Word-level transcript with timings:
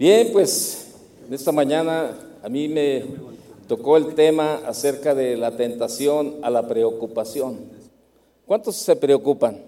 Bien, 0.00 0.30
pues 0.32 0.86
esta 1.30 1.52
mañana 1.52 2.16
a 2.42 2.48
mí 2.48 2.68
me 2.68 3.04
tocó 3.68 3.98
el 3.98 4.14
tema 4.14 4.54
acerca 4.66 5.14
de 5.14 5.36
la 5.36 5.58
tentación 5.58 6.36
a 6.40 6.48
la 6.48 6.66
preocupación. 6.66 7.58
¿Cuántos 8.46 8.76
se 8.76 8.96
preocupan? 8.96 9.62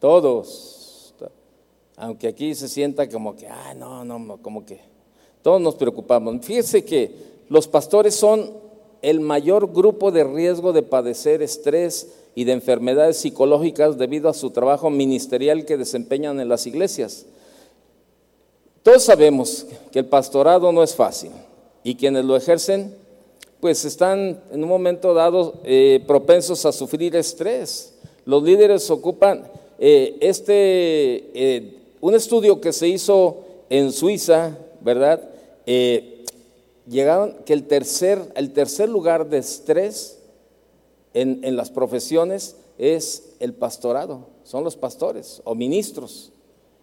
Todos. 0.00 1.14
Aunque 1.94 2.26
aquí 2.26 2.56
se 2.56 2.66
sienta 2.66 3.08
como 3.08 3.36
que, 3.36 3.46
ah, 3.46 3.72
no, 3.74 4.04
no, 4.04 4.36
como 4.42 4.66
que 4.66 4.80
todos 5.40 5.60
nos 5.60 5.76
preocupamos. 5.76 6.44
Fíjese 6.44 6.84
que 6.84 7.12
los 7.48 7.68
pastores 7.68 8.16
son 8.16 8.50
el 9.00 9.20
mayor 9.20 9.72
grupo 9.72 10.10
de 10.10 10.24
riesgo 10.24 10.72
de 10.72 10.82
padecer 10.82 11.40
estrés 11.40 12.08
y 12.34 12.42
de 12.42 12.50
enfermedades 12.50 13.18
psicológicas 13.18 13.96
debido 13.96 14.28
a 14.28 14.34
su 14.34 14.50
trabajo 14.50 14.90
ministerial 14.90 15.64
que 15.64 15.76
desempeñan 15.76 16.40
en 16.40 16.48
las 16.48 16.66
iglesias. 16.66 17.26
Todos 18.86 19.02
sabemos 19.02 19.66
que 19.90 19.98
el 19.98 20.06
pastorado 20.06 20.70
no 20.70 20.80
es 20.80 20.94
fácil 20.94 21.32
y 21.82 21.96
quienes 21.96 22.24
lo 22.24 22.36
ejercen 22.36 22.94
pues 23.58 23.84
están 23.84 24.40
en 24.52 24.62
un 24.62 24.68
momento 24.68 25.12
dado 25.12 25.54
eh, 25.64 26.04
propensos 26.06 26.64
a 26.64 26.70
sufrir 26.70 27.16
estrés. 27.16 27.96
Los 28.24 28.44
líderes 28.44 28.88
ocupan 28.88 29.50
eh, 29.80 30.16
este, 30.20 30.54
eh, 31.34 31.78
un 32.00 32.14
estudio 32.14 32.60
que 32.60 32.72
se 32.72 32.86
hizo 32.86 33.38
en 33.70 33.90
Suiza, 33.90 34.56
¿verdad? 34.82 35.30
llegaron 36.88 37.38
que 37.44 37.54
el 37.54 37.64
tercer, 37.64 38.22
el 38.36 38.52
tercer 38.52 38.88
lugar 38.88 39.28
de 39.28 39.38
estrés 39.38 40.20
en, 41.12 41.56
las 41.56 41.70
profesiones 41.70 42.54
es 42.78 43.32
el 43.40 43.52
pastorado, 43.52 44.28
son 44.44 44.62
los 44.62 44.76
pastores 44.76 45.42
o 45.42 45.56
ministros. 45.56 46.30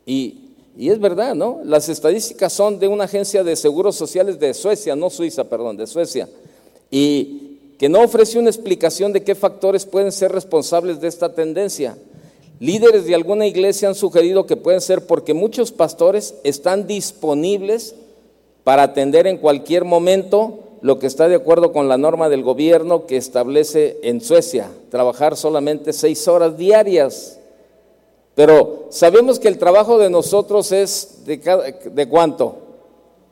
Y, 0.06 0.43
y, 0.78 0.90
es 0.90 1.00
verdad, 1.00 1.36
¿no? 1.36 1.60
Las 1.64 1.90
estadísticas 1.90 2.52
son 2.52 2.80
de 2.80 2.88
una 2.88 3.04
agencia 3.04 3.44
de 3.44 3.56
seguros 3.56 3.96
sociales 3.96 4.40
de 4.40 4.54
Suecia, 4.54 4.96
no 4.96 5.10
Suiza, 5.10 5.44
perdón, 5.44 5.78
de 5.78 5.88
Suecia, 5.88 6.28
y 6.90 7.54
que 7.78 7.90
no 7.90 8.02
ofrece 8.02 8.40
una 8.40 8.50
explicación 8.50 9.14
de 9.14 9.24
qué 9.24 9.36
factores 9.36 9.86
pueden 9.86 10.12
ser 10.12 10.32
responsables 10.32 11.02
de 11.02 11.08
esta 11.08 11.34
tendencia. 11.34 11.98
Líderes 12.60 13.06
de 13.06 13.16
alguna 13.16 13.46
iglesia 13.46 13.90
han 13.90 13.96
sugerido 13.96 14.46
que 14.46 14.56
pueden 14.56 14.80
ser 14.80 15.06
porque 15.06 15.34
muchos 15.34 15.72
pastores 15.72 16.36
están 16.44 16.88
disponibles 16.88 17.96
para 18.64 18.84
atender 18.84 19.28
en 19.28 19.38
cualquier 19.38 19.84
momento 19.84 20.60
lo 20.82 21.00
que 21.00 21.08
está 21.08 21.28
de 21.28 21.36
acuerdo 21.36 21.72
con 21.72 21.88
la 21.88 21.98
norma 21.98 22.30
del 22.30 22.44
gobierno 22.44 23.06
que 23.06 23.18
establece 23.18 23.98
en 24.04 24.22
Suecia, 24.22 24.70
trabajar 24.90 25.38
solamente 25.38 25.94
seis 25.94 26.28
horas 26.28 26.58
diarias. 26.58 27.40
Pero 28.36 28.88
sabemos 28.90 29.40
que 29.40 29.48
el 29.48 29.58
trabajo 29.58 29.98
de 29.98 30.10
nosotros 30.10 30.72
es 30.72 31.24
de, 31.26 31.38
de 31.92 32.10
cuánto? 32.10 32.58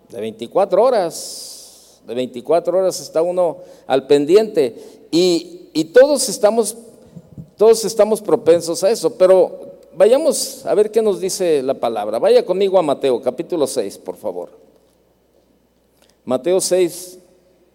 De 0.09 0.21
24 0.21 0.83
horas. 0.83 2.01
De 2.05 2.13
24 2.13 2.77
horas 2.77 2.99
está 2.99 3.21
uno 3.21 3.57
al 3.87 4.05
pendiente. 4.05 4.75
Y, 5.09 5.69
y 5.73 5.85
todos, 5.85 6.29
estamos, 6.29 6.77
todos 7.57 7.83
estamos 7.85 8.21
propensos 8.21 8.83
a 8.83 8.91
eso. 8.91 9.15
Pero 9.15 9.71
vayamos 9.93 10.65
a 10.65 10.73
ver 10.75 10.91
qué 10.91 11.01
nos 11.01 11.19
dice 11.19 11.63
la 11.63 11.73
palabra. 11.73 12.19
Vaya 12.19 12.45
conmigo 12.45 12.77
a 12.77 12.83
Mateo, 12.83 13.21
capítulo 13.21 13.65
6, 13.65 13.97
por 13.99 14.17
favor. 14.17 14.49
Mateo 16.25 16.61
6, 16.61 17.17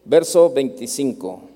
verso 0.04 0.50
25. 0.50 1.55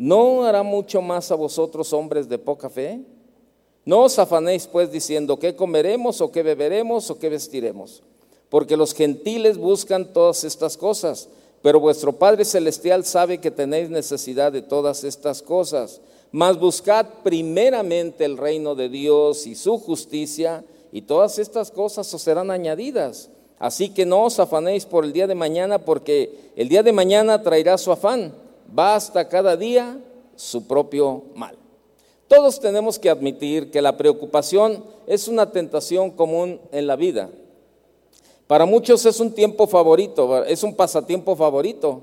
¿no 0.00 0.44
hará 0.44 0.62
mucho 0.62 1.02
más 1.02 1.30
a 1.30 1.34
vosotros 1.34 1.92
hombres 1.92 2.26
de 2.26 2.38
poca 2.38 2.70
fe? 2.70 3.02
No 3.84 4.04
os 4.04 4.18
afanéis 4.18 4.66
pues 4.66 4.90
diciendo 4.90 5.38
qué 5.38 5.54
comeremos 5.54 6.22
o 6.22 6.32
qué 6.32 6.42
beberemos 6.42 7.10
o 7.10 7.18
qué 7.18 7.28
vestiremos, 7.28 8.02
porque 8.48 8.78
los 8.78 8.94
gentiles 8.94 9.58
buscan 9.58 10.14
todas 10.14 10.42
estas 10.44 10.78
cosas, 10.78 11.28
pero 11.60 11.80
vuestro 11.80 12.14
Padre 12.14 12.46
Celestial 12.46 13.04
sabe 13.04 13.42
que 13.42 13.50
tenéis 13.50 13.90
necesidad 13.90 14.52
de 14.52 14.62
todas 14.62 15.04
estas 15.04 15.42
cosas. 15.42 16.00
Mas 16.32 16.58
buscad 16.58 17.04
primeramente 17.22 18.24
el 18.24 18.38
reino 18.38 18.74
de 18.74 18.88
Dios 18.88 19.46
y 19.46 19.54
su 19.54 19.76
justicia, 19.76 20.64
y 20.92 21.02
todas 21.02 21.38
estas 21.38 21.70
cosas 21.70 22.12
os 22.14 22.22
serán 22.22 22.50
añadidas. 22.50 23.28
Así 23.58 23.90
que 23.90 24.06
no 24.06 24.24
os 24.24 24.40
afanéis 24.40 24.86
por 24.86 25.04
el 25.04 25.12
día 25.12 25.26
de 25.26 25.34
mañana, 25.34 25.84
porque 25.84 26.52
el 26.56 26.70
día 26.70 26.82
de 26.82 26.92
mañana 26.92 27.42
traerá 27.42 27.76
su 27.76 27.92
afán. 27.92 28.32
Basta 28.72 29.28
cada 29.28 29.56
día 29.56 29.98
su 30.36 30.66
propio 30.66 31.24
mal. 31.34 31.56
Todos 32.28 32.60
tenemos 32.60 32.98
que 32.98 33.10
admitir 33.10 33.70
que 33.70 33.82
la 33.82 33.96
preocupación 33.96 34.84
es 35.06 35.26
una 35.26 35.50
tentación 35.50 36.10
común 36.10 36.60
en 36.70 36.86
la 36.86 36.94
vida. 36.96 37.28
Para 38.46 38.66
muchos 38.66 39.04
es 39.06 39.20
un 39.20 39.32
tiempo 39.32 39.66
favorito, 39.66 40.44
es 40.44 40.62
un 40.62 40.74
pasatiempo 40.74 41.36
favorito. 41.36 42.02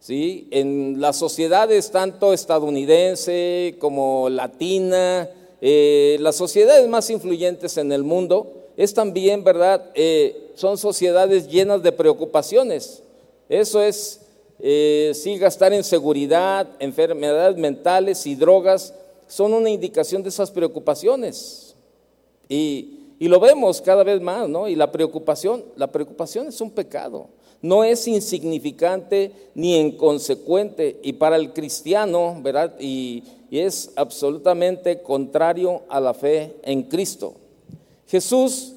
¿Sí? 0.00 0.46
En 0.50 1.00
las 1.00 1.16
sociedades 1.16 1.90
tanto 1.90 2.32
estadounidense 2.32 3.76
como 3.80 4.28
latina, 4.28 5.28
eh, 5.60 6.18
las 6.20 6.36
sociedades 6.36 6.86
más 6.88 7.10
influyentes 7.10 7.76
en 7.78 7.90
el 7.90 8.04
mundo 8.04 8.68
es 8.76 8.94
también, 8.94 9.42
¿verdad? 9.42 9.90
Eh, 9.94 10.52
son 10.54 10.78
sociedades 10.78 11.48
llenas 11.48 11.82
de 11.82 11.90
preocupaciones. 11.90 13.02
Eso 13.48 13.82
es, 13.82 14.20
eh, 14.60 15.12
sí, 15.14 15.38
gastar 15.38 15.72
en 15.72 15.84
seguridad, 15.84 16.68
enfermedades 16.78 17.56
mentales 17.56 18.26
y 18.26 18.34
drogas 18.34 18.94
son 19.26 19.52
una 19.52 19.70
indicación 19.70 20.22
de 20.22 20.28
esas 20.28 20.50
preocupaciones. 20.50 21.74
Y, 22.48 23.14
y 23.18 23.28
lo 23.28 23.40
vemos 23.40 23.80
cada 23.80 24.04
vez 24.04 24.20
más, 24.20 24.48
¿no? 24.48 24.68
Y 24.68 24.74
la 24.74 24.90
preocupación, 24.90 25.64
la 25.76 25.86
preocupación 25.86 26.48
es 26.48 26.60
un 26.60 26.70
pecado 26.70 27.28
no 27.60 27.84
es 27.84 28.06
insignificante 28.06 29.32
ni 29.54 29.76
inconsecuente 29.76 31.00
y 31.02 31.14
para 31.14 31.36
el 31.36 31.52
cristiano, 31.52 32.38
¿verdad? 32.42 32.74
Y, 32.80 33.24
es 33.50 33.92
absolutamente 33.96 35.00
contrario 35.00 35.80
a 35.88 36.00
la 36.00 36.12
fe 36.12 36.56
en 36.64 36.82
Cristo. 36.82 37.32
Jesús 38.06 38.74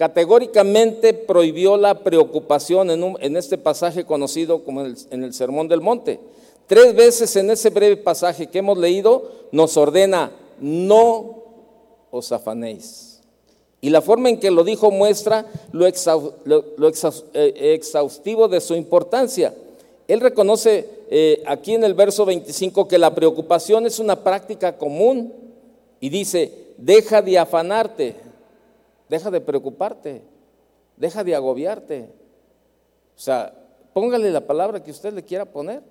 categóricamente 0.00 1.12
prohibió 1.12 1.76
la 1.76 1.98
preocupación 1.98 2.88
en, 2.90 3.36
este 3.36 3.58
pasaje 3.58 4.06
conocido 4.06 4.64
como 4.64 4.80
en 4.86 5.24
el 5.24 5.34
Sermón 5.34 5.68
del 5.68 5.82
Monte. 5.82 6.18
Tres 6.66 6.94
veces 6.94 7.36
en 7.36 7.50
ese 7.50 7.68
breve 7.68 7.98
pasaje 7.98 8.46
que 8.46 8.60
hemos 8.60 8.78
leído 8.78 9.30
nos 9.52 9.76
ordena, 9.76 10.32
no 10.58 11.42
os 12.10 12.32
afanéis. 12.32 13.20
Y 13.82 13.90
la 13.90 14.00
forma 14.00 14.30
en 14.30 14.40
que 14.40 14.50
lo 14.50 14.64
dijo 14.64 14.90
muestra 14.90 15.44
lo, 15.72 15.86
eh, 15.86 17.74
exhaustivo 17.74 18.48
de 18.48 18.62
su 18.62 18.74
importancia. 18.74 19.54
Él 20.08 20.20
reconoce 20.20 20.88
eh, 21.10 21.42
aquí 21.44 21.74
en 21.74 21.84
el 21.84 21.92
verso 21.92 22.24
25 22.24 22.88
que 22.88 22.96
la 22.96 23.14
preocupación 23.14 23.84
es 23.84 23.98
una 23.98 24.24
práctica 24.24 24.78
común 24.78 25.34
y 26.00 26.08
dice, 26.08 26.72
deja 26.78 27.20
de 27.20 27.38
afanarte, 27.38 28.29
deja 29.10 29.28
de 29.30 29.40
preocuparte, 29.40 30.22
deja 30.96 31.24
de 31.24 31.34
agobiarte. 31.34 32.08
O 33.16 33.20
sea, 33.20 33.52
póngale 33.92 34.30
la 34.30 34.40
palabra 34.40 34.82
que 34.82 34.92
usted 34.92 35.12
le 35.12 35.24
quiera 35.24 35.44
poner. 35.44 35.82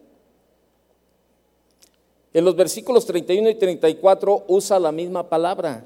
En 2.33 2.45
los 2.45 2.55
versículos 2.55 3.05
31 3.05 3.49
y 3.49 3.55
34 3.55 4.45
usa 4.47 4.79
la 4.79 4.91
misma 4.91 5.27
palabra. 5.27 5.83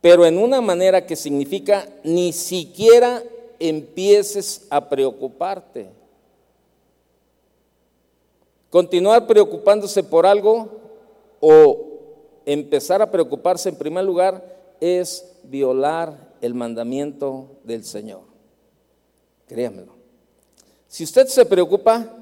pero 0.00 0.24
en 0.24 0.38
una 0.38 0.60
manera 0.60 1.04
que 1.04 1.16
significa 1.16 1.88
ni 2.04 2.32
siquiera 2.32 3.20
empieces 3.58 4.64
a 4.70 4.88
preocuparte. 4.88 5.90
Continuar 8.70 9.26
preocupándose 9.26 10.04
por 10.04 10.24
algo 10.24 10.68
o 11.40 11.88
empezar 12.46 13.02
a 13.02 13.10
preocuparse 13.10 13.70
en 13.70 13.74
primer 13.74 14.04
lugar 14.04 14.57
es 14.80 15.36
violar 15.44 16.34
el 16.40 16.54
mandamiento 16.54 17.58
del 17.64 17.84
Señor. 17.84 18.22
Créamelo. 19.46 19.92
Si 20.86 21.04
usted 21.04 21.26
se 21.26 21.44
preocupa, 21.44 22.14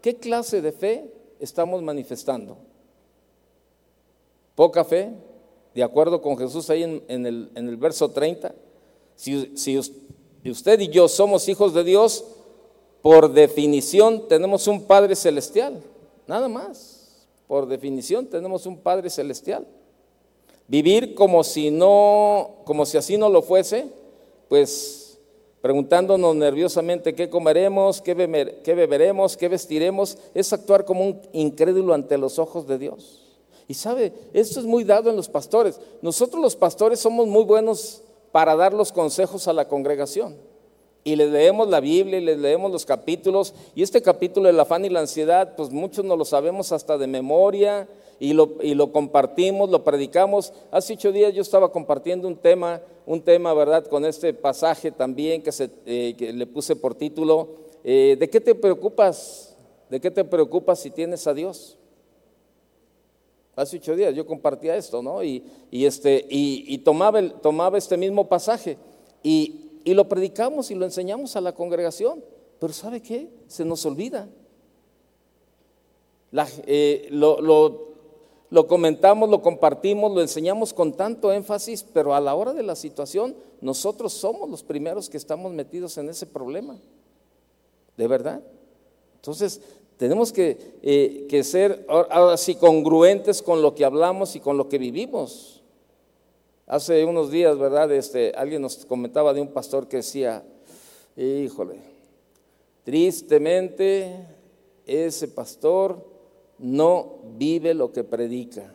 ¿qué 0.00 0.16
clase 0.16 0.60
de 0.60 0.72
fe 0.72 1.12
estamos 1.38 1.82
manifestando? 1.82 2.56
¿Poca 4.54 4.84
fe? 4.84 5.12
De 5.74 5.82
acuerdo 5.82 6.20
con 6.20 6.36
Jesús 6.36 6.68
ahí 6.70 6.82
en, 6.82 7.26
el, 7.26 7.76
verso 7.76 8.10
30. 8.10 8.54
Si, 9.16 9.56
si 9.56 10.50
usted 10.50 10.80
y 10.80 10.88
yo 10.88 11.08
somos 11.08 11.48
hijos 11.48 11.72
de 11.72 11.84
Dios, 11.84 12.24
por 13.00 13.32
definición 13.32 14.28
tenemos 14.28 14.66
un 14.68 14.84
Padre 14.84 15.16
celestial, 15.16 15.82
nada 16.26 16.48
más. 16.48 17.26
Por 17.48 17.66
definición 17.66 18.26
tenemos 18.26 18.64
un 18.66 18.78
Padre 18.78 19.10
celestial. 19.10 19.66
Vivir 20.72 21.14
como 21.14 21.44
si 21.44 21.70
no, 21.70 22.62
como 22.64 22.86
si 22.86 22.96
así 22.96 23.18
no 23.18 23.28
lo 23.28 23.42
fuese, 23.42 23.88
pues 24.48 25.18
preguntándonos 25.60 26.34
nerviosamente 26.34 27.14
qué 27.14 27.28
comeremos, 27.28 28.00
qué, 28.00 28.14
qué 28.64 28.74
beberemos, 28.74 29.36
qué 29.36 29.48
vestiremos, 29.48 30.16
es 30.32 30.50
actuar 30.54 30.86
como 30.86 31.04
un 31.04 31.20
incrédulo 31.34 31.92
ante 31.92 32.16
los 32.16 32.38
ojos 32.38 32.66
de 32.66 32.78
Dios. 32.78 33.20
Y 33.68 33.74
sabe, 33.74 34.14
esto 34.32 34.60
es 34.60 34.64
muy 34.64 34.84
dado 34.84 35.10
en 35.10 35.16
los 35.16 35.28
pastores. 35.28 35.78
Nosotros 36.00 36.40
los 36.40 36.56
pastores 36.56 37.00
somos 37.00 37.26
muy 37.26 37.44
buenos 37.44 38.00
para 38.32 38.56
dar 38.56 38.72
los 38.72 38.92
consejos 38.92 39.48
a 39.48 39.52
la 39.52 39.68
congregación 39.68 40.51
y 41.04 41.16
les 41.16 41.30
leemos 41.30 41.68
la 41.68 41.80
Biblia 41.80 42.18
y 42.18 42.24
les 42.24 42.38
leemos 42.38 42.70
los 42.70 42.86
capítulos. 42.86 43.54
Y 43.74 43.82
este 43.82 44.02
capítulo 44.02 44.46
del 44.46 44.60
afán 44.60 44.84
y 44.84 44.88
la 44.88 45.00
ansiedad, 45.00 45.54
pues 45.56 45.70
muchos 45.70 46.04
no 46.04 46.16
lo 46.16 46.24
sabemos 46.24 46.72
hasta 46.72 46.96
de 46.96 47.06
memoria 47.06 47.88
y 48.20 48.34
lo, 48.34 48.56
y 48.62 48.74
lo 48.74 48.92
compartimos, 48.92 49.70
lo 49.70 49.82
predicamos. 49.82 50.52
Hace 50.70 50.94
ocho 50.94 51.10
días 51.10 51.34
yo 51.34 51.42
estaba 51.42 51.72
compartiendo 51.72 52.28
un 52.28 52.36
tema, 52.36 52.80
un 53.04 53.20
tema, 53.20 53.52
¿verdad? 53.52 53.84
Con 53.86 54.04
este 54.04 54.32
pasaje 54.32 54.92
también 54.92 55.42
que, 55.42 55.50
se, 55.50 55.70
eh, 55.86 56.14
que 56.16 56.32
le 56.32 56.46
puse 56.46 56.76
por 56.76 56.94
título, 56.94 57.48
eh, 57.82 58.16
¿de 58.18 58.30
qué 58.30 58.40
te 58.40 58.54
preocupas? 58.54 59.56
¿De 59.90 60.00
qué 60.00 60.10
te 60.10 60.24
preocupas 60.24 60.78
si 60.78 60.90
tienes 60.90 61.26
a 61.26 61.34
Dios? 61.34 61.78
Hace 63.56 63.76
ocho 63.76 63.96
días 63.96 64.14
yo 64.14 64.24
compartía 64.24 64.76
esto, 64.76 65.02
¿no? 65.02 65.22
Y, 65.22 65.42
y 65.70 65.84
este, 65.84 66.24
y, 66.30 66.64
y 66.68 66.78
tomaba, 66.78 67.18
el, 67.18 67.32
tomaba 67.32 67.76
este 67.76 67.96
mismo 67.96 68.28
pasaje. 68.28 68.78
Y, 69.22 69.61
y 69.84 69.94
lo 69.94 70.08
predicamos 70.08 70.70
y 70.70 70.74
lo 70.74 70.84
enseñamos 70.84 71.36
a 71.36 71.40
la 71.40 71.54
congregación. 71.54 72.24
Pero 72.58 72.72
¿sabe 72.72 73.02
qué? 73.02 73.28
Se 73.48 73.64
nos 73.64 73.84
olvida. 73.86 74.28
Eh, 76.66 77.08
lo, 77.10 78.66
comentamos, 78.66 79.28
lo 79.28 79.42
compartimos, 79.42 80.12
lo 80.12 80.20
enseñamos 80.20 80.72
con 80.72 80.92
tanto 80.92 81.32
énfasis, 81.32 81.84
pero 81.92 82.14
a 82.14 82.20
la 82.20 82.34
hora 82.34 82.52
de 82.52 82.62
la 82.62 82.76
situación 82.76 83.34
nosotros 83.60 84.12
somos 84.12 84.48
los 84.48 84.62
primeros 84.62 85.10
que 85.10 85.16
estamos 85.16 85.52
metidos 85.52 85.98
en 85.98 86.08
ese 86.08 86.26
problema. 86.26 86.78
¿De 87.96 88.06
verdad? 88.06 88.42
Entonces, 89.16 89.60
tenemos 89.98 90.32
que, 90.32 90.78
eh, 90.82 91.26
que 91.28 91.44
ser 91.44 91.86
ahora 91.88 92.36
sí 92.36 92.54
congruentes 92.54 93.42
con 93.42 93.60
lo 93.60 93.74
que 93.74 93.84
hablamos 93.84 94.34
y 94.34 94.40
con 94.40 94.56
lo 94.56 94.68
que 94.68 94.78
vivimos. 94.78 95.61
Hace 96.72 97.04
unos 97.04 97.30
días, 97.30 97.58
¿verdad? 97.58 97.92
Este, 97.92 98.32
alguien 98.34 98.62
nos 98.62 98.86
comentaba 98.86 99.34
de 99.34 99.42
un 99.42 99.48
pastor 99.48 99.88
que 99.88 99.98
decía, 99.98 100.42
híjole, 101.18 101.80
tristemente 102.82 104.26
ese 104.86 105.28
pastor 105.28 106.02
no 106.58 107.18
vive 107.36 107.74
lo 107.74 107.92
que 107.92 108.04
predica. 108.04 108.74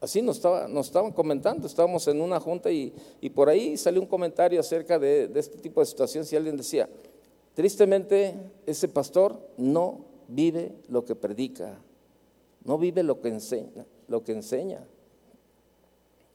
Así 0.00 0.22
nos, 0.22 0.36
estaba, 0.36 0.66
nos 0.66 0.86
estaban 0.86 1.12
comentando, 1.12 1.66
estábamos 1.66 2.08
en 2.08 2.22
una 2.22 2.40
junta 2.40 2.70
y, 2.70 2.94
por 3.34 3.50
ahí 3.50 3.76
salió 3.76 4.00
un 4.00 4.06
comentario 4.06 4.58
acerca 4.58 4.98
de, 4.98 5.28
de 5.28 5.40
este 5.40 5.58
tipo 5.58 5.80
de 5.80 5.86
situaciones 5.86 6.32
y 6.32 6.36
alguien 6.36 6.56
decía, 6.56 6.88
tristemente 7.52 8.34
ese 8.64 8.88
pastor 8.88 9.38
no 9.58 10.06
vive 10.26 10.72
lo 10.88 11.04
que 11.04 11.14
predica, 11.14 11.78
no 12.64 12.78
vive 12.78 13.02
lo 13.02 13.20
que 13.20 13.28
enseña, 13.28 13.84
lo 14.08 14.24
que 14.24 14.32
enseña. 14.32 14.86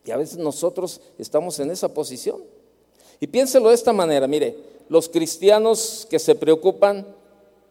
Y 0.06 0.12
a 0.12 0.18
veces 0.18 0.38
nosotros 0.38 1.02
estamos 1.18 1.60
en 1.60 1.72
esa 1.72 1.94
posición. 1.94 2.44
Y 3.20 3.28
piénselo 3.28 3.70
de 3.70 3.76
esta 3.76 3.94
manera, 3.94 4.28
mire, 4.28 4.56
los 4.88 5.10
cristianos 5.10 6.08
que 6.10 6.20
se 6.20 6.36
preocupan, 6.36 7.06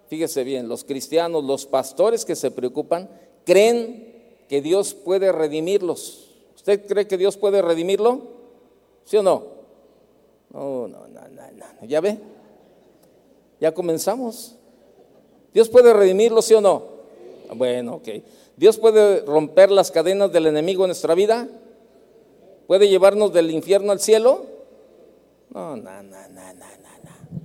fíjese 0.08 0.44
bien, 0.44 0.68
los 0.68 0.84
cristianos, 0.84 1.42
los 1.42 1.66
pastores 1.66 2.24
que 2.24 2.36
se 2.36 2.50
preocupan, 2.50 3.08
creen 3.44 4.44
que 4.48 4.60
Dios 4.60 4.94
puede 4.94 5.32
redimirlos. 5.32 6.28
¿Usted 6.54 6.86
cree 6.86 7.06
que 7.06 7.16
Dios 7.18 7.36
puede 7.36 7.62
redimirlo? 7.62 8.22
¿Sí 9.04 9.16
o 9.16 9.22
no? 9.22 9.44
No, 10.50 10.88
no, 10.88 11.08
no, 11.08 11.20
no, 11.28 11.42
no. 11.80 11.86
¿Ya 11.86 12.00
ve? 12.00 12.18
Ya 13.60 13.72
comenzamos. 13.72 14.54
¿Dios 15.52 15.68
puede 15.68 15.92
redimirlo, 15.92 16.42
sí 16.42 16.54
o 16.54 16.60
no? 16.60 16.82
Bueno, 17.54 17.96
ok. 17.96 18.08
¿Dios 18.56 18.76
puede 18.76 19.20
romper 19.22 19.70
las 19.70 19.90
cadenas 19.90 20.32
del 20.32 20.46
enemigo 20.46 20.84
en 20.84 20.88
nuestra 20.88 21.14
vida? 21.14 21.48
¿Puede 22.68 22.86
llevarnos 22.86 23.32
del 23.32 23.50
infierno 23.50 23.92
al 23.92 23.98
cielo? 23.98 24.44
No, 25.54 25.74
no, 25.74 26.02
no, 26.02 26.28
no, 26.28 26.52
no, 26.52 26.52
no. 26.52 27.40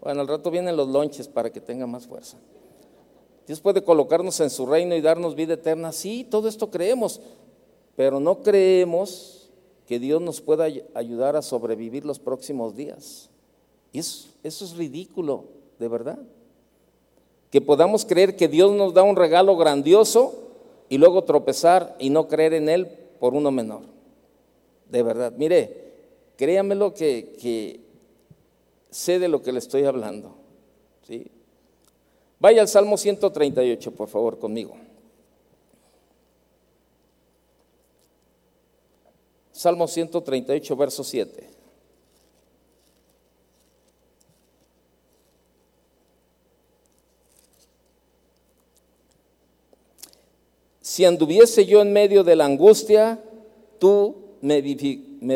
Bueno, 0.00 0.20
al 0.20 0.28
rato 0.28 0.52
vienen 0.52 0.76
los 0.76 0.86
lonches 0.86 1.26
para 1.26 1.50
que 1.50 1.60
tenga 1.60 1.84
más 1.88 2.06
fuerza. 2.06 2.36
Dios 3.44 3.60
puede 3.60 3.82
colocarnos 3.82 4.38
en 4.38 4.50
su 4.50 4.66
reino 4.66 4.94
y 4.94 5.00
darnos 5.00 5.34
vida 5.34 5.54
eterna. 5.54 5.90
Sí, 5.90 6.24
todo 6.30 6.46
esto 6.46 6.70
creemos, 6.70 7.20
pero 7.96 8.20
no 8.20 8.40
creemos 8.44 9.50
que 9.84 9.98
Dios 9.98 10.22
nos 10.22 10.40
pueda 10.40 10.68
ayudar 10.94 11.34
a 11.34 11.42
sobrevivir 11.42 12.06
los 12.06 12.20
próximos 12.20 12.76
días. 12.76 13.30
Y 13.90 13.98
eso, 13.98 14.28
eso 14.44 14.64
es 14.64 14.76
ridículo, 14.76 15.46
de 15.80 15.88
verdad. 15.88 16.20
Que 17.50 17.60
podamos 17.60 18.04
creer 18.04 18.36
que 18.36 18.46
Dios 18.46 18.70
nos 18.70 18.94
da 18.94 19.02
un 19.02 19.16
regalo 19.16 19.56
grandioso 19.56 20.34
y 20.88 20.98
luego 20.98 21.24
tropezar 21.24 21.96
y 21.98 22.10
no 22.10 22.28
creer 22.28 22.54
en 22.54 22.68
Él 22.68 22.86
por 23.18 23.34
uno 23.34 23.50
menor 23.50 23.97
de 24.90 25.02
verdad. 25.02 25.32
Mire, 25.36 25.88
créamelo 26.36 26.94
que, 26.94 27.80
sé 28.90 29.18
de 29.18 29.28
lo 29.28 29.42
que 29.42 29.52
le 29.52 29.58
estoy 29.58 29.84
hablando. 29.84 30.34
¿sí? 31.06 31.30
Vaya 32.38 32.62
al 32.62 32.68
Salmo 32.68 32.96
138, 32.96 33.92
por 33.92 34.08
favor, 34.08 34.38
conmigo. 34.38 34.76
Salmo 39.52 39.88
138, 39.88 40.76
verso 40.76 41.02
7. 41.02 41.50
Si 50.80 51.04
anduviese 51.04 51.66
yo 51.66 51.82
en 51.82 51.92
medio 51.92 52.24
de 52.24 52.36
la 52.36 52.44
angustia, 52.44 53.20
tú 53.78 54.27
me 54.40 54.60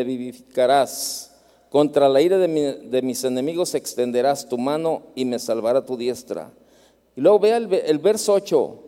vivificarás. 0.04 1.32
Contra 1.71 2.09
la 2.09 2.21
ira 2.21 2.37
de, 2.37 3.00
mis 3.02 3.25
enemigos 3.25 3.75
extenderás 3.75 4.47
tu 4.47 4.59
mano 4.59 5.04
y 5.14 5.25
me 5.25 5.38
salvará 5.38 5.87
tu 5.87 5.97
diestra. 5.97 6.52
Y 7.16 7.21
luego 7.23 7.38
vea 7.38 7.56
el, 7.56 7.73
el 7.73 7.99
verso 7.99 8.35
8. 8.35 8.78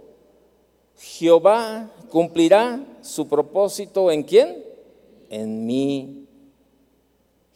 Jehová 0.99 1.91
cumplirá 2.11 2.85
su 3.01 3.27
propósito 3.27 4.11
en 4.11 4.23
quién? 4.23 4.63
En 5.31 5.65
mí. 5.65 6.27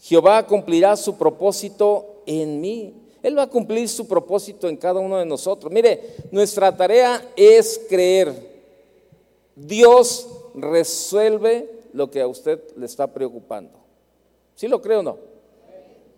Jehová 0.01 0.47
cumplirá 0.47 0.97
su 0.97 1.17
propósito 1.17 2.23
en 2.25 2.61
mí. 2.61 2.95
Él 3.23 3.37
va 3.37 3.43
a 3.43 3.51
cumplir 3.51 3.89
su 3.89 4.07
propósito 4.09 4.69
en 4.69 4.77
cada 4.77 5.01
uno 5.01 5.19
de 5.19 5.27
nosotros. 5.27 5.73
Mire, 5.73 6.15
nuestra 6.31 6.75
tarea 6.75 7.23
es 7.37 7.83
creer. 7.89 8.33
Dios 9.55 10.27
resuelve 10.55 11.78
lo 11.93 12.11
que 12.11 12.21
a 12.21 12.29
usted 12.29 12.61
le 12.77 12.87
está 12.87 13.13
preocupando. 13.13 13.79
¿Sí 14.55 14.69
lo 14.69 14.81
creo 14.83 15.01
o 15.01 15.03
no? 15.03 15.19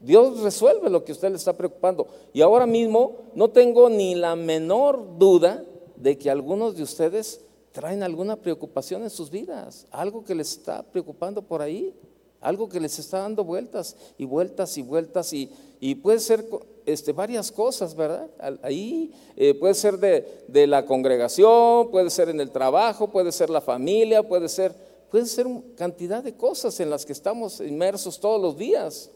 Dios 0.01 0.41
resuelve 0.41 0.89
lo 0.89 1.05
que 1.05 1.13
usted 1.13 1.29
le 1.31 1.37
está 1.37 1.57
preocupando. 1.57 2.07
Y 2.33 2.41
ahora 2.41 2.67
mismo 2.67 3.19
no 3.35 3.51
tengo 3.51 3.91
ni 3.91 4.15
la 4.15 4.35
menor 4.35 5.19
duda 5.19 5.65
de 5.97 6.17
que 6.17 6.31
algunos 6.31 6.77
de 6.77 6.83
ustedes 6.83 7.41
traen 7.73 8.03
alguna 8.03 8.37
preocupación 8.37 9.03
en 9.03 9.11
sus 9.11 9.31
vidas, 9.31 9.87
algo 9.91 10.25
que 10.25 10.35
les 10.35 10.53
está 10.53 10.83
preocupando 10.83 11.43
por 11.43 11.63
ahí, 11.63 11.95
algo 12.41 12.69
que 12.69 12.81
les 12.81 12.99
está 12.99 13.19
dando 13.19 13.45
vueltas 13.45 13.97
y 14.17 14.25
vueltas 14.25 14.77
y 14.79 14.83
vueltas 14.83 15.33
y, 15.33 15.51
y 15.79 15.95
puede 15.97 16.19
ser 16.19 16.45
este, 16.87 17.13
varias 17.13 17.53
cosas, 17.53 17.95
¿verdad? 17.95 18.29
Ahí 18.63 19.13
eh, 19.37 19.55
puede 19.55 19.75
ser 19.75 19.99
de, 19.99 20.45
de 20.49 20.67
la 20.67 20.87
congregación, 20.87 21.91
puede 21.91 22.11
ser 22.11 22.31
en 22.31 22.41
el 22.41 22.51
trabajo, 22.51 23.09
puede 23.11 23.31
ser 23.31 23.51
la 23.51 23.61
familia, 23.61 24.27
puede 24.27 24.49
ser 24.49 24.75
pueden 25.11 25.27
ser 25.27 25.47
cantidad 25.77 26.23
de 26.23 26.37
cosas 26.37 26.79
en 26.81 26.89
las 26.89 27.05
que 27.05 27.13
estamos 27.13 27.61
inmersos 27.61 28.21
todos 28.21 28.41
los 28.41 28.57
días. 28.57 29.11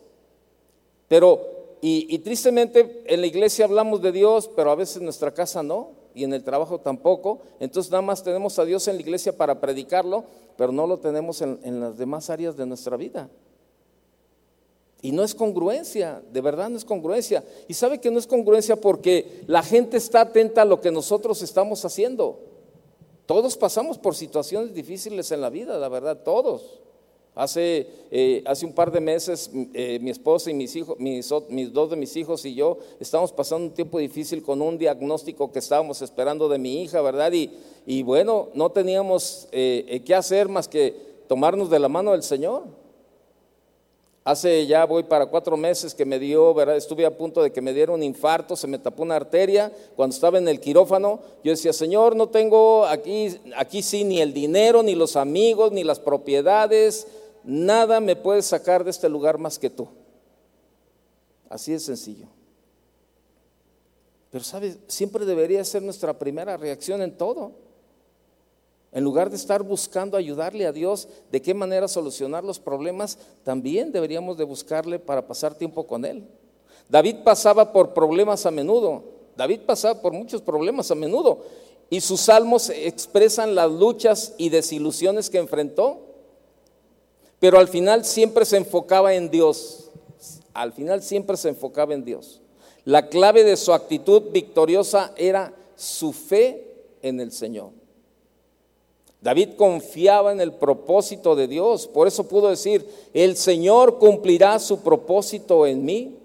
Pero, 1.09 1.77
y, 1.81 2.19
tristemente 2.19 3.05
en 3.07 3.21
la 3.21 3.27
iglesia 3.27 3.67
hablamos 3.67 4.03
de 4.03 4.11
Dios, 4.11 4.51
pero 4.57 4.71
a 4.71 4.75
veces 4.75 4.97
en 4.97 5.05
nuestra 5.05 5.33
casa 5.33 5.63
no, 5.63 5.93
y 6.15 6.25
en 6.25 6.33
el 6.33 6.43
trabajo 6.43 6.81
tampoco. 6.81 7.41
Entonces 7.61 7.93
nada 7.93 8.03
más 8.03 8.23
tenemos 8.23 8.59
a 8.59 8.65
Dios 8.65 8.89
en 8.89 8.97
la 8.97 9.03
iglesia 9.03 9.37
para 9.37 9.61
predicarlo, 9.61 10.25
pero 10.57 10.73
no 10.73 10.87
lo 10.87 10.99
tenemos 10.99 11.41
en, 11.43 11.61
en 11.63 11.81
las 11.81 11.97
demás 11.97 12.31
áreas 12.31 12.57
de 12.57 12.67
nuestra 12.67 12.97
vida. 12.97 13.29
Y 15.03 15.13
no 15.13 15.23
es 15.23 15.35
congruencia, 15.35 16.23
de 16.33 16.41
verdad 16.41 16.71
no 16.71 16.79
es 16.79 16.85
congruencia. 16.85 17.45
Y 17.69 17.75
sabe 17.75 18.01
que 18.01 18.11
no 18.11 18.19
es 18.19 18.27
congruencia 18.27 18.77
porque 18.77 19.43
la 19.47 19.63
gente 19.63 19.99
está 19.99 20.23
atenta 20.23 20.63
a 20.63 20.65
lo 20.65 20.81
que 20.81 20.91
nosotros 20.91 21.43
estamos 21.43 21.85
haciendo. 21.85 22.54
Todos 23.27 23.57
pasamos 23.57 23.99
por 23.99 24.15
situaciones 24.15 24.75
difíciles 24.75 25.31
en 25.33 25.41
la 25.41 25.51
vida, 25.51 25.79
la 25.79 25.89
verdad, 25.89 26.23
todos. 26.23 26.81
Hace, 27.35 27.89
eh, 28.13 28.45
hace 28.47 28.65
un 28.65 28.73
par 28.73 28.93
de 28.93 29.01
meses 29.01 29.51
eh, 29.73 29.99
mi 30.01 30.11
esposa 30.11 30.53
y 30.53 30.55
mis, 30.55 30.77
hijos, 30.77 30.97
dos 31.73 31.91
de 31.91 31.97
mis 31.97 32.15
hijos 32.17 32.45
y 32.45 32.55
yo 32.55 32.79
estamos 33.01 33.33
pasando 33.33 33.67
un 33.67 33.75
tiempo 33.75 33.99
difícil 33.99 34.41
con 34.41 34.63
un 34.63 34.79
diagnóstico 34.79 35.51
que 35.51 35.59
estábamos 35.59 36.01
esperando 36.01 36.49
de 36.49 36.59
mi 36.59 36.83
hija, 36.85 37.01
¿verdad? 37.03 37.33
Y, 37.33 37.51
y 37.87 38.05
bueno, 38.05 38.51
no 38.55 38.71
teníamos 38.71 39.49
eh, 39.51 40.01
qué 40.07 40.15
hacer 40.15 40.49
más 40.49 40.69
que 40.69 40.95
tomarnos 41.27 41.71
de 41.71 41.81
la 41.81 41.89
mano 41.89 42.13
del 42.13 42.23
Señor. 42.23 42.84
Hace 44.27 44.67
ya 44.67 44.87
voy 44.87 45.03
para 45.03 45.27
cuatro 45.27 45.55
meses 45.55 45.95
que 45.95 46.07
me 46.07 46.19
dio, 46.19 46.55
¿verdad? 46.55 46.79
Estuve 46.79 47.05
a 47.05 47.15
punto 47.15 47.43
de 47.43 47.53
que 47.53 47.61
me 47.61 47.75
diera 47.75 47.93
un 47.93 48.03
infarto, 48.03 48.57
se 48.57 48.67
me 48.67 48.79
tapó 48.79 49.03
una 49.03 49.17
arteria. 49.17 49.71
Cuando 49.97 50.15
estaba 50.15 50.39
en 50.39 50.49
el 50.49 50.61
quirófano, 50.61 51.21
yo 51.45 51.51
decía, 51.51 51.75
Señor, 51.75 52.17
no 52.17 52.31
tengo 52.31 52.87
aquí, 52.87 53.39
aquí 53.55 53.83
sí 53.83 54.03
ni 54.03 54.23
el 54.23 54.33
dinero, 54.33 54.83
ni 54.83 54.95
los 54.95 55.17
amigos, 55.17 55.73
ni 55.73 55.85
las 55.85 56.01
propiedades, 56.01 57.07
nada 57.45 58.01
me 58.01 58.17
puede 58.17 58.41
sacar 58.41 58.83
de 58.83 58.93
este 58.93 59.11
lugar 59.11 59.37
más 59.37 59.59
que 59.59 59.69
tú. 59.69 59.89
Así 61.51 61.73
de 61.73 61.79
sencillo. 61.79 62.27
Pero, 64.31 64.43
¿sabes? 64.43 64.79
Siempre 64.89 65.27
debería 65.27 65.63
ser 65.65 65.83
nuestra 65.83 66.19
primera 66.19 66.57
reacción 66.57 67.03
en 67.03 67.17
todo. 67.17 67.53
En 68.95 69.03
lugar 69.03 69.29
de 69.29 69.35
estar 69.37 69.65
buscando 69.65 70.17
ayudarle 70.17 70.67
a 70.67 70.73
Dios 70.73 71.09
de 71.33 71.43
qué 71.43 71.53
manera 71.53 71.89
solucionar 71.89 72.45
los 72.45 72.61
problemas, 72.61 73.19
también 73.43 73.91
deberíamos 73.91 74.39
de 74.39 74.45
buscarle 74.45 75.01
para 75.01 75.27
pasar 75.27 75.57
tiempo 75.57 75.85
con 75.85 76.05
Él. 76.05 76.25
David 76.89 77.17
pasaba 77.25 77.73
por 77.73 77.93
problemas 77.93 78.47
a 78.47 78.53
menudo, 78.53 79.03
David 79.37 79.63
pasaba 79.67 80.01
por 80.01 80.13
muchos 80.13 80.43
problemas 80.43 80.93
a 80.93 80.95
menudo 80.95 81.43
y 81.91 82.01
sus 82.01 82.21
salmos 82.21 82.71
expresan 82.71 83.57
las 83.57 83.69
luchas 83.69 84.35
y 84.39 84.49
desilusiones 84.51 85.29
que 85.29 85.39
enfrentó, 85.39 86.01
pero 87.41 87.59
al 87.59 87.67
final 87.67 88.05
siempre 88.05 88.45
se 88.45 88.59
enfocaba 88.59 89.15
en 89.15 89.29
Dios, 89.29 89.91
al 90.53 90.73
final 90.73 91.03
siempre 91.03 91.37
se 91.37 91.49
enfocaba 91.49 91.95
en 91.95 92.05
Dios. 92.05 92.41
La 92.85 93.09
clave 93.09 93.43
de 93.43 93.57
su 93.57 93.73
actitud 93.73 94.31
victoriosa 94.31 95.13
era 95.17 95.53
su 95.75 96.13
fe 96.13 96.77
en 97.03 97.19
el 97.19 97.33
Señor. 97.33 97.84
David 99.25 99.55
confiaba 99.57 100.33
en 100.33 100.41
el 100.43 100.53
propósito 100.53 101.35
de 101.35 101.49
Dios, 101.49 101.89
por 101.89 102.07
eso 102.07 102.29
pudo 102.29 102.51
decir, 102.51 102.87
el 103.15 103.39
Señor 103.39 103.99
cumplirá 103.99 104.59
su 104.59 104.81
propósito 104.81 105.67
en 105.67 105.83
mí. 105.83 106.19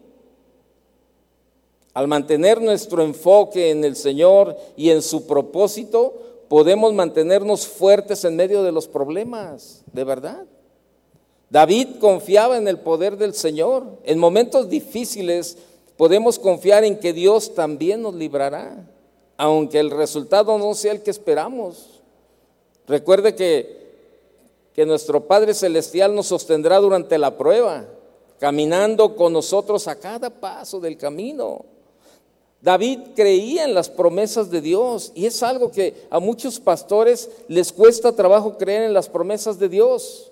Al 1.94 2.10
mantener 2.10 2.62
nuestro 2.62 3.02
enfoque 3.02 3.72
en 3.72 3.86
el 3.86 3.96
Señor 3.96 4.58
y 4.76 4.90
en 4.90 5.02
su 5.02 5.26
propósito, 5.26 6.14
podemos 6.50 6.94
mantenernos 6.94 7.66
fuertes 7.66 8.26
en 8.26 8.36
medio 8.36 8.64
de 8.64 8.74
los 8.74 8.90
problemas, 8.90 9.82
de 9.94 10.04
verdad. 10.04 10.46
David 11.50 12.00
confiaba 12.02 12.58
en 12.58 12.68
el 12.68 12.80
poder 12.80 13.16
del 13.16 13.34
Señor. 13.34 13.86
En 14.04 14.20
momentos 14.20 14.68
difíciles 14.68 15.58
podemos 15.96 16.38
confiar 16.38 16.84
en 16.84 17.00
que 17.00 17.14
Dios 17.14 17.56
también 17.56 18.02
nos 18.02 18.14
librará, 18.14 18.86
aunque 19.38 19.80
el 19.80 19.90
resultado 19.90 20.58
no 20.58 20.74
sea 20.76 20.92
el 20.92 21.02
que 21.02 21.12
esperamos. 21.12 21.99
Recuerde 22.90 23.36
que, 23.36 23.78
que 24.74 24.84
nuestro 24.84 25.28
Padre 25.28 25.54
Celestial 25.54 26.16
nos 26.16 26.26
sostendrá 26.26 26.80
durante 26.80 27.20
la 27.20 27.38
prueba, 27.38 27.86
caminando 28.40 29.16
con 29.16 29.32
nosotros 29.32 29.88
a 29.88 30.00
cada 30.00 30.32
paso 30.32 30.80
del 30.80 30.98
camino. 30.98 31.66
David 32.62 33.00
creía 33.16 33.64
en 33.66 33.76
las 33.76 33.90
promesas 33.90 34.50
de 34.50 34.60
Dios 34.60 35.12
y 35.14 35.28
es 35.28 35.44
algo 35.44 35.70
que 35.70 36.08
a 36.10 36.20
muchos 36.20 36.60
pastores 36.60 37.30
les 37.48 37.72
cuesta 37.72 38.16
trabajo 38.16 38.58
creer 38.58 38.82
en 38.82 38.94
las 38.94 39.08
promesas 39.08 39.60
de 39.60 39.70
Dios. 39.70 40.32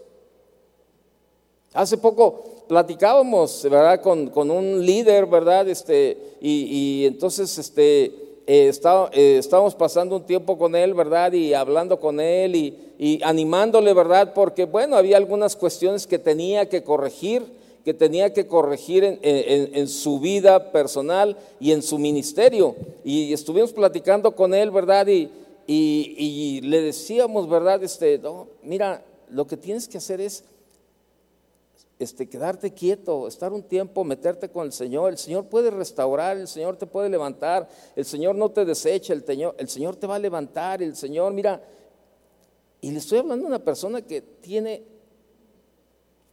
Hace 1.73 1.95
poco 1.99 2.65
platicábamos, 2.67 3.61
¿verdad? 3.69 4.01
Con, 4.01 4.31
con 4.31 4.49
un 4.49 4.83
líder, 4.83 5.27
¿verdad? 5.27 5.69
Este, 5.69 6.35
y, 6.41 6.63
y 7.01 7.05
entonces, 7.05 7.55
este, 7.59 8.26
eh, 8.49 8.71
eh, 9.11 9.41
pasando 9.77 10.15
un 10.15 10.25
tiempo 10.25 10.57
con 10.57 10.73
él, 10.73 10.93
¿verdad? 10.93 11.33
Y 11.33 11.53
hablando 11.53 11.99
con 11.99 12.21
él 12.21 12.55
y, 12.55 13.19
animándole, 13.23 13.93
¿verdad? 13.93 14.33
Porque, 14.33 14.63
bueno, 14.63 14.95
había 14.95 15.17
algunas 15.17 15.55
cuestiones 15.55 16.07
que 16.07 16.17
tenía 16.17 16.67
que 16.69 16.81
corregir, 16.81 17.43
que 17.83 17.93
tenía 17.93 18.33
que 18.33 18.47
corregir 18.47 19.19
en, 19.21 19.87
su 19.87 20.19
vida 20.19 20.71
personal 20.71 21.37
y 21.59 21.73
en 21.73 21.81
su 21.81 21.99
ministerio. 21.99 22.75
Y 23.03 23.33
estuvimos 23.33 23.73
platicando 23.73 24.35
con 24.35 24.53
él, 24.53 24.71
¿verdad? 24.71 25.07
Y, 25.67 26.61
le 26.61 26.81
decíamos, 26.81 27.49
¿verdad? 27.49 27.83
Este, 27.83 28.19
mira, 28.63 29.03
lo 29.29 29.45
que 29.45 29.57
tienes 29.57 29.87
que 29.87 29.97
hacer 29.97 30.21
es 30.21 30.43
este, 31.99 32.29
quedarte 32.29 32.73
quieto, 32.73 33.27
estar 33.27 33.51
un 33.53 33.63
tiempo, 33.63 34.03
meterte 34.03 34.49
con 34.49 34.65
el 34.65 34.71
Señor. 34.71 35.11
El 35.11 35.17
Señor 35.17 35.45
puede 35.47 35.71
restaurar, 35.71 36.37
el 36.37 36.47
Señor 36.47 36.77
te 36.77 36.85
puede 36.85 37.09
levantar, 37.09 37.67
el 37.95 38.05
Señor 38.05 38.35
no 38.35 38.49
te 38.49 38.65
desecha, 38.65 39.13
el 39.13 39.23
Señor, 39.25 39.55
el 39.57 39.69
Señor 39.69 39.95
te 39.95 40.07
va 40.07 40.15
a 40.15 40.19
levantar, 40.19 40.81
el 40.83 40.95
Señor, 40.95 41.33
mira, 41.33 41.61
y 42.81 42.91
le 42.91 42.99
estoy 42.99 43.19
hablando 43.19 43.45
a 43.45 43.49
una 43.49 43.63
persona 43.63 44.01
que 44.01 44.21
tiene 44.21 44.83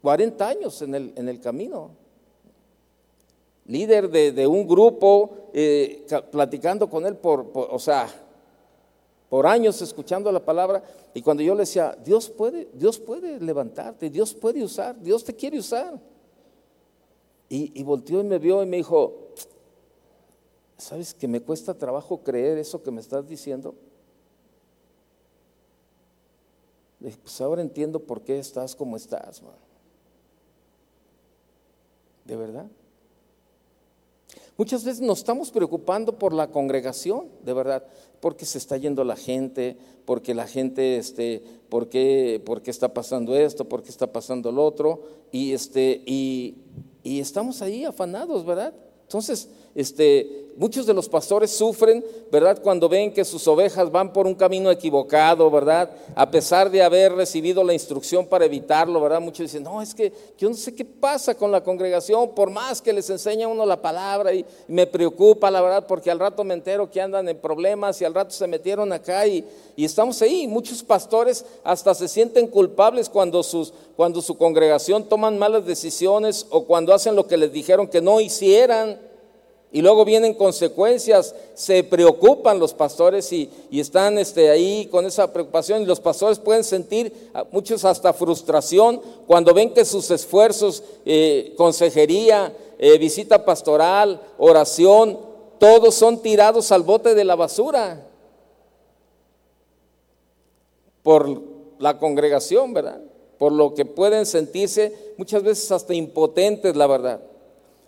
40 0.03 0.47
años 0.47 0.83
en 0.83 0.95
el, 0.95 1.13
en 1.17 1.29
el 1.29 1.41
camino, 1.41 1.93
líder 3.67 4.11
de, 4.11 4.47
un 4.47 4.69
grupo, 4.69 5.49
eh, 5.55 6.07
platicando 6.31 6.91
con 6.91 7.07
él 7.07 7.17
por, 7.17 7.51
o 7.55 7.79
sea, 7.79 8.07
por 9.29 9.47
años 9.47 9.81
escuchando 9.83 10.31
la 10.31 10.45
palabra 10.45 10.83
y 11.13 11.23
cuando 11.23 11.43
yo 11.43 11.55
le 11.55 11.61
decía, 11.61 11.97
Dios 12.05 12.29
puede, 12.29 12.69
Dios 12.75 12.99
puede 12.99 13.41
levantarte, 13.41 14.11
Dios 14.11 14.35
puede 14.35 14.63
usar, 14.63 15.01
Dios 15.01 15.25
te 15.25 15.35
quiere 15.35 15.59
usar. 15.59 16.01
Y, 17.49 17.83
volteó 17.85 18.21
y 18.21 18.25
me 18.25 18.39
vio 18.39 18.63
y 18.63 18.67
me 18.67 18.79
dijo, 18.79 19.29
¿sabes 20.77 21.15
que 21.15 21.29
me 21.29 21.41
cuesta 21.41 21.75
trabajo 21.75 22.23
creer 22.23 22.59
eso 22.59 22.83
que 22.83 22.91
me 22.91 23.01
estás 23.01 23.29
diciendo? 23.29 23.75
Le 26.99 27.09
dije, 27.09 27.21
pues 27.23 27.41
ahora 27.41 27.63
entiendo 27.63 28.01
por 28.01 28.23
qué 28.23 28.39
estás 28.39 28.75
como 28.75 28.97
estás. 28.97 29.41
¿De 32.25 32.35
verdad? 32.35 32.67
Muchas 34.57 34.85
veces 34.85 35.01
nos 35.01 35.19
estamos 35.19 35.51
preocupando 35.51 36.17
por 36.19 36.33
la 36.33 36.49
congregación, 36.49 37.29
de 37.45 37.53
verdad, 37.53 37.85
porque 38.21 38.47
se 38.47 38.59
está 38.59 38.77
yendo 38.77 39.03
la 39.03 39.17
gente, 39.17 39.77
porque 40.05 40.33
la 40.33 40.47
gente, 40.47 40.97
este, 40.97 41.43
por 41.69 41.89
qué, 41.89 42.41
está 42.67 42.95
pasando 42.95 43.37
esto, 43.37 43.69
por 43.69 43.83
qué 43.83 43.91
está 43.91 44.13
pasando 44.13 44.53
lo 44.53 44.65
otro, 44.65 45.03
y, 45.33 45.53
este, 45.53 46.03
y 46.07 46.55
estamos 47.03 47.63
ahí 47.63 47.85
afanados, 47.85 48.45
¿verdad? 48.45 48.75
Entonces, 49.03 49.49
este, 49.75 50.45
muchos 50.57 50.87
de 50.87 50.95
los 50.95 51.09
pastores 51.09 51.51
sufren, 51.51 52.05
¿verdad? 52.31 52.61
Cuando 52.63 52.89
ven 52.89 53.13
que 53.13 53.25
sus 53.25 53.47
ovejas 53.49 53.91
van 53.91 54.13
por 54.13 54.27
un 54.27 54.35
camino 54.35 54.71
equivocado, 54.71 55.51
¿verdad? 55.51 55.91
A 56.15 56.31
pesar 56.31 56.71
de 56.71 56.83
haber 56.83 57.13
recibido 57.13 57.65
la 57.65 57.73
instrucción 57.73 58.27
para 58.27 58.45
evitarlo, 58.45 59.01
¿verdad? 59.01 59.21
Muchos 59.21 59.47
dicen, 59.47 59.65
no, 59.65 59.83
es 59.83 59.95
que 59.95 60.13
yo 60.39 60.49
no 60.49 60.55
sé 60.55 60.75
qué 60.75 60.85
pasa 60.85 61.35
con 61.35 61.51
la 61.51 61.63
congregación, 61.63 62.35
por 62.35 62.51
más 62.51 62.81
que 62.81 62.93
les 62.93 63.11
enseña 63.11 63.49
uno 63.49 63.67
la 63.67 63.81
palabra 63.81 64.33
y, 64.33 64.45
me 64.69 64.87
preocupa, 64.87 65.51
la 65.51 65.61
verdad, 65.61 65.87
porque 65.87 66.11
al 66.11 66.19
rato 66.19 66.45
me 66.45 66.55
entero 66.55 66.91
que 66.91 67.01
andan 67.01 67.29
en 67.29 67.39
problemas 67.39 68.01
y 68.01 68.05
al 68.05 68.15
rato 68.15 68.31
se 68.31 68.47
metieron 68.47 68.93
acá 68.93 69.27
y, 69.27 69.45
y 69.77 69.85
estamos 69.85 70.21
ahí. 70.23 70.47
Muchos 70.47 70.83
pastores 70.83 71.45
hasta 71.65 71.95
se 71.95 72.09
sienten 72.09 72.47
culpables 72.47 73.09
cuando, 73.09 73.43
sus, 73.43 73.73
cuando 73.97 74.23
su 74.23 74.37
congregación 74.37 75.09
toman 75.09 75.39
malas 75.39 75.67
decisiones 75.67 76.47
o 76.51 76.65
cuando 76.65 76.95
hacen 76.95 77.17
lo 77.17 77.27
que 77.27 77.37
les 77.37 77.53
dijeron 77.53 77.89
que 77.89 78.01
no 78.01 78.21
hicieran 78.21 78.99
y 79.75 79.83
luego 79.83 80.05
vienen 80.05 80.35
consecuencias, 80.35 81.35
se 81.55 81.83
preocupan 81.83 82.61
los 82.61 82.73
pastores 82.73 83.33
y, 83.33 83.51
están 83.73 84.19
este, 84.19 84.49
ahí 84.49 84.87
con 84.87 85.05
esa 85.05 85.33
preocupación 85.33 85.83
y 85.83 85.85
los 85.85 85.99
pastores 85.99 86.39
pueden 86.39 86.63
sentir 86.63 87.33
muchos 87.51 87.85
hasta 87.85 88.13
frustración 88.13 89.03
cuando 89.27 89.53
ven 89.53 89.75
que 89.75 89.85
sus 89.85 90.13
esfuerzos, 90.13 90.85
eh, 91.05 91.55
consejería, 91.57 92.57
eh, 92.79 92.97
visita 92.99 93.45
pastoral, 93.45 94.23
oración, 94.39 95.19
todos 95.59 95.97
son 95.97 96.23
tirados 96.23 96.71
al 96.71 96.85
bote 96.85 97.17
de 97.17 97.25
la 97.25 97.35
basura 97.35 98.07
por 101.03 101.43
la 101.81 101.99
congregación, 101.99 102.73
¿verdad? 102.75 103.01
Por 103.39 103.51
lo 103.51 103.75
que 103.75 103.85
pueden 103.85 104.25
sentirse 104.25 105.15
muchas 105.19 105.43
veces 105.43 105.73
hasta 105.73 105.95
impotentes, 105.95 106.77
la 106.77 106.87
verdad, 106.87 107.21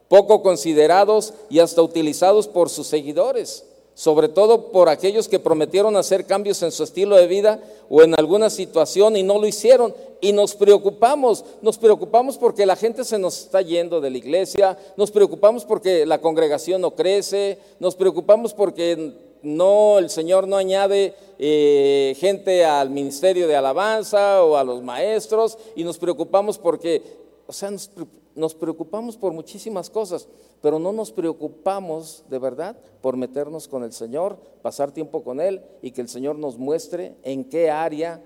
poco 0.08 0.42
considerados 0.42 1.34
y 1.48 1.58
hasta 1.58 1.82
utilizados 1.82 2.48
por 2.48 2.70
sus 2.70 2.86
seguidores 2.86 3.64
sobre 3.96 4.28
todo 4.28 4.72
por 4.72 4.90
aquellos 4.90 5.26
que 5.26 5.38
prometieron 5.38 5.96
hacer 5.96 6.26
cambios 6.26 6.62
en 6.62 6.70
su 6.70 6.84
estilo 6.84 7.16
de 7.16 7.26
vida 7.26 7.62
o 7.88 8.02
en 8.02 8.14
alguna 8.18 8.50
situación 8.50 9.16
y 9.16 9.22
no 9.22 9.38
lo 9.38 9.46
hicieron. 9.46 9.94
Y 10.20 10.32
nos 10.32 10.54
preocupamos, 10.54 11.46
nos 11.62 11.78
preocupamos 11.78 12.36
porque 12.36 12.66
la 12.66 12.76
gente 12.76 13.04
se 13.04 13.18
nos 13.18 13.44
está 13.44 13.62
yendo 13.62 14.02
de 14.02 14.10
la 14.10 14.18
iglesia, 14.18 14.76
nos 14.98 15.10
preocupamos 15.10 15.64
porque 15.64 16.04
la 16.04 16.20
congregación 16.20 16.82
no 16.82 16.90
crece, 16.90 17.58
nos 17.80 17.96
preocupamos 17.96 18.52
porque 18.52 19.14
no, 19.42 19.98
el 19.98 20.10
Señor 20.10 20.46
no 20.46 20.58
añade 20.58 21.14
eh, 21.38 22.14
gente 22.18 22.66
al 22.66 22.90
ministerio 22.90 23.48
de 23.48 23.56
alabanza 23.56 24.44
o 24.44 24.58
a 24.58 24.64
los 24.64 24.82
maestros 24.82 25.56
y 25.74 25.84
nos 25.84 25.96
preocupamos 25.96 26.58
porque, 26.58 27.02
o 27.46 27.52
sea, 27.54 27.70
nos, 27.70 27.88
nos 28.36 28.54
preocupamos 28.54 29.16
por 29.16 29.32
muchísimas 29.32 29.90
cosas, 29.90 30.28
pero 30.62 30.78
no 30.78 30.92
nos 30.92 31.10
preocupamos 31.10 32.24
de 32.28 32.38
verdad 32.38 32.76
por 33.00 33.16
meternos 33.16 33.66
con 33.66 33.82
el 33.82 33.92
Señor, 33.92 34.38
pasar 34.62 34.92
tiempo 34.92 35.24
con 35.24 35.40
Él 35.40 35.62
y 35.82 35.90
que 35.90 36.02
el 36.02 36.08
Señor 36.08 36.38
nos 36.38 36.58
muestre 36.58 37.16
en 37.22 37.44
qué 37.44 37.70
área 37.70 38.22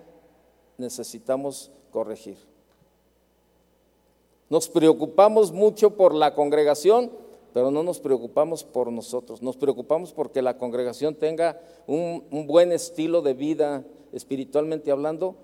necesitamos 0.76 1.70
corregir. 1.90 2.38
Nos 4.48 4.68
preocupamos 4.68 5.52
mucho 5.52 5.96
por 5.96 6.12
la 6.12 6.34
congregación, 6.34 7.12
pero 7.52 7.70
no 7.70 7.84
nos 7.84 8.00
preocupamos 8.00 8.64
por 8.64 8.90
nosotros. 8.90 9.42
Nos 9.42 9.56
preocupamos 9.56 10.12
porque 10.12 10.42
la 10.42 10.58
congregación 10.58 11.14
tenga 11.14 11.60
un, 11.86 12.24
buen 12.48 12.72
estilo 12.72 13.22
de 13.22 13.34
vida 13.34 13.84
espiritualmente 14.12 14.90
hablando, 14.90 15.36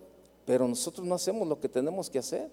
pero 0.45 0.67
nosotros 0.67 1.07
no 1.07 1.15
hacemos 1.15 1.47
lo 1.47 1.61
que 1.61 1.69
tenemos 1.69 2.11
que 2.11 2.19
hacer. 2.19 2.51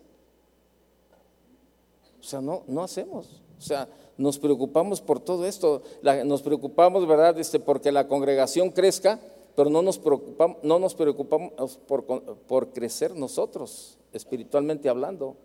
O 2.23 2.25
sea, 2.25 2.39
no, 2.39 2.63
no 2.67 2.81
hacemos. 2.81 3.41
O 3.57 3.61
sea, 3.61 3.89
nos 4.17 4.39
preocupamos 4.39 5.01
por 5.01 5.19
todo 5.19 5.45
esto. 5.45 5.81
nos 6.23 6.41
preocupamos, 6.41 7.05
¿verdad? 7.05 7.37
Este, 7.37 7.59
porque 7.59 7.91
la 7.91 8.07
congregación 8.07 8.71
crezca, 8.71 9.19
pero 9.57 9.69
no 9.69 9.81
nos 9.81 9.99
preocupamos, 9.99 10.57
no 10.63 10.79
nos 10.79 10.95
preocupamos 10.95 11.77
por, 11.85 12.05
por 12.47 12.71
crecer 12.71 13.13
nosotros, 13.13 13.97
espiritualmente 14.13 14.87
hablando. 14.87 15.35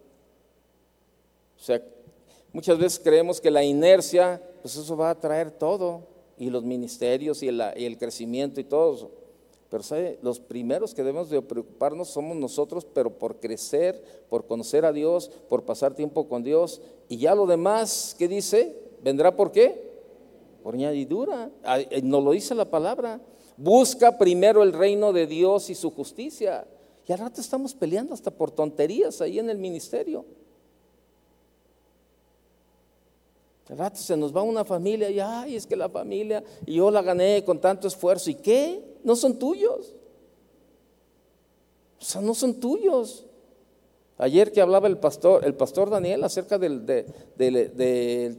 O 1.56 1.60
sea, 1.60 1.82
muchas 2.52 2.78
veces 2.78 3.00
creemos 3.02 3.40
que 3.40 3.50
la 3.50 3.64
inercia, 3.64 4.40
pues 4.62 4.76
eso 4.76 4.96
va 4.96 5.10
a 5.10 5.18
traer 5.18 5.50
todo, 5.50 6.02
y 6.38 6.48
los 6.50 6.62
ministerios 6.62 7.42
y, 7.42 7.46
y 7.46 7.84
el 7.84 7.98
crecimiento 7.98 8.60
y 8.60 8.64
todo 8.64 8.94
eso. 8.94 9.10
Pero 9.70 9.82
¿sabe? 9.82 10.18
los 10.22 10.40
primeros 10.40 10.94
que 10.94 11.02
debemos 11.02 11.28
de 11.28 11.42
preocuparnos 11.42 12.08
somos 12.08 12.36
nosotros, 12.36 12.86
pero 12.86 13.18
por 13.18 13.38
crecer, 13.38 14.02
por 14.30 14.46
conocer 14.46 14.84
a 14.84 14.92
Dios, 14.92 15.30
por 15.48 15.64
pasar 15.64 15.94
tiempo 15.94 16.28
con 16.28 16.42
Dios. 16.42 16.80
Y 17.08 17.18
ya 17.18 17.34
lo 17.34 17.46
demás, 17.46 18.16
¿qué 18.18 18.28
dice? 18.28 18.76
¿Vendrá 19.02 19.36
por 19.36 19.52
qué? 19.52 19.90
Por 20.62 20.74
añadidura. 20.74 21.50
Eh, 21.90 22.00
nos 22.02 22.24
lo 22.24 22.30
dice 22.32 22.54
la 22.54 22.70
palabra. 22.70 23.20
Busca 23.58 24.16
primero 24.16 24.62
el 24.62 24.72
reino 24.72 25.12
de 25.12 25.26
Dios 25.26 25.68
y 25.68 25.74
su 25.74 25.90
justicia. 25.90 26.66
Y 27.06 27.12
al 27.12 27.18
rato 27.18 27.40
estamos 27.40 27.74
peleando 27.74 28.14
hasta 28.14 28.30
por 28.30 28.50
tonterías 28.50 29.20
ahí 29.20 29.38
en 29.38 29.50
el 29.50 29.58
ministerio. 29.58 30.24
Se 33.94 34.16
nos 34.16 34.34
va 34.34 34.42
una 34.42 34.64
familia 34.64 35.10
y, 35.10 35.20
ay, 35.20 35.56
es 35.56 35.66
que 35.66 35.76
la 35.76 35.88
familia, 35.88 36.42
y 36.64 36.74
yo 36.76 36.90
la 36.90 37.02
gané 37.02 37.44
con 37.44 37.60
tanto 37.60 37.86
esfuerzo. 37.86 38.30
¿Y 38.30 38.34
qué? 38.34 38.88
no 39.04 39.16
son 39.16 39.38
tuyos. 39.38 39.94
O 42.00 42.04
sea, 42.04 42.20
no 42.20 42.34
son 42.34 42.60
tuyos. 42.60 43.24
Ayer 44.18 44.52
que 44.52 44.60
hablaba 44.60 44.88
el 44.88 44.98
pastor, 44.98 45.44
el 45.44 45.54
pastor 45.54 45.90
Daniel 45.90 46.24
acerca 46.24 46.58
del, 46.58 46.84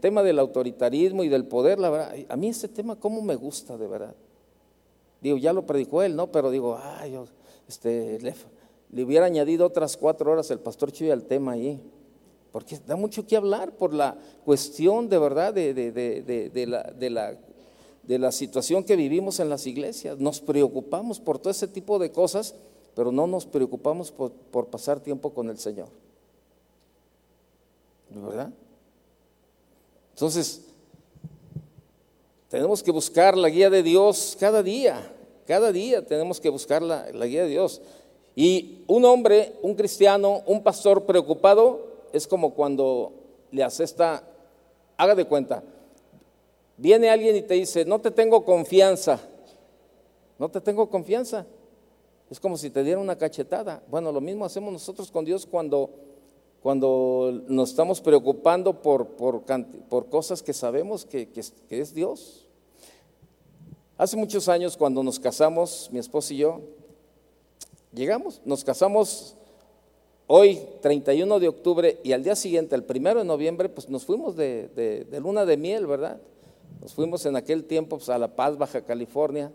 tema 0.01 0.23
del 0.23 0.39
autoritarismo 0.39 1.23
y 1.23 1.29
del 1.29 1.45
poder, 1.45 1.79
la 1.79 1.89
verdad, 1.89 2.15
a 2.27 2.35
mí 2.35 2.49
ese 2.49 2.67
tema 2.67 2.97
cómo 2.97 3.21
me 3.21 3.35
gusta 3.35 3.77
de 3.77 3.87
verdad. 3.87 4.15
Digo, 5.21 5.37
ya 5.37 5.53
lo 5.53 5.65
predicó 5.65 6.03
él, 6.03 6.15
¿no? 6.15 6.31
Pero 6.31 6.51
digo, 6.51 6.77
ay, 6.81 7.17
este, 7.67 8.19
le, 8.21 9.03
hubiera 9.03 9.25
añadido 9.25 9.65
otras 9.65 9.97
cuatro 9.97 10.31
horas 10.31 10.51
el 10.51 10.59
pastor 10.59 10.91
Chuy 10.91 11.11
al 11.11 11.23
tema 11.23 11.53
ahí. 11.53 11.81
Porque 12.59 12.77
da 12.85 12.97
mucho 12.97 13.25
que 13.25 13.37
hablar 13.37 13.71
por 13.77 13.93
la 13.93 14.17
cuestión 14.43 15.07
de 15.07 15.17
verdad 15.17 15.53
de, 15.53 16.67
la, 18.05 18.31
situación 18.33 18.83
que 18.83 18.97
vivimos 18.97 19.39
en 19.39 19.47
las 19.47 19.65
iglesias. 19.65 20.19
Nos 20.19 20.41
preocupamos 20.41 21.21
por 21.21 21.39
todo 21.39 21.51
ese 21.51 21.69
tipo 21.69 21.97
de 21.99 22.11
cosas, 22.11 22.55
pero 22.95 23.13
no 23.13 23.27
nos 23.27 23.45
preocupamos 23.45 24.11
por, 24.11 24.67
pasar 24.67 24.99
tiempo 24.99 25.33
con 25.33 25.49
el 25.49 25.57
Señor. 25.57 25.87
¿Verdad? 28.09 28.51
Entonces, 30.15 30.65
tenemos 32.49 32.83
que 32.83 32.91
buscar 32.91 33.37
la 33.37 33.47
guía 33.47 33.69
de 33.69 33.83
Dios 33.83 34.35
cada 34.37 34.61
día, 34.61 35.15
cada 35.47 35.71
día 35.71 36.05
tenemos 36.05 36.41
que 36.41 36.49
buscar 36.49 36.81
la 36.81 37.25
guía 37.25 37.43
de 37.43 37.49
Dios. 37.51 37.81
Y 38.35 38.83
un 38.87 39.05
hombre, 39.05 39.53
un 39.61 39.75
cristiano, 39.75 40.43
un 40.45 40.61
pastor 40.61 41.05
preocupado, 41.05 41.88
es 42.13 42.27
como 42.27 42.53
cuando 42.53 43.13
le 43.51 43.63
hace 43.63 43.83
esta, 43.83 44.23
haga 44.97 45.15
de 45.15 45.25
cuenta, 45.25 45.63
Viene 46.79 47.09
alguien 47.09 47.35
y 47.35 47.41
te 47.41 47.55
dice, 47.55 47.83
no 47.83 47.99
te 47.99 48.09
tengo 48.09 48.45
confianza. 48.45 49.19
No 50.37 50.47
te 50.47 50.61
tengo 50.61 50.89
confianza. 50.89 51.45
Es 52.29 52.39
como 52.39 52.55
si 52.55 52.69
te 52.69 52.83
diera 52.83 53.01
una 53.01 53.17
cachetada. 53.17 53.83
Bueno, 53.89 54.13
lo 54.13 54.21
mismo 54.21 54.45
hacemos 54.45 54.71
nosotros 54.71 55.11
con 55.11 55.25
Dios 55.25 55.45
cuando, 55.45 55.89
cuando 56.63 57.43
nos 57.49 57.71
estamos 57.71 57.99
preocupando 57.99 58.81
por, 58.81 59.07
por, 59.07 60.09
cosas 60.09 60.41
que 60.41 60.53
sabemos 60.53 61.05
que, 61.05 61.27
que, 61.27 61.43
que 61.67 61.81
es 61.81 61.93
Dios. 61.93 62.47
Hace 63.97 64.15
muchos 64.15 64.47
años 64.47 64.77
cuando 64.77 65.03
nos 65.03 65.19
casamos, 65.19 65.89
mi 65.91 65.99
esposo 65.99 66.33
y 66.33 66.37
yo, 66.37 66.61
llegamos, 67.91 68.41
nos 68.45 68.63
casamos 68.63 69.35
hoy, 70.31 70.59
31 70.81 71.39
de 71.39 71.47
octubre, 71.47 71.99
y 72.03 72.11
al 72.11 72.23
día 72.23 72.35
siguiente, 72.35 72.75
el 72.75 72.83
primero 72.83 73.19
de 73.19 73.25
noviembre, 73.25 73.67
pues 73.67 73.89
nos 73.89 74.05
fuimos 74.05 74.35
de, 74.35 75.07
luna 75.19 75.43
de 75.43 75.57
miel, 75.57 75.87
¿verdad? 75.87 76.21
Nos 76.81 76.93
fuimos 76.93 77.25
en 77.25 77.35
aquel 77.35 77.63
tiempo 77.63 77.97
pues, 77.97 78.09
a 78.09 78.17
La 78.19 78.35
Paz, 78.35 78.55
Baja 78.55 78.81
California, 78.85 79.51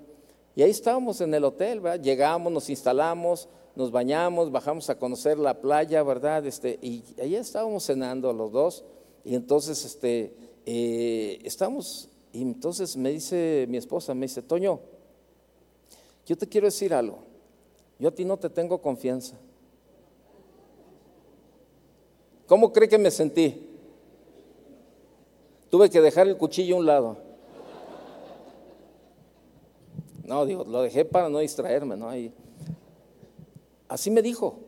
y 0.56 0.62
ahí 0.62 0.70
estábamos 0.70 1.20
en 1.20 1.32
el 1.32 1.44
hotel, 1.44 1.78
¿verdad? 1.78 2.02
Llegamos, 2.02 2.52
nos 2.52 2.68
instalamos, 2.68 3.48
nos 3.76 3.92
bañamos, 3.92 4.50
bajamos 4.50 4.90
a 4.90 4.98
conocer 4.98 5.38
la 5.38 5.60
playa, 5.60 6.02
¿verdad? 6.02 6.44
Este, 6.44 6.76
y 6.82 7.04
ahí 7.22 7.36
estábamos 7.36 7.86
cenando 7.86 8.32
los 8.32 8.50
dos, 8.50 8.84
y 9.24 9.36
entonces 9.36 9.84
este, 9.84 10.34
eh, 10.66 11.38
estamos, 11.44 12.08
y 12.32 12.42
entonces 12.42 12.96
me 12.96 13.10
dice 13.10 13.66
mi 13.68 13.76
esposa, 13.76 14.12
me 14.12 14.26
dice, 14.26 14.42
Toño, 14.42 14.80
yo 16.26 16.36
te 16.36 16.48
quiero 16.48 16.66
decir 16.66 16.92
algo, 16.92 17.18
yo 18.00 18.08
a 18.08 18.12
ti 18.12 18.24
no 18.24 18.36
te 18.36 18.50
tengo 18.50 18.82
confianza. 18.82 19.38
¿Cómo 22.54 22.72
cree 22.72 22.88
que 22.88 22.98
me 22.98 23.10
sentí? 23.10 23.66
Tuve 25.70 25.90
que 25.90 26.00
dejar 26.00 26.28
el 26.28 26.36
cuchillo 26.36 26.76
a 26.76 26.78
un 26.78 26.86
lado. 26.86 27.16
No, 30.22 30.46
digo, 30.46 30.62
lo 30.62 30.82
dejé 30.82 31.04
para 31.04 31.28
no 31.28 31.40
distraerme, 31.40 31.96
¿no? 31.96 32.10
así 33.88 34.08
me 34.08 34.22
dijo, 34.22 34.60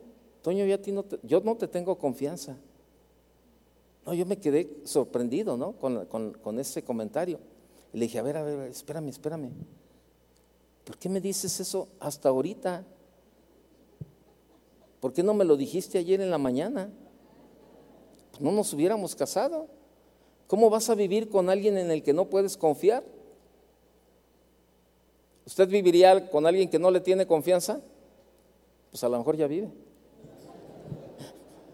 Toño, 0.42 0.64
yo, 0.64 0.81
ti 0.81 0.90
no 0.90 1.05
yo 1.22 1.40
no 1.42 1.55
te 1.55 1.68
tengo 1.68 1.96
confianza. 1.96 2.57
No, 4.05 4.14
yo 4.14 4.27
me 4.27 4.37
quedé 4.38 4.68
sorprendido, 4.83 5.57
¿no? 5.57 5.75
Con, 5.75 6.07
con 6.07 6.59
ese 6.59 6.83
comentario. 6.83 7.38
Y 7.92 7.99
le 7.99 8.07
dije, 8.07 8.18
a 8.18 8.22
ver, 8.22 8.37
a 8.37 8.42
ver, 8.42 8.68
espérame, 8.68 9.11
espérame. 9.11 9.53
¿Por 10.83 10.99
qué 10.99 11.09
me 11.09 11.20
dices 11.20 11.61
eso 11.61 11.87
hasta 12.01 12.31
ahorita? 12.31 12.85
¿Por 14.99 15.12
qué 15.12 15.22
no 15.22 15.35
me 15.35 15.44
lo 15.44 15.57
dijiste 15.57 15.99
ayer 15.99 16.20
en 16.20 16.33
la 16.33 16.38
mañana? 16.38 16.90
No 18.40 18.53
nos 18.53 18.72
hubiéramos 18.72 19.14
casado. 19.14 19.68
¿Cómo 20.46 20.70
vas 20.70 20.88
a 20.90 20.94
vivir 20.94 21.29
con 21.29 21.51
alguien 21.51 21.77
en 21.77 21.90
el 21.90 22.03
que 22.03 22.12
no 22.12 22.27
puedes 22.27 22.57
confiar? 22.57 23.05
¿Usted 25.44 25.68
viviría 25.68 26.29
con 26.31 26.46
alguien 26.46 26.68
que 26.68 26.79
no 26.79 26.90
le 26.90 27.01
tiene 27.01 27.27
confianza? 27.27 27.81
Pues 28.90 29.03
a 29.05 29.09
lo 29.09 29.18
mejor 29.18 29.37
ya 29.37 29.46
vive. 29.46 29.70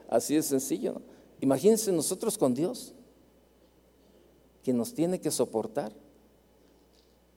Así 0.08 0.34
de 0.34 0.42
sencillo. 0.42 1.00
Imagínense 1.40 1.90
nosotros 1.90 2.36
con 2.36 2.54
Dios, 2.54 2.94
que 4.62 4.72
nos 4.72 4.94
tiene 4.94 5.20
que 5.20 5.30
soportar. 5.30 5.92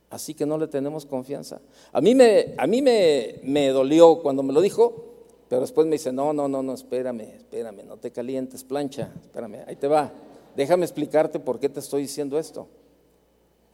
Así 0.09 0.33
que 0.33 0.45
no 0.45 0.57
le 0.57 0.67
tenemos 0.67 1.05
confianza. 1.05 1.61
A 1.91 1.99
mí 2.01 2.13
me, 2.13 2.53
a 2.57 2.67
mí 2.67 2.81
me, 2.81 3.39
me 3.43 3.69
dolió 3.69 4.21
cuando 4.21 4.43
me 4.43 4.53
lo 4.53 4.61
dijo, 4.61 5.14
pero 5.55 5.61
después 5.61 5.87
me 5.87 5.93
dice, 5.93 6.11
no, 6.11 6.33
no, 6.33 6.49
no, 6.49 6.61
no, 6.61 6.73
espérame, 6.73 7.21
espérame, 7.21 7.85
no 7.85 7.95
te 7.95 8.11
calientes, 8.11 8.65
plancha, 8.65 9.13
espérame, 9.23 9.63
ahí 9.65 9.77
te 9.77 9.87
va 9.87 10.11
déjame 10.55 10.85
explicarte 10.85 11.39
por 11.39 11.59
qué 11.59 11.69
te 11.69 11.79
estoy 11.79 12.03
diciendo 12.03 12.39
esto. 12.39 12.67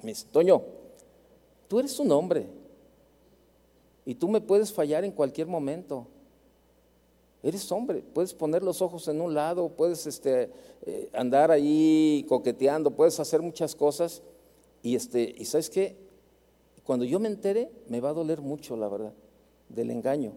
Me 0.01 0.11
dice, 0.11 0.25
Toño, 0.31 0.63
tú 1.67 1.79
eres 1.79 1.97
un 1.99 2.11
hombre 2.11 2.47
y 4.05 4.15
tú 4.15 4.27
me 4.27 4.41
puedes 4.41 4.73
fallar 4.73 5.05
en 5.05 5.11
cualquier 5.11 5.47
momento. 5.47 6.07
Eres 7.43 7.71
hombre, 7.71 8.03
puedes 8.13 8.33
poner 8.33 8.61
los 8.61 8.81
ojos 8.81 9.07
en 9.07 9.21
un 9.21 9.33
lado, 9.33 9.69
puedes 9.69 10.05
este, 10.05 10.51
eh, 10.85 11.09
andar 11.13 11.49
ahí 11.51 12.25
coqueteando, 12.27 12.91
puedes 12.91 13.19
hacer 13.19 13.41
muchas 13.41 13.75
cosas. 13.75 14.21
Y, 14.83 14.95
este, 14.95 15.35
y 15.37 15.45
sabes 15.45 15.69
qué, 15.69 15.95
cuando 16.83 17.05
yo 17.05 17.19
me 17.19 17.27
entere, 17.27 17.71
me 17.87 17.99
va 17.99 18.09
a 18.09 18.13
doler 18.13 18.41
mucho, 18.41 18.75
la 18.75 18.87
verdad, 18.87 19.13
del 19.69 19.91
engaño. 19.91 20.33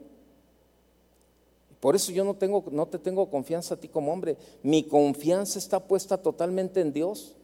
Por 1.84 1.94
eso 1.94 2.12
yo 2.12 2.24
no, 2.24 2.32
tengo, 2.32 2.64
no 2.70 2.86
te 2.86 2.98
tengo 2.98 3.28
confianza 3.28 3.74
a 3.74 3.76
ti 3.76 3.88
como 3.88 4.10
hombre. 4.10 4.38
Mi 4.62 4.84
confianza 4.84 5.58
está 5.58 5.78
puesta 5.78 6.16
totalmente 6.16 6.80
en 6.80 6.94
Dios. 6.94 7.36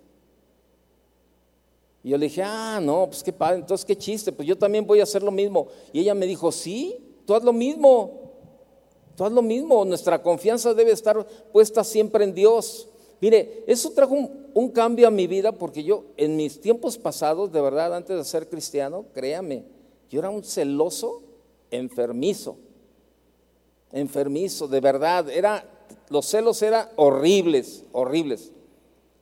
Y 2.02 2.08
yo 2.08 2.16
le 2.16 2.24
dije, 2.24 2.42
ah, 2.42 2.80
no, 2.82 3.04
pues 3.08 3.22
qué 3.22 3.34
padre, 3.34 3.58
entonces 3.58 3.84
qué 3.84 3.94
chiste, 3.94 4.32
pues 4.32 4.48
yo 4.48 4.56
también 4.56 4.86
voy 4.86 5.00
a 5.00 5.02
hacer 5.02 5.22
lo 5.22 5.30
mismo. 5.30 5.68
Y 5.92 6.00
ella 6.00 6.14
me 6.14 6.24
dijo, 6.24 6.50
sí, 6.52 7.18
tú 7.26 7.34
haz 7.34 7.44
lo 7.44 7.52
mismo. 7.52 8.32
Tú 9.14 9.26
haz 9.26 9.32
lo 9.32 9.42
mismo, 9.42 9.84
nuestra 9.84 10.22
confianza 10.22 10.72
debe 10.72 10.92
estar 10.92 11.26
puesta 11.52 11.84
siempre 11.84 12.24
en 12.24 12.32
Dios. 12.32 12.88
Mire, 13.20 13.62
eso 13.66 13.90
trajo 13.90 14.14
un, 14.54 14.70
cambio 14.70 15.06
a 15.06 15.10
mi 15.10 15.26
vida 15.26 15.52
porque 15.52 15.84
yo 15.84 16.04
en 16.16 16.36
mis 16.36 16.62
tiempos 16.62 16.96
pasados, 16.96 17.52
de 17.52 17.60
verdad, 17.60 17.94
antes 17.94 18.16
de 18.16 18.24
ser 18.24 18.48
cristiano, 18.48 19.04
créame, 19.12 19.66
yo 20.08 20.18
era 20.18 20.30
un 20.30 20.42
celoso 20.42 21.24
enfermizo, 21.70 22.56
enfermizo, 23.92 24.68
de 24.68 24.80
verdad, 24.80 25.28
era, 25.30 25.64
los 26.08 26.26
celos 26.26 26.60
eran 26.62 26.88
horribles, 26.96 27.84
horribles. 27.92 28.52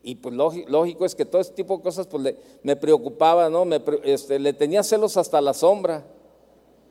Y 0.02 0.14
pues 0.14 0.34
lógico, 0.34 1.04
es 1.04 1.14
que 1.14 1.24
todo 1.24 1.40
este 1.40 1.54
tipo 1.54 1.76
de 1.76 1.82
cosas 1.82 2.06
pues 2.06 2.34
me 2.62 2.76
preocupaba, 2.76 3.50
¿no? 3.50 3.64
Me, 3.64 3.82
este, 4.04 4.38
le 4.38 4.52
tenía 4.52 4.82
celos 4.82 5.16
hasta 5.16 5.40
la 5.40 5.52
sombra. 5.52 6.06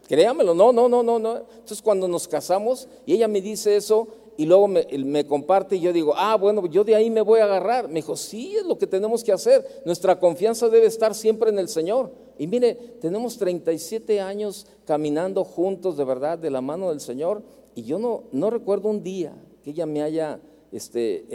Créamelo, 0.08 0.54
no, 0.54 0.72
no, 0.72 0.88
no, 0.88 1.04
no, 1.04 1.18
no. 1.18 1.38
Entonces 1.38 1.82
cuando 1.82 2.08
nos 2.08 2.28
casamos 2.28 2.88
y 3.06 3.14
ella 3.14 3.28
me 3.28 3.42
dice 3.42 3.76
eso 3.76 4.08
y 4.38 4.46
luego 4.46 4.68
me, 4.68 5.26
comparte 5.26 5.78
y 5.78 5.80
yo 5.80 5.92
digo, 5.92 6.14
ah, 6.16 6.36
bueno, 6.36 6.68
yo 6.68 6.84
de 6.84 6.94
ahí 6.94 7.10
me 7.10 7.22
voy 7.22 7.40
a 7.40 7.46
agarrar. 7.46 7.88
Me 7.88 7.96
dijo, 7.96 8.16
sí, 8.16 8.56
es 8.56 8.66
lo 8.66 8.78
que 8.78 8.86
tenemos 8.86 9.24
que 9.24 9.32
hacer. 9.32 9.82
Nuestra 9.84 10.20
confianza 10.20 10.70
debe 10.70 10.86
estar 10.86 11.16
siempre 11.16 11.50
en 11.50 11.58
el 11.58 11.68
Señor. 11.68 12.12
Y 12.38 12.46
mire, 12.46 12.76
tenemos 13.02 13.38
37 13.40 14.22
años 14.22 14.68
caminando 14.86 15.44
juntos 15.44 15.98
de 15.98 16.04
verdad 16.04 16.38
de 16.38 16.52
la 16.52 16.62
mano 16.62 16.90
del 16.90 17.02
Señor 17.02 17.42
y 17.78 17.84
yo 17.84 18.00
no, 18.00 18.50
recuerdo 18.50 18.90
un 18.90 19.04
día 19.04 19.36
que 19.64 19.70
ella 19.70 19.86
me 19.86 20.02
haya 20.02 20.40
este, 20.72 21.28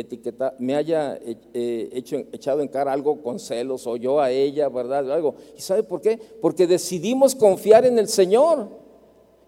me 0.58 0.74
haya 0.74 1.14
eh, 1.14 1.36
eh, 1.54 2.04
echado 2.32 2.60
en 2.62 2.66
cara 2.66 2.92
algo 2.92 3.22
con 3.22 3.38
celos 3.38 3.86
o 3.86 3.96
yo 3.96 4.18
a 4.20 4.32
ella, 4.32 4.68
¿verdad? 4.68 5.08
Algo. 5.12 5.36
¿Y 5.56 5.60
sabe 5.60 5.84
por 5.84 6.00
qué? 6.00 6.18
Porque 6.40 6.66
decidimos 6.66 7.36
confiar 7.36 7.86
en 7.86 7.96
el 7.96 8.08
Señor. 8.08 8.70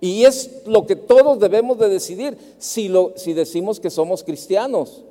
Y 0.01 0.23
es 0.23 0.63
lo 0.67 0.87
que 0.87 0.95
todos 0.95 1.41
debemos 1.41 1.81
de 1.81 1.89
decidir 1.89 2.39
si, 2.59 2.89
si 3.17 3.33
decimos 3.33 3.81
que 3.81 3.91
somos 3.91 4.23
cristianos. 4.23 5.03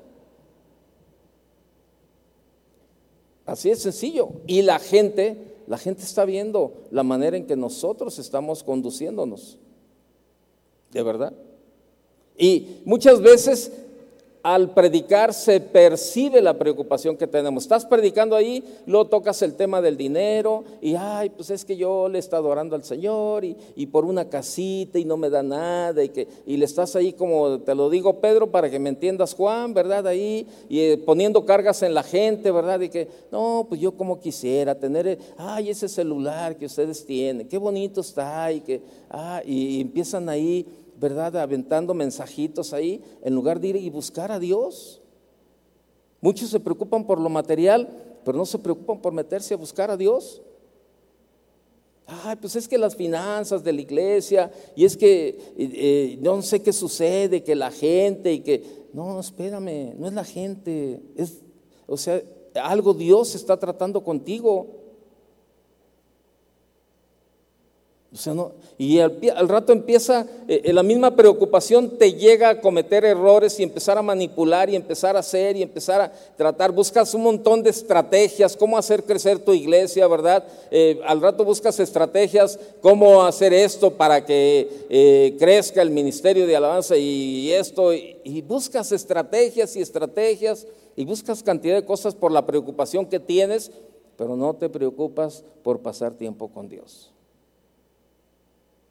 Así 3.45 3.69
es 3.69 3.79
sencillo. 3.79 4.29
Y 4.47 4.61
la 4.61 4.79
gente, 4.79 5.35
la 5.67 5.77
gente 5.77 6.03
está 6.03 6.23
viendo 6.23 6.85
la 6.91 7.03
manera 7.03 7.35
en 7.35 7.45
que 7.45 7.57
nosotros 7.57 8.19
estamos 8.19 8.63
conduciéndonos. 8.63 9.57
De 10.89 11.03
verdad. 11.03 11.33
Y 12.37 12.81
muchas 12.85 13.21
veces 13.21 13.71
al 14.43 14.73
predicar 14.73 15.33
se 15.33 15.61
percibe 15.61 16.41
la 16.41 16.57
preocupación 16.57 17.15
que 17.15 17.27
tenemos. 17.27 17.63
Estás 17.63 17.85
predicando 17.85 18.35
ahí, 18.35 18.61
luego 18.85 19.07
tocas 19.07 19.41
el 19.41 19.55
tema 19.55 19.81
del 19.81 19.95
dinero 19.95 20.65
y, 20.81 20.95
ay, 20.95 21.29
pues 21.29 21.49
es 21.49 21.63
que 21.63 21.77
yo 21.77 22.09
le 22.09 22.19
está 22.19 22.37
adorando 22.37 22.75
al 22.75 22.83
Señor 22.83 23.45
y, 23.45 23.85
por 23.85 24.03
una 24.03 24.27
casita 24.27 24.99
y 24.99 25.05
no 25.05 25.15
me 25.15 25.29
da 25.29 25.43
nada 25.43 26.03
y, 26.03 26.09
que, 26.09 26.27
y 26.45 26.57
le 26.57 26.65
estás 26.65 26.95
ahí 26.95 27.13
como 27.13 27.59
te 27.59 27.73
lo 27.75 27.89
digo 27.89 28.19
Pedro 28.19 28.51
para 28.51 28.69
que 28.69 28.79
me 28.79 28.89
entiendas 28.89 29.33
Juan, 29.33 29.73
¿verdad? 29.73 30.07
Ahí 30.07 30.45
y 30.67 30.79
eh, 30.79 30.97
poniendo 30.97 31.45
cargas 31.45 31.81
en 31.83 31.93
la 31.93 32.03
gente, 32.03 32.51
¿verdad? 32.51 32.81
Y 32.81 32.89
que, 32.89 33.07
no, 33.31 33.65
pues 33.69 33.79
yo 33.79 33.93
como 33.93 34.19
quisiera 34.19 34.75
tener, 34.75 35.07
eh, 35.07 35.17
ay, 35.37 35.69
ese 35.69 35.87
celular 35.87 36.57
que 36.57 36.65
ustedes 36.65 37.05
tienen, 37.05 37.47
qué 37.47 37.57
bonito 37.57 38.01
está 38.01 38.51
y 38.51 38.59
que, 38.59 38.81
ah, 39.09 39.41
y 39.45 39.79
empiezan 39.79 40.27
ahí 40.27 40.65
¿verdad? 40.99 41.37
Aventando 41.37 41.93
mensajitos 41.93 42.73
ahí, 42.73 43.01
en 43.23 43.33
lugar 43.33 43.59
de 43.59 43.69
ir 43.69 43.75
y 43.77 43.89
buscar 43.89 44.31
a 44.31 44.39
Dios. 44.39 45.01
Muchos 46.21 46.49
se 46.49 46.59
preocupan 46.59 47.05
por 47.05 47.19
lo 47.19 47.29
material, 47.29 47.89
pero 48.23 48.37
no 48.37 48.45
se 48.45 48.59
preocupan 48.59 49.01
por 49.01 49.13
meterse 49.13 49.53
a 49.53 49.57
buscar 49.57 49.91
a 49.91 49.97
Dios. 49.97 50.41
Ay, 52.05 52.35
pues 52.35 52.55
es 52.55 52.67
que 52.67 52.77
las 52.77 52.95
finanzas 52.95 53.63
de 53.63 53.73
la 53.73 53.81
iglesia, 53.81 54.51
y 54.75 54.85
es 54.85 54.97
que 54.97 56.17
no 56.21 56.41
sé 56.41 56.61
qué 56.61 56.73
sucede, 56.73 57.43
que 57.43 57.55
la 57.55 57.71
gente 57.71 58.33
y 58.33 58.39
que... 58.39 58.83
No, 58.93 59.19
espérame, 59.19 59.95
no 59.97 60.07
es 60.07 60.13
la 60.13 60.23
gente, 60.23 61.01
es, 61.15 61.41
o 61.87 61.97
sea, 61.97 62.21
algo 62.61 62.93
Dios 62.93 63.33
está 63.35 63.57
tratando 63.57 64.03
contigo. 64.03 64.82
Y 68.77 68.99
al, 68.99 69.49
rato 69.49 69.73
empieza, 69.73 70.27
eh, 70.47 70.71
la 70.71 70.83
misma 70.83 71.15
preocupación 71.15 71.97
te 71.97 72.13
llega 72.13 72.49
a 72.49 72.61
cometer 72.61 73.05
errores 73.05 73.59
y 73.59 73.63
empezar 73.63 73.97
a 73.97 74.03
manipular 74.03 74.69
y 74.69 74.75
empezar 74.75 75.15
a 75.15 75.19
hacer 75.19 75.55
y 75.57 75.63
empezar 75.63 75.99
a 75.99 76.11
tratar. 76.37 76.71
Buscas 76.71 77.13
un 77.15 77.23
montón 77.23 77.63
de 77.63 77.71
estrategias, 77.71 78.55
cómo 78.55 78.77
hacer 78.77 79.03
crecer 79.03 79.39
tu 79.39 79.51
iglesia, 79.51 80.07
¿verdad? 80.07 80.43
Eh, 80.69 80.99
al 81.05 81.21
rato 81.21 81.43
buscas 81.43 81.79
estrategias, 81.79 82.59
cómo 82.81 83.23
hacer 83.23 83.51
esto 83.51 83.91
para 83.91 84.23
que 84.23 84.69
eh, 84.89 85.35
crezca 85.39 85.81
el 85.81 85.89
ministerio 85.89 86.45
de 86.45 86.55
alabanza 86.55 86.95
y, 86.95 87.51
esto. 87.51 87.93
y 87.93 88.41
buscas 88.47 88.91
estrategias 88.91 89.75
y 89.75 89.81
estrategias 89.81 90.67
y 90.95 91.03
buscas 91.05 91.41
cantidad 91.41 91.75
de 91.75 91.85
cosas 91.85 92.13
por 92.13 92.31
la 92.31 92.45
preocupación 92.45 93.07
que 93.07 93.19
tienes, 93.19 93.71
pero 94.17 94.35
no 94.35 94.53
te 94.53 94.69
preocupas 94.69 95.43
por 95.63 95.79
pasar 95.79 96.13
tiempo 96.13 96.49
con 96.49 96.69
Dios. 96.69 97.12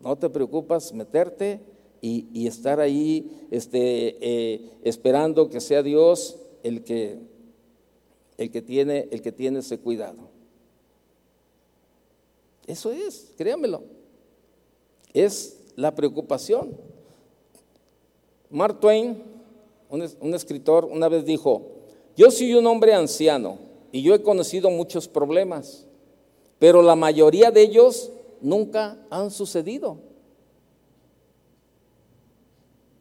No 0.02 0.16
te 0.16 0.28
preocupas 0.28 0.92
meterte 0.92 1.60
y, 2.00 2.48
estar 2.48 2.80
ahí 2.80 3.46
este, 3.52 4.16
eh, 4.20 4.70
esperando 4.82 5.48
que 5.48 5.60
sea 5.60 5.84
Dios 5.84 6.36
el 6.64 6.82
que, 6.82 7.18
el, 8.36 8.50
que 8.50 8.60
tiene, 8.60 9.08
el 9.12 9.22
que 9.22 9.30
tiene 9.30 9.60
ese 9.60 9.78
cuidado. 9.78 10.28
Eso 12.66 12.90
es, 12.90 13.32
créanmelo. 13.36 13.84
Es 15.12 15.60
la 15.76 15.94
preocupación. 15.94 16.76
Mark 18.50 18.80
Twain, 18.80 19.22
un, 19.88 20.08
un 20.20 20.34
escritor, 20.34 20.84
una 20.84 21.08
vez 21.08 21.24
dijo, 21.24 21.70
yo 22.16 22.32
soy 22.32 22.54
un 22.54 22.66
hombre 22.66 22.92
anciano 22.92 23.58
y 23.92 24.02
yo 24.02 24.14
he 24.14 24.22
conocido 24.22 24.68
muchos 24.70 25.06
problemas, 25.06 25.86
pero 26.58 26.82
la 26.82 26.96
mayoría 26.96 27.52
de 27.52 27.62
ellos 27.62 28.10
nunca 28.42 28.98
han 29.10 29.30
sucedido. 29.30 29.98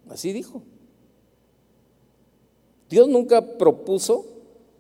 Así 0.10 0.32
dijo. 0.32 0.64
Dios 2.90 3.08
nunca 3.08 3.58
propuso 3.58 4.26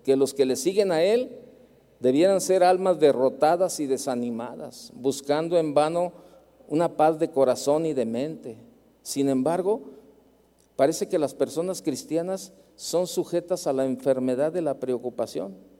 que 0.03 0.15
los 0.15 0.33
que 0.33 0.45
le 0.45 0.55
siguen 0.55 0.91
a 0.91 1.03
Él 1.03 1.37
debieran 1.99 2.41
ser 2.41 2.63
almas 2.63 2.99
derrotadas 2.99 3.79
y 3.79 3.85
desanimadas, 3.85 4.91
buscando 4.95 5.57
en 5.57 5.73
vano 5.73 6.11
una 6.67 6.97
paz 6.97 7.19
de 7.19 7.29
corazón 7.29 7.85
y 7.85 7.93
de 7.93 8.05
mente. 8.05 8.57
Sin 9.01 9.29
embargo, 9.29 9.81
parece 10.75 11.07
que 11.07 11.19
las 11.19 11.33
personas 11.33 11.81
cristianas 11.81 12.51
son 12.75 13.07
sujetas 13.07 13.67
a 13.67 13.73
la 13.73 13.85
enfermedad 13.85 14.51
de 14.51 14.61
la 14.61 14.79
preocupación. 14.79 15.70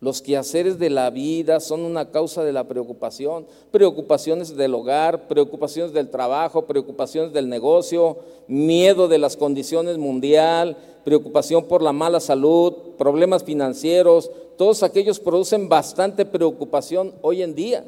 Los 0.00 0.22
quehaceres 0.22 0.78
de 0.78 0.90
la 0.90 1.10
vida 1.10 1.58
son 1.58 1.80
una 1.80 2.10
causa 2.12 2.44
de 2.44 2.52
la 2.52 2.68
preocupación, 2.68 3.46
preocupaciones 3.72 4.56
del 4.56 4.74
hogar, 4.74 5.26
preocupaciones 5.26 5.92
del 5.92 6.08
trabajo, 6.08 6.66
preocupaciones 6.66 7.32
del 7.32 7.48
negocio, 7.48 8.18
miedo 8.46 9.08
de 9.08 9.18
las 9.18 9.36
condiciones 9.36 9.98
mundial, 9.98 10.76
preocupación 11.04 11.64
por 11.64 11.82
la 11.82 11.92
mala 11.92 12.20
salud, 12.20 12.72
problemas 12.96 13.42
financieros, 13.42 14.30
todos 14.56 14.84
aquellos 14.84 15.18
producen 15.18 15.68
bastante 15.68 16.24
preocupación 16.24 17.14
hoy 17.22 17.42
en 17.42 17.56
día. 17.56 17.84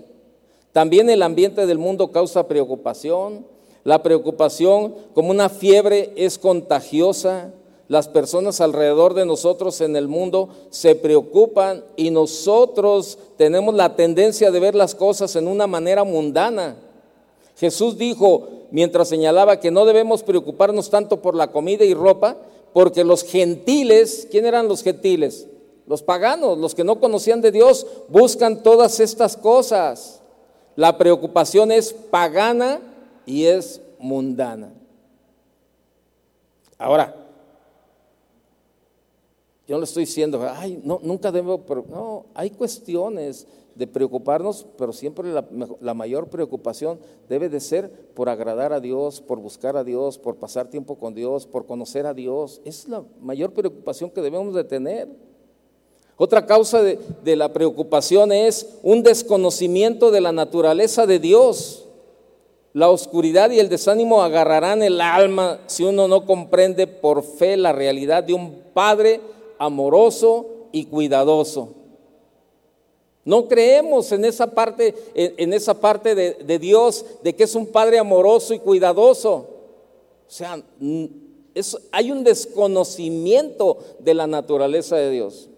También 0.73 1.11
el 1.11 1.23
ambiente 1.23 1.66
del 1.66 1.79
mundo 1.79 2.11
causa 2.11 2.49
preocupación. 2.49 3.44
La 3.83 4.03
preocupación 4.03 4.94
como 5.14 5.31
una 5.31 5.49
fiebre 5.49 6.12
es 6.16 6.38
contagiosa 6.38 7.53
las 7.90 8.07
personas 8.07 8.61
alrededor 8.61 9.14
de 9.14 9.26
nosotros 9.26 9.81
en 9.81 9.96
el 9.96 10.07
mundo 10.07 10.48
se 10.70 10.94
preocupan 10.94 11.83
y 11.96 12.12
nosotros 12.12 13.18
tenemos 13.37 13.74
la 13.74 13.96
tendencia 13.96 14.53
de 14.53 14.61
ver 14.61 14.76
las 14.76 14.94
cosas 14.94 15.35
en 15.35 15.48
una 15.48 15.66
manera 15.66 16.05
mundana. 16.05 16.76
Jesús 17.57 17.98
dijo, 17.98 18.46
mientras 18.70 19.09
señalaba 19.09 19.59
que 19.59 19.72
no 19.72 19.85
debemos 19.87 20.22
preocuparnos 20.22 20.88
tanto 20.88 21.20
por 21.20 21.35
la 21.35 21.50
comida 21.50 21.85
y 21.85 21.92
ropa, 21.92 22.37
porque 22.72 23.03
los 23.03 23.24
gentiles, 23.24 24.29
¿quién 24.31 24.46
eran 24.46 24.68
los 24.68 24.85
gentiles? 24.85 25.48
Los 25.88 26.00
paganos, 26.00 26.59
los 26.59 26.76
que 26.76 26.85
no 26.85 27.00
conocían 27.00 27.40
de 27.40 27.50
Dios, 27.50 27.88
buscan 28.07 28.62
todas 28.62 29.00
estas 29.00 29.37
cosas. 29.37 30.20
La 30.76 30.96
preocupación 30.96 31.72
es 31.72 31.92
pagana 31.92 32.81
y 33.26 33.46
es 33.46 33.81
mundana. 33.98 34.72
Ahora, 36.79 37.19
yo 39.70 39.76
no 39.76 39.83
le 39.83 39.85
estoy 39.85 40.04
diciendo, 40.04 40.44
ay, 40.52 40.80
no, 40.83 40.98
nunca 41.00 41.30
debo, 41.30 41.64
pero 41.64 41.85
no, 41.88 42.26
hay 42.35 42.50
cuestiones 42.50 43.46
de 43.76 43.87
preocuparnos, 43.87 44.66
pero 44.76 44.92
siempre 44.92 45.33
la, 45.33 45.94
mayor 45.94 46.26
preocupación 46.26 46.98
debe 47.28 47.48
de 47.48 47.61
ser 47.61 47.88
por 48.14 48.28
agradar 48.28 48.72
a 48.72 48.80
Dios, 48.80 49.20
por 49.20 49.38
buscar 49.38 49.76
a 49.76 49.85
Dios, 49.85 50.18
por 50.18 50.38
pasar 50.38 50.70
tiempo 50.70 50.98
con 50.98 51.14
Dios, 51.14 51.46
por 51.46 51.66
conocer 51.66 52.04
a 52.06 52.14
Dios. 52.14 52.61
Es 52.64 52.88
la 52.88 53.04
mayor 53.20 53.52
preocupación 53.52 54.11
que 54.11 54.20
debemos 54.20 54.56
de 54.56 54.64
tener. 54.64 55.09
Otra 56.16 56.46
causa 56.46 56.83
de 56.83 57.37
la 57.37 57.52
preocupación 57.52 58.33
es 58.33 58.76
un 58.83 59.04
desconocimiento 59.04 60.11
de 60.11 60.20
la 60.20 60.33
naturaleza 60.33 61.06
de 61.06 61.20
Dios. 61.20 61.87
La 62.72 62.90
oscuridad 62.90 63.52
y 63.52 63.61
el 63.61 63.68
desánimo 63.68 64.20
agarrarán 64.20 64.83
el 64.83 65.00
alma 65.00 65.61
si 65.66 65.85
uno 65.85 66.09
no 66.09 66.26
comprende 66.26 66.88
por 66.88 67.22
fe 67.22 67.56
la 67.56 67.72
realidad 67.72 68.24
de 68.24 68.35
un 68.35 68.64
Padre 68.74 69.20
amoroso 69.61 70.68
y 70.73 70.87
cuidadoso. 70.87 71.75
No 73.25 73.46
creemos 73.46 74.11
en 74.11 74.25
esa 74.25 74.51
parte, 74.51 74.94
en 75.14 75.53
esa 75.53 75.79
parte 75.79 76.14
de, 76.14 76.59
Dios, 76.59 77.05
de 77.23 77.37
que 77.37 77.44
es 77.44 77.55
un 77.55 77.66
Padre 77.66 77.99
amoroso 77.99 78.55
y 78.55 78.59
cuidadoso. 78.59 79.35
O 80.27 80.33
sea, 80.33 80.61
hay 81.92 82.11
un 82.11 82.25
desconocimiento 82.25 83.79
de 83.99 84.14
la 84.14 84.27
naturaleza 84.27 84.96
de 84.96 85.11
Dios. 85.11 85.51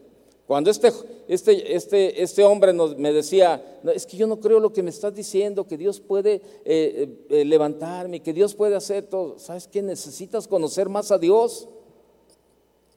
Cuando 0.49 0.71
este, 0.71 0.93
este, 1.29 1.75
este, 1.75 2.23
este 2.23 2.43
hombre 2.43 2.73
me 2.73 3.12
decía, 3.12 3.62
es 3.95 4.05
que 4.05 4.17
yo 4.17 4.27
no 4.27 4.41
creo 4.41 4.59
lo 4.59 4.73
que 4.73 4.83
me 4.83 4.91
estás 4.91 5.15
diciendo, 5.15 5.69
que 5.69 5.79
Dios 5.79 6.01
puede 6.01 6.43
eh, 6.65 7.09
eh, 7.31 7.45
levantarme, 7.45 8.21
que 8.21 8.33
Dios 8.33 8.57
puede 8.57 8.75
hacer 8.75 9.05
todo. 9.05 9.38
¿Sabes 9.38 9.69
qué? 9.69 9.81
Necesitas 9.81 10.49
conocer 10.49 10.88
más 10.88 11.12
a 11.12 11.19
Dios. 11.19 11.69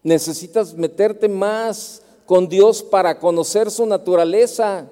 Necesitas 0.05 0.75
meterte 0.75 1.27
más 1.27 2.03
con 2.27 2.47
Dios 2.47 2.83
para 2.83 3.17
conocer 3.17 3.71
su 3.71 3.87
naturaleza. 3.87 4.87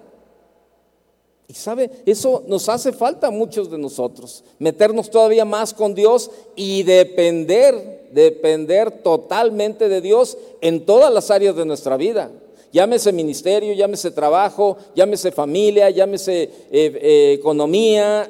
Y 1.48 1.54
sabe, 1.54 1.92
eso 2.08 2.44
nos 2.48 2.68
hace 2.68 2.92
falta 2.92 3.28
a 3.28 3.32
muchos 3.32 3.70
de 3.70 3.78
nosotros, 3.78 4.44
meternos 4.58 5.12
todavía 5.12 5.46
más 5.46 5.72
con 5.72 5.94
Dios 5.94 6.32
y 6.56 6.82
depender, 6.82 8.10
depender 8.12 8.90
totalmente 8.90 9.88
de 9.88 10.02
Dios 10.02 10.36
en 10.62 10.84
todas 10.84 11.14
las 11.14 11.30
áreas 11.30 11.56
de 11.56 11.66
nuestra 11.66 11.96
vida. 11.96 12.32
Llámese 12.72 13.12
ministerio, 13.12 13.72
llámese 13.76 14.10
trabajo, 14.10 14.78
llámese 14.96 15.32
familia, 15.32 15.92
llámese 15.92 16.42
eh, 16.42 16.50
eh, 16.72 17.34
economía, 17.38 18.28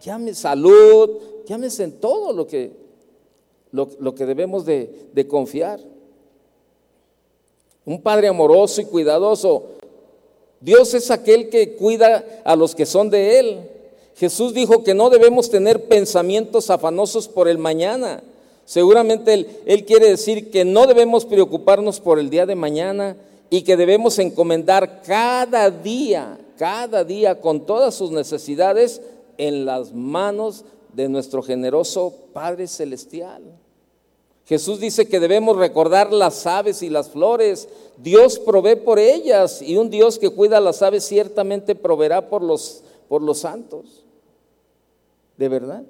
llámese 0.00 0.42
salud, 0.42 1.10
llámese 1.44 1.82
en 1.82 1.92
todo 1.98 2.32
lo 2.32 2.46
que, 2.46 2.70
lo, 3.72 4.14
que 4.14 4.26
debemos 4.26 4.64
de, 4.64 5.08
de 5.12 5.26
confiar 5.26 5.80
un 7.84 8.02
Padre 8.02 8.28
amoroso 8.28 8.80
y 8.80 8.84
cuidadoso. 8.84 9.64
Dios 10.60 10.94
es 10.94 11.10
aquel 11.10 11.48
que 11.48 11.76
cuida 11.76 12.42
a 12.44 12.54
los 12.56 12.74
que 12.74 12.86
son 12.86 13.10
de 13.10 13.38
Él. 13.38 13.60
Jesús 14.16 14.52
dijo 14.52 14.84
que 14.84 14.94
no 14.94 15.08
debemos 15.08 15.48
tener 15.48 15.88
pensamientos 15.88 16.68
afanosos 16.68 17.26
por 17.26 17.48
el 17.48 17.56
mañana. 17.56 18.22
Seguramente 18.70 19.32
él, 19.66 19.84
quiere 19.84 20.10
decir 20.10 20.50
que 20.50 20.64
no 20.64 20.86
debemos 20.86 21.24
preocuparnos 21.24 21.98
por 21.98 22.20
el 22.20 22.30
día 22.30 22.46
de 22.46 22.54
mañana 22.54 23.16
y 23.48 23.62
que 23.62 23.76
debemos 23.76 24.18
encomendar 24.20 25.02
cada 25.02 25.70
día, 25.70 26.38
cada 26.56 27.02
día 27.02 27.40
con 27.40 27.66
todas 27.66 27.96
sus 27.96 28.12
necesidades 28.12 29.02
en 29.38 29.64
las 29.64 29.92
manos 29.92 30.64
de 30.92 31.08
nuestro 31.08 31.42
generoso 31.42 32.14
Padre 32.32 32.68
Celestial. 32.68 33.42
Jesús 34.50 34.80
dice 34.80 35.06
que 35.06 35.20
debemos 35.20 35.56
recordar 35.56 36.12
las 36.12 36.44
aves 36.44 36.82
y 36.82 36.90
las 36.90 37.08
flores. 37.08 37.68
Dios 37.98 38.40
provee 38.40 38.74
por 38.74 38.98
ellas 38.98 39.62
y 39.62 39.76
un 39.76 39.90
Dios 39.90 40.18
que 40.18 40.28
cuida 40.28 40.56
a 40.56 40.60
las 40.60 40.82
aves 40.82 41.04
ciertamente 41.04 41.76
proveerá 41.76 42.28
por 42.28 42.42
los, 42.42 42.82
por 43.08 43.22
los 43.22 43.38
santos. 43.38 44.02
¿De 45.36 45.48
verdad? 45.48 45.84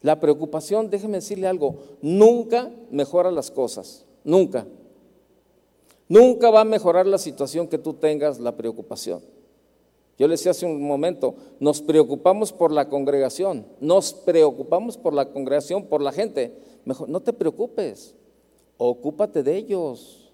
La 0.00 0.18
preocupación, 0.18 0.88
déjeme 0.88 1.18
decirle 1.18 1.46
algo, 1.46 1.76
nunca 2.00 2.70
mejora 2.90 3.30
las 3.30 3.50
cosas, 3.50 4.06
nunca. 4.24 4.66
Nunca 6.08 6.48
va 6.48 6.62
a 6.62 6.64
mejorar 6.64 7.06
la 7.06 7.18
situación 7.18 7.68
que 7.68 7.76
tú 7.76 7.92
tengas 7.92 8.40
la 8.40 8.56
preocupación. 8.56 9.20
Yo 10.18 10.28
le 10.28 10.34
decía 10.34 10.52
hace 10.52 10.64
un 10.64 10.80
momento, 10.82 11.34
nos 11.58 11.82
preocupamos 11.82 12.52
por 12.52 12.70
la 12.70 12.88
congregación, 12.88 13.66
nos 13.80 14.12
preocupamos 14.12 14.96
por 14.96 15.12
la 15.12 15.30
congregación, 15.30 15.86
por 15.86 16.00
la 16.00 16.12
gente. 16.12 16.56
Mejor, 16.84 17.08
no 17.08 17.20
te 17.20 17.32
preocupes, 17.32 18.14
ocúpate 18.76 19.42
de 19.42 19.56
ellos. 19.56 20.32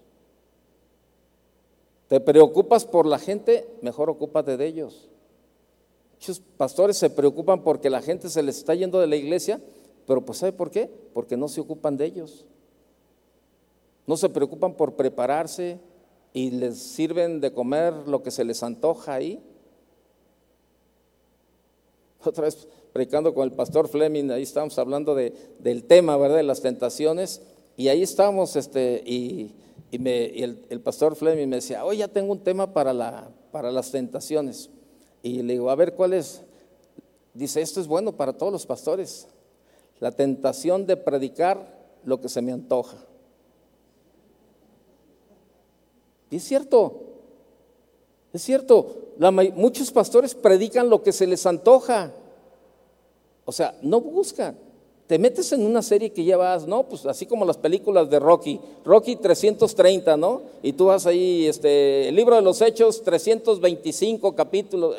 ¿Te 2.07 2.19
preocupas 2.19 2.85
por 2.85 3.07
la 3.07 3.17
gente? 3.17 3.67
Mejor 3.81 4.09
ocúpate 4.09 4.55
de 4.55 4.67
ellos. 4.67 5.09
Muchos 6.13 6.39
pastores 6.57 6.97
se 6.97 7.09
preocupan 7.09 7.63
porque 7.63 7.89
la 7.89 8.01
gente 8.01 8.29
se 8.29 8.43
les 8.43 8.57
está 8.57 8.75
yendo 8.75 8.99
de 8.99 9.07
la 9.07 9.15
iglesia, 9.15 9.59
pero 10.05 10.23
pues 10.23 10.37
¿sabe 10.37 10.51
por 10.51 10.69
qué? 10.69 10.91
Porque 11.13 11.37
no 11.37 11.47
se 11.47 11.61
ocupan 11.61 11.97
de 11.97 12.05
ellos. 12.05 12.45
No 14.05 14.15
se 14.15 14.29
preocupan 14.29 14.75
por 14.75 14.93
prepararse 14.93 15.79
y 16.33 16.51
les 16.51 16.77
sirven 16.77 17.41
de 17.41 17.51
comer 17.51 17.93
lo 18.07 18.21
que 18.21 18.29
se 18.29 18.43
les 18.43 18.61
antoja 18.61 19.15
ahí 19.15 19.41
otra 22.25 22.45
vez 22.45 22.67
predicando 22.93 23.33
con 23.33 23.43
el 23.43 23.51
pastor 23.51 23.87
Fleming, 23.87 24.31
ahí 24.31 24.43
estábamos 24.43 24.77
hablando 24.77 25.15
de, 25.15 25.33
del 25.59 25.83
tema, 25.85 26.17
¿verdad? 26.17 26.37
De 26.37 26.43
las 26.43 26.61
tentaciones, 26.61 27.41
y 27.77 27.87
ahí 27.87 28.03
estábamos, 28.03 28.55
este, 28.55 29.01
y, 29.05 29.55
me, 29.97 30.25
el, 30.43 30.81
pastor 30.81 31.15
Fleming 31.15 31.47
me 31.47 31.55
decía, 31.57 31.85
hoy 31.85 31.97
ya 31.97 32.07
tengo 32.07 32.31
un 32.31 32.43
tema 32.43 32.73
para, 32.73 32.93
la, 32.93 33.29
para 33.51 33.71
las 33.71 33.91
tentaciones. 33.91 34.69
Y 35.23 35.41
le 35.41 35.53
digo, 35.53 35.69
a 35.69 35.75
ver, 35.75 35.93
¿cuál 35.93 36.13
es? 36.13 36.41
Dice, 37.33 37.61
esto 37.61 37.79
es 37.79 37.87
bueno 37.87 38.11
para 38.13 38.33
todos 38.33 38.51
los 38.51 38.65
pastores, 38.65 39.27
la 39.99 40.11
tentación 40.11 40.85
de 40.85 40.97
predicar 40.97 41.79
lo 42.03 42.19
que 42.19 42.29
se 42.29 42.41
me 42.41 42.51
antoja. 42.51 42.97
Y 46.29 46.37
es 46.37 46.43
cierto, 46.43 47.10
es 48.33 48.41
cierto, 48.41 49.13
muchos 49.55 49.91
pastores 49.91 50.33
predican 50.33 50.89
lo 50.89 51.03
que 51.03 51.11
se 51.11 51.27
les 51.27 51.45
antoja. 51.45 52.13
O 53.45 53.51
sea, 53.51 53.77
no 53.81 53.99
buscan. 53.99 54.57
Te 55.07 55.19
metes 55.19 55.51
en 55.51 55.65
una 55.65 55.81
serie 55.81 56.13
que 56.13 56.23
ya 56.23 56.37
vas, 56.37 56.65
¿no? 56.65 56.83
Pues 56.83 57.05
así 57.05 57.25
como 57.25 57.43
las 57.43 57.57
películas 57.57 58.09
de 58.09 58.17
Rocky, 58.17 58.61
Rocky 58.85 59.17
330, 59.17 60.15
¿no? 60.15 60.43
Y 60.63 60.71
tú 60.71 60.85
vas 60.85 61.05
ahí, 61.05 61.47
este, 61.47 62.07
el 62.07 62.15
libro 62.15 62.37
de 62.37 62.41
los 62.41 62.61
Hechos, 62.61 63.03
325 63.03 64.33
capítulos, 64.33 64.95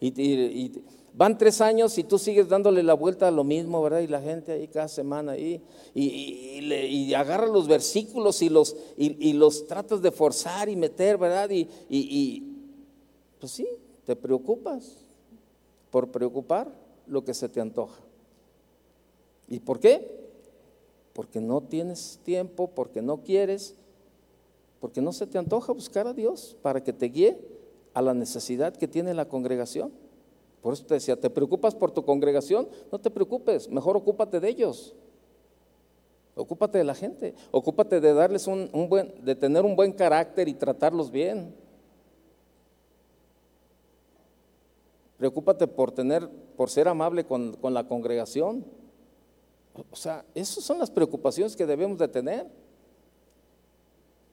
y, 0.00 0.72
van 1.14 1.38
tres 1.38 1.62
años 1.62 1.96
y 1.96 2.04
tú 2.04 2.18
sigues 2.18 2.48
dándole 2.48 2.82
la 2.82 2.92
vuelta 2.92 3.28
a 3.28 3.30
lo 3.30 3.44
mismo, 3.44 3.80
¿verdad? 3.80 4.00
Y 4.00 4.08
la 4.08 4.20
gente 4.20 4.52
ahí 4.52 4.66
cada 4.66 4.88
semana 4.88 5.32
ahí, 5.32 5.62
y, 5.94 6.60
y 6.60 7.14
agarra 7.14 7.46
los 7.46 7.68
versículos 7.68 8.42
y 8.42 8.48
los, 8.48 8.74
y, 8.96 9.32
los 9.34 9.68
tratas 9.68 10.02
de 10.02 10.10
forzar 10.10 10.68
y 10.68 10.74
meter, 10.74 11.16
¿verdad? 11.18 11.48
y 11.50 12.55
pues 13.46 13.54
sí, 13.54 13.68
te 14.04 14.16
preocupas 14.16 14.96
por 15.92 16.10
preocupar 16.10 16.66
lo 17.06 17.24
que 17.24 17.32
se 17.32 17.48
te 17.48 17.60
antoja. 17.60 18.00
¿Y 19.46 19.60
por 19.60 19.78
qué? 19.78 20.04
Porque 21.12 21.40
no 21.40 21.60
tienes 21.60 22.18
tiempo, 22.24 22.68
porque 22.74 23.00
no 23.02 23.22
quieres, 23.22 23.76
porque 24.80 25.00
no 25.00 25.12
se 25.12 25.28
te 25.28 25.38
antoja 25.38 25.72
buscar 25.72 26.08
a 26.08 26.12
Dios 26.12 26.56
para 26.60 26.82
que 26.82 26.92
te 26.92 27.06
guíe 27.06 27.38
a 27.94 28.02
la 28.02 28.14
necesidad 28.14 28.74
que 28.74 28.88
tiene 28.88 29.14
la 29.14 29.28
congregación. 29.28 29.92
Por 30.60 30.72
eso 30.72 30.84
te 30.84 30.94
decía, 30.94 31.14
¿te 31.14 31.30
preocupas 31.30 31.72
por 31.72 31.92
tu 31.92 32.04
congregación? 32.04 32.66
No 32.90 32.98
te 32.98 33.10
preocupes, 33.10 33.70
mejor 33.70 33.96
ocúpate 33.96 34.40
de 34.40 34.48
ellos. 34.48 34.92
Ocúpate 36.34 36.78
de 36.78 36.84
la 36.84 36.96
gente, 36.96 37.32
ocúpate 37.52 38.00
de 38.00 38.12
darles 38.12 38.48
un, 38.48 38.88
buen, 38.88 39.14
de 39.24 39.36
tener 39.36 39.64
un 39.64 39.76
buen 39.76 39.92
carácter 39.92 40.48
y 40.48 40.54
tratarlos 40.54 41.12
bien. 41.12 41.54
Preocúpate 45.18 45.66
por 45.66 45.92
tener, 45.92 46.28
por 46.56 46.70
ser 46.70 46.88
amable 46.88 47.24
con, 47.24 47.56
la 47.62 47.86
congregación. 47.86 48.64
O 49.90 49.96
sea, 49.96 50.24
esas 50.34 50.62
son 50.62 50.78
las 50.78 50.90
preocupaciones 50.90 51.56
que 51.56 51.66
debemos 51.66 51.98
de 51.98 52.08
tener. 52.08 52.46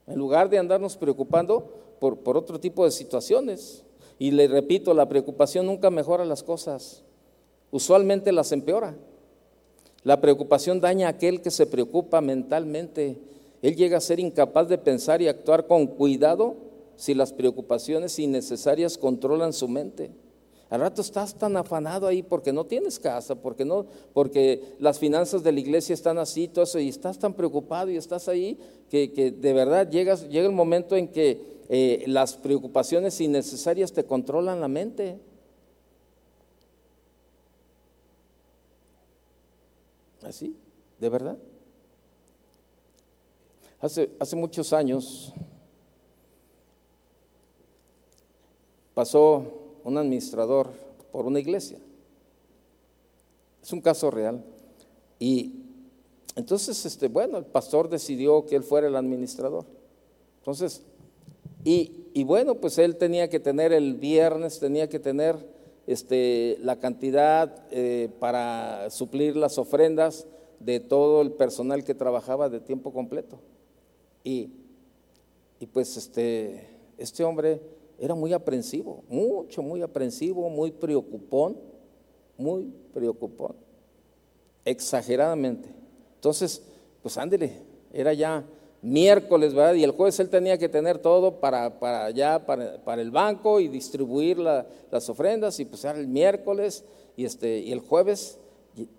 En 0.07 0.17
lugar 0.17 0.49
de 0.49 0.59
andarnos 0.59 0.97
preocupando 0.97 1.69
por, 1.99 2.19
por 2.19 2.35
otro 2.35 2.59
tipo 2.59 2.83
de 2.83 2.91
situaciones. 2.91 3.83
Y 4.19 4.31
le 4.31 4.47
repito, 4.47 4.93
la 4.93 5.07
preocupación 5.07 5.65
nunca 5.65 5.89
mejora 5.89 6.25
las 6.25 6.43
cosas. 6.43 7.03
Usualmente 7.71 8.31
las 8.31 8.51
empeora. 8.51 8.95
La 10.03 10.19
preocupación 10.19 10.81
daña 10.81 11.07
a 11.07 11.11
aquel 11.11 11.41
que 11.41 11.49
se 11.49 11.65
preocupa 11.65 12.19
mentalmente. 12.19 13.17
Él 13.61 13.77
llega 13.77 13.97
a 13.97 14.01
ser 14.01 14.19
incapaz 14.19 14.67
de 14.67 14.77
pensar 14.77 15.21
y 15.21 15.29
actuar 15.29 15.65
con 15.65 15.87
cuidado 15.87 16.55
si 16.97 17.13
las 17.13 17.31
preocupaciones 17.31 18.19
innecesarias 18.19 18.97
controlan 18.97 19.53
su 19.53 19.69
mente. 19.69 20.11
Al 20.73 20.79
rato 20.79 21.03
estás 21.03 21.35
tan 21.35 21.55
afanado 21.55 22.07
ahí 22.07 22.23
porque 22.23 22.51
no 22.51 22.65
tienes 22.65 22.97
casa, 22.97 23.35
porque 23.35 23.63
no, 23.63 23.85
porque 24.11 24.75
las 24.79 24.97
finanzas 24.97 25.43
de 25.43 25.51
la 25.51 25.59
iglesia 25.59 25.93
están 25.93 26.17
así, 26.17 26.47
todo 26.47 26.63
eso, 26.63 26.79
y 26.79 26.89
estás 26.89 27.19
tan 27.19 27.35
preocupado 27.35 27.91
y 27.91 27.95
estás 27.95 28.27
ahí 28.27 28.57
que, 28.89 29.13
que 29.13 29.29
de 29.29 29.53
verdad 29.53 29.87
llegas, 29.87 30.27
llega 30.29 30.47
el 30.47 30.51
momento 30.51 30.95
en 30.95 31.09
que 31.09 31.61
eh, 31.69 32.03
las 32.07 32.33
preocupaciones 32.33 33.21
innecesarias 33.21 33.93
te 33.93 34.03
controlan 34.03 34.61
la 34.61 34.67
mente. 34.67 35.19
Así, 40.23 40.57
de 40.97 41.09
verdad. 41.09 41.37
Hace, 43.79 44.09
hace 44.17 44.35
muchos 44.35 44.73
años 44.73 45.33
pasó 48.95 49.59
un 49.83 49.97
administrador 49.97 50.71
por 51.11 51.25
una 51.25 51.39
iglesia. 51.39 51.79
Es 53.61 53.71
un 53.71 53.81
caso 53.81 54.11
real. 54.11 54.43
Y 55.19 55.53
entonces, 56.35 56.85
este, 56.85 57.07
bueno, 57.07 57.37
el 57.37 57.45
pastor 57.45 57.89
decidió 57.89 58.45
que 58.45 58.55
él 58.55 58.63
fuera 58.63 58.87
el 58.87 58.95
administrador. 58.95 59.65
Entonces, 60.39 60.83
y, 61.63 62.23
bueno, 62.25 62.55
pues 62.55 62.77
él 62.77 62.97
tenía 62.97 63.29
que 63.29 63.39
tener 63.39 63.71
el 63.71 63.93
viernes, 63.95 64.59
tenía 64.59 64.89
que 64.89 64.99
tener 64.99 65.37
este, 65.87 66.57
la 66.61 66.77
cantidad 66.77 67.65
eh, 67.71 68.09
para 68.19 68.89
suplir 68.89 69.37
las 69.37 69.57
ofrendas 69.57 70.27
de 70.59 70.79
todo 70.79 71.21
el 71.21 71.31
personal 71.31 71.83
que 71.83 71.95
trabajaba 71.95 72.49
de 72.49 72.59
tiempo 72.59 72.91
completo. 72.91 73.39
Y, 74.23 74.51
y 75.59 75.67
pues 75.67 75.95
este, 75.95 76.67
este 76.97 77.23
hombre 77.23 77.61
era 77.99 78.15
muy 78.15 78.33
aprensivo, 78.33 79.03
mucho, 79.09 79.61
muy 79.61 79.81
aprensivo, 79.81 80.49
muy 80.49 80.71
preocupón, 80.71 81.57
muy 82.37 82.73
preocupón, 82.93 83.55
exageradamente. 84.65 85.69
Entonces, 86.15 86.61
pues 87.01 87.17
ándele, 87.17 87.53
era 87.91 88.13
ya 88.13 88.45
miércoles, 88.81 89.53
¿verdad? 89.53 89.75
Y 89.75 89.83
el 89.83 89.91
jueves 89.91 90.19
él 90.19 90.29
tenía 90.29 90.57
que 90.57 90.69
tener 90.69 90.99
todo 90.99 91.39
para, 91.39 91.79
para 91.79 92.05
allá, 92.05 92.45
para, 92.45 93.01
el 93.01 93.11
banco 93.11 93.59
y 93.59 93.67
distribuir 93.67 94.37
las 94.37 95.09
ofrendas, 95.09 95.59
y 95.59 95.65
pues 95.65 95.83
era 95.85 95.97
el 95.97 96.07
miércoles, 96.07 96.83
y, 97.15 97.25
este, 97.25 97.59
y 97.59 97.71
el 97.71 97.79
jueves 97.79 98.37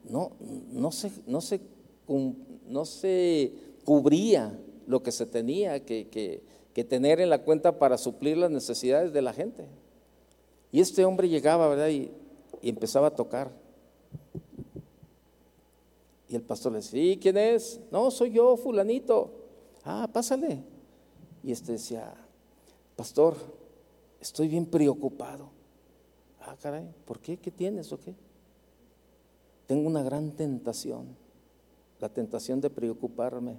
no, 0.09 0.33
no, 0.73 0.91
se, 0.93 1.11
no, 1.27 1.41
se, 1.41 1.61
no 2.67 2.85
se 2.85 3.53
cubría 3.85 4.59
lo 4.87 5.03
que 5.03 5.13
se 5.13 5.27
tenía 5.27 5.85
que, 5.85 6.43
tener 6.83 7.21
en 7.21 7.31
la 7.31 7.43
cuenta 7.43 7.79
para 7.79 7.97
suplir 7.97 8.37
las 8.37 8.51
necesidades 8.51 9.13
de 9.13 9.23
la 9.23 9.33
gente. 9.33 9.67
Y 10.73 10.81
este 10.81 11.05
hombre 11.05 11.29
llegaba, 11.29 11.69
¿verdad? 11.69 11.89
Y, 11.89 12.11
y 12.61 12.71
empezaba 12.71 13.09
a 13.09 13.15
tocar. 13.15 13.53
Y 16.29 16.35
el 16.35 16.43
pastor 16.43 16.73
le 16.73 16.79
decía, 16.79 17.13
¿y 17.13 17.17
quién 17.19 17.37
es? 17.37 17.79
No, 17.93 18.11
soy 18.11 18.33
yo, 18.33 18.57
fulanito 18.57 19.45
ah, 19.85 20.09
pásale. 20.13 20.63
Y 21.43 21.53
este 21.53 21.73
decía, 21.73 22.13
pastor, 22.97 23.37
estoy 24.21 24.49
bien 24.49 24.67
preocupado. 24.67 25.51
Ah, 26.41 26.57
caray, 26.61 26.89
¿por 27.05 27.21
qué? 27.21 27.37
¿Qué 27.37 27.51
tienes 27.51 27.93
o 27.93 28.01
qué? 28.01 28.15
Tengo 29.67 29.89
una 29.89 30.03
gran 30.03 30.33
tentación, 30.33 31.17
la 32.01 32.09
tentación 32.09 32.61
de 32.61 32.71
preocuparme. 32.71 33.57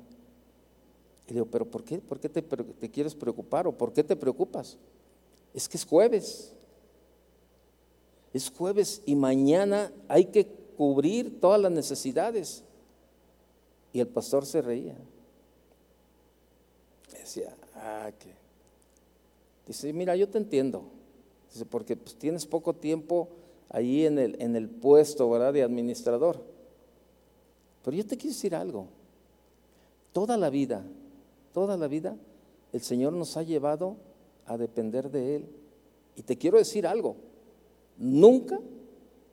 Y 1.27 1.33
digo, 1.33 1.45
pero 1.45 1.65
¿por 1.65 1.83
qué? 1.83 1.99
¿Por 1.99 2.19
qué 2.19 2.29
te, 2.29 2.41
te 2.41 2.91
quieres 2.91 3.15
preocupar 3.15 3.67
o 3.67 3.71
por 3.71 3.93
qué 3.93 4.03
te 4.03 4.15
preocupas? 4.15 4.77
Es 5.53 5.67
que 5.67 5.77
es 5.77 5.85
jueves. 5.85 6.53
Es 8.33 8.51
jueves 8.51 9.01
y 9.05 9.15
mañana 9.15 9.91
hay 10.07 10.25
que 10.25 10.45
cubrir 10.77 11.39
todas 11.39 11.59
las 11.59 11.71
necesidades. 11.71 12.63
Y 13.93 13.99
el 14.01 14.07
pastor 14.07 14.45
se 14.45 14.61
reía 14.61 14.95
decía, 17.25 17.55
ah, 17.75 18.11
que. 18.17 18.33
Dice, 19.65 19.91
mira, 19.93 20.15
yo 20.15 20.29
te 20.29 20.38
entiendo. 20.38 20.83
Dice, 21.51 21.65
porque 21.65 21.95
pues, 21.95 22.15
tienes 22.15 22.45
poco 22.45 22.73
tiempo 22.73 23.29
ahí 23.69 24.05
en 24.05 24.19
el, 24.19 24.41
en 24.41 24.55
el 24.55 24.69
puesto, 24.69 25.29
¿verdad?, 25.29 25.51
de 25.53 25.63
administrador. 25.63 26.43
Pero 27.83 27.97
yo 27.97 28.05
te 28.05 28.15
quiero 28.15 28.33
decir 28.33 28.55
algo. 28.55 28.88
Toda 30.13 30.38
la 30.38 30.49
vida, 30.49 30.85
toda 31.56 31.78
la 31.78 31.88
vida, 31.88 32.18
el 32.74 32.82
Señor 32.82 33.13
nos 33.13 33.38
ha 33.38 33.41
llevado 33.41 33.96
a 34.46 34.58
depender 34.58 35.10
de 35.10 35.38
Él. 35.38 35.46
Y 36.18 36.22
te 36.22 36.38
quiero 36.38 36.58
decir 36.58 36.86
algo. 36.86 37.15
Nunca, 37.98 38.60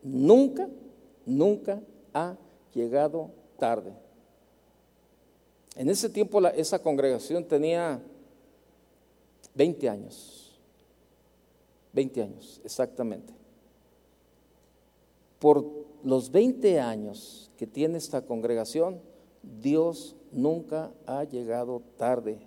nunca, 0.05 0.71
nunca 1.27 1.83
ha 2.15 2.37
llegado 2.73 3.33
tarde. 3.59 3.93
En 5.75 5.91
ese 5.91 6.09
tiempo 6.09 6.41
esa 6.47 6.81
congregación 6.81 7.45
tenía 7.45 8.01
20 9.57 9.89
años. 9.89 10.61
20 11.93 12.23
años, 12.23 12.61
exactamente. 12.65 13.35
Por 15.41 15.67
los 16.05 16.31
20 16.31 16.79
años 16.79 17.51
que 17.57 17.67
tiene 17.67 17.99
esta 17.99 18.25
congregación, 18.25 19.01
Dios 19.43 20.17
nunca 20.31 20.93
ha 21.07 21.25
llegado 21.25 21.83
tarde. 21.97 22.39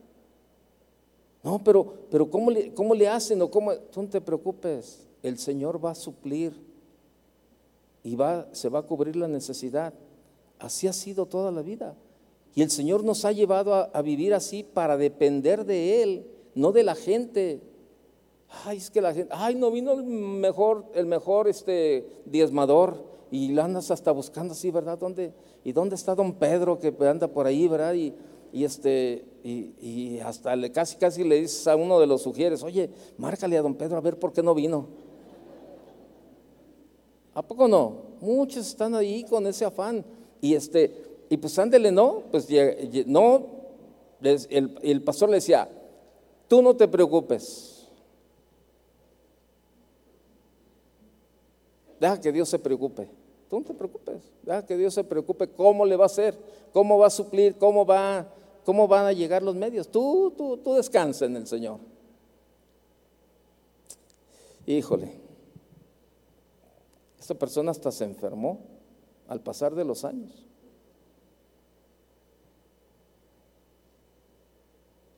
No, 1.44 1.64
pero, 1.64 2.08
pero 2.10 2.30
¿cómo, 2.30 2.50
le, 2.50 2.74
¿cómo 2.74 2.96
le 2.96 3.08
hacen? 3.08 3.42
O 3.42 3.52
cómo? 3.52 3.76
Tú 3.76 4.02
no 4.02 4.10
te 4.10 4.20
preocupes, 4.20 5.08
el 5.22 5.38
Señor 5.38 5.84
va 5.84 5.92
a 5.92 5.96
suplir 5.96 6.54
y 8.04 8.16
va, 8.16 8.48
se 8.52 8.70
va 8.70 8.80
a 8.80 8.84
cubrir 8.84 9.16
la 9.16 9.28
necesidad. 9.28 9.94
Así 10.60 10.88
ha 10.88 10.94
sido 10.94 11.26
toda 11.26 11.52
la 11.52 11.62
vida. 11.62 11.96
Y 12.56 12.62
el 12.62 12.72
Señor 12.72 13.04
nos 13.04 13.26
ha 13.26 13.32
llevado 13.32 13.74
a, 13.74 14.02
vivir 14.02 14.34
así 14.34 14.64
para 14.64 14.96
depender 14.96 15.66
de 15.66 16.02
Él, 16.02 16.28
no 16.56 16.72
de 16.72 16.84
la 16.84 16.96
gente. 16.96 17.62
Ay, 18.64 18.78
es 18.78 18.90
que 18.90 19.02
la 19.02 19.14
gente, 19.14 19.34
ay, 19.36 19.56
no 19.56 19.70
vino 19.70 19.92
el 19.92 20.04
mejor, 20.04 20.86
el 20.96 21.06
mejor 21.06 21.50
este, 21.50 22.08
diezmador 22.26 23.04
y 23.30 23.50
lo 23.50 23.62
andas 23.62 23.92
hasta 23.92 24.12
buscando 24.12 24.54
así, 24.54 24.72
¿verdad? 24.72 24.98
¿Dónde, 24.98 25.34
¿Y 25.66 25.74
dónde 25.74 25.96
está 25.96 26.14
don 26.14 26.34
Pedro 26.34 26.80
que 26.80 26.94
anda 27.08 27.28
por 27.28 27.48
ahí, 27.48 27.68
verdad? 27.68 27.96
Y, 27.96 28.14
este, 28.64 29.26
y, 29.44 30.20
hasta 30.20 30.56
le, 30.56 30.72
casi, 30.72 30.96
casi 30.96 31.24
le 31.24 31.42
dices 31.42 31.68
a 31.68 31.76
uno 31.76 32.00
de 32.00 32.06
los 32.06 32.22
sugieres, 32.22 32.62
oye, 32.62 32.92
márcale 33.18 33.58
a 33.58 33.64
don 33.64 33.74
Pedro 33.74 33.98
a 33.98 34.02
ver 34.02 34.20
por 34.20 34.32
qué 34.32 34.44
no 34.44 34.54
vino. 34.54 34.88
¿A 37.34 37.42
poco 37.42 37.68
no? 37.68 38.04
Muchos 38.22 38.68
están 38.68 38.94
ahí 38.94 39.24
con 39.24 39.48
ese 39.48 39.66
afán. 39.66 40.06
Y 40.40 40.54
este, 40.54 41.04
y 41.30 41.38
pues 41.38 41.58
ándele, 41.58 41.92
no, 41.92 42.22
pues 42.30 42.48
no, 43.08 43.48
el, 44.22 44.78
el 44.84 45.02
pastor 45.02 45.30
le 45.30 45.38
decía, 45.38 45.68
tú 46.48 46.62
no 46.62 46.76
te 46.76 46.88
preocupes. 46.88 47.88
Deja 52.00 52.22
que 52.22 52.32
Dios 52.32 52.48
se 52.50 52.60
preocupe. 52.60 53.25
No 53.60 53.66
te 53.66 53.74
preocupes. 53.74 54.22
Deja 54.44 54.66
que 54.66 54.76
Dios 54.76 54.94
se 54.94 55.04
preocupe 55.04 55.48
cómo 55.48 55.86
le 55.86 55.96
va 55.96 56.04
a 56.04 56.08
hacer, 56.08 56.38
cómo 56.74 56.98
va 56.98 57.08
a 57.08 57.10
suplir, 57.10 57.56
cómo, 57.58 57.86
va, 57.86 58.28
cómo 58.66 58.88
van 58.88 59.06
a 59.06 59.14
llegar 59.14 59.42
los 59.42 59.56
medios. 59.56 59.88
Tú, 59.88 60.34
tú, 60.38 60.58
tú 60.58 60.74
descansa 60.74 61.26
en 61.26 61.38
el 61.38 61.48
Señor. 61.48 61.80
Híjole. 64.66 65.12
Esta 67.20 67.34
persona 67.36 67.72
hasta 67.72 67.92
se 67.92 68.04
enfermó 68.04 68.60
al 69.28 69.42
pasar 69.42 69.74
de 69.74 69.86
los 69.86 70.04
años. 70.04 70.46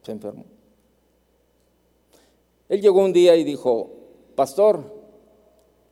se 0.03 0.13
enfermó. 0.13 0.45
Él 2.69 2.81
llegó 2.81 3.03
un 3.03 3.11
día 3.11 3.35
y 3.35 3.43
dijo, 3.43 3.91
pastor, 4.35 4.81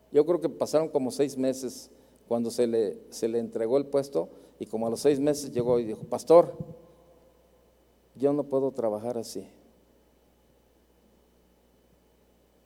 yo 0.10 0.26
creo 0.26 0.40
que 0.40 0.48
pasaron 0.48 0.88
como 0.88 1.12
seis 1.12 1.38
meses 1.38 1.92
cuando 2.28 2.52
se 2.52 2.68
le, 2.68 2.98
se 3.10 3.28
le 3.28 3.40
entregó 3.40 3.78
el 3.78 3.86
puesto 3.86 4.30
y 4.60 4.66
como 4.66 4.88
a 4.88 4.90
los 4.90 5.02
seis 5.02 5.20
meses 5.20 5.52
llegó 5.52 5.80
y 5.80 5.86
dijo, 5.86 6.04
pastor, 6.04 6.54
yo 8.16 8.34
no 8.34 8.44
puedo 8.44 8.72
trabajar 8.72 9.18
así. 9.18 9.48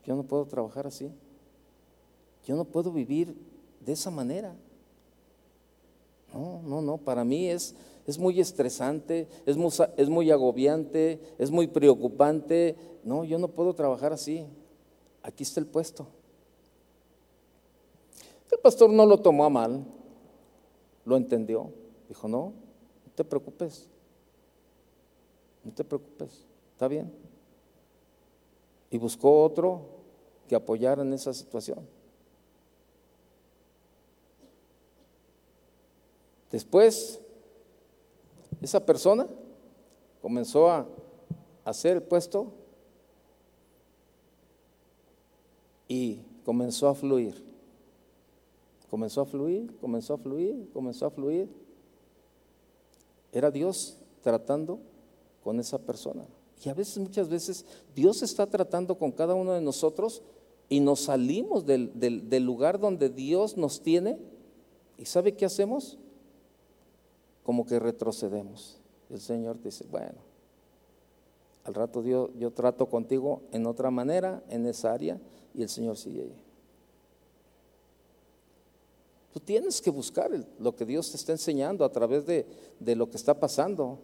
Yo 0.05 0.15
no 0.15 0.23
puedo 0.23 0.45
trabajar 0.45 0.87
así. 0.87 1.11
Yo 2.45 2.55
no 2.55 2.65
puedo 2.65 2.91
vivir 2.91 3.35
de 3.79 3.93
esa 3.93 4.09
manera. 4.09 4.55
No, 6.33 6.61
no, 6.63 6.81
no, 6.81 6.97
para 6.97 7.23
mí 7.23 7.47
es, 7.49 7.75
es 8.05 8.19
muy 8.19 8.39
estresante, 8.39 9.27
es 9.45 9.57
muy, 9.57 9.71
es 9.97 10.09
muy 10.09 10.31
agobiante, 10.31 11.19
es 11.37 11.49
muy 11.49 11.67
preocupante. 11.67 12.75
No, 13.03 13.23
yo 13.23 13.39
no 13.39 13.49
puedo 13.49 13.73
trabajar 13.73 14.13
así. 14.13 14.45
Aquí 15.23 15.43
está 15.43 15.59
el 15.59 15.67
puesto. 15.67 16.07
El 18.51 18.59
pastor 18.59 18.89
no 18.89 19.05
lo 19.05 19.17
tomó 19.17 19.45
a 19.45 19.49
mal, 19.49 19.85
lo 21.05 21.15
entendió. 21.17 21.71
Dijo, 22.07 22.27
no, 22.27 22.53
no 23.05 23.11
te 23.13 23.23
preocupes, 23.23 23.87
no 25.63 25.71
te 25.71 25.83
preocupes, 25.83 26.45
está 26.73 26.87
bien. 26.87 27.11
Y 28.89 28.97
buscó 28.97 29.43
otro 29.43 29.81
que 30.47 30.55
apoyara 30.55 31.03
en 31.03 31.13
esa 31.13 31.33
situación. 31.33 31.87
Después, 36.51 37.21
esa 38.61 38.83
persona 38.83 39.27
comenzó 40.21 40.69
a 40.69 40.87
hacer 41.63 41.97
el 41.97 42.03
puesto 42.03 42.51
y 45.87 46.21
comenzó 46.43 46.87
a 46.87 46.95
fluir. 46.95 47.48
Comenzó 48.89 49.21
a 49.21 49.25
fluir, 49.25 49.75
comenzó 49.79 50.15
a 50.15 50.17
fluir, 50.17 50.69
comenzó 50.73 51.05
a 51.05 51.11
fluir. 51.11 51.49
Era 53.31 53.51
Dios 53.51 53.97
tratando 54.21 54.79
con 55.43 55.59
esa 55.59 55.77
persona. 55.77 56.25
Y 56.63 56.69
a 56.69 56.73
veces, 56.73 56.97
muchas 56.97 57.29
veces, 57.29 57.65
Dios 57.95 58.21
está 58.21 58.47
tratando 58.47 58.97
con 58.97 59.11
cada 59.11 59.35
uno 59.35 59.53
de 59.53 59.61
nosotros 59.61 60.21
y 60.67 60.79
nos 60.79 61.01
salimos 61.01 61.65
del, 61.65 61.91
del 61.97 62.43
lugar 62.43 62.79
donde 62.79 63.09
Dios 63.09 63.57
nos 63.57 63.81
tiene. 63.81 64.19
¿Y 64.97 65.05
sabe 65.05 65.35
qué 65.35 65.45
hacemos? 65.45 65.97
Como 67.43 67.65
que 67.65 67.79
retrocedemos. 67.79 68.77
El 69.09 69.21
Señor 69.21 69.61
dice, 69.61 69.85
bueno, 69.89 70.19
al 71.63 71.73
rato 71.73 72.01
Dios, 72.01 72.31
yo 72.37 72.51
trato 72.51 72.87
contigo 72.87 73.41
en 73.51 73.65
otra 73.65 73.91
manera, 73.91 74.43
en 74.49 74.65
esa 74.65 74.93
área, 74.93 75.19
y 75.53 75.61
el 75.61 75.69
Señor 75.69 75.97
sigue 75.97 76.23
ahí. 76.23 76.48
Tú 79.33 79.39
tienes 79.39 79.81
que 79.81 79.89
buscar 79.89 80.31
lo 80.59 80.75
que 80.75 80.85
Dios 80.85 81.11
te 81.11 81.17
está 81.17 81.31
enseñando 81.31 81.85
a 81.85 81.91
través 81.91 82.25
de, 82.25 82.45
de 82.79 82.95
lo 82.95 83.09
que 83.09 83.17
está 83.17 83.39
pasando. 83.39 83.99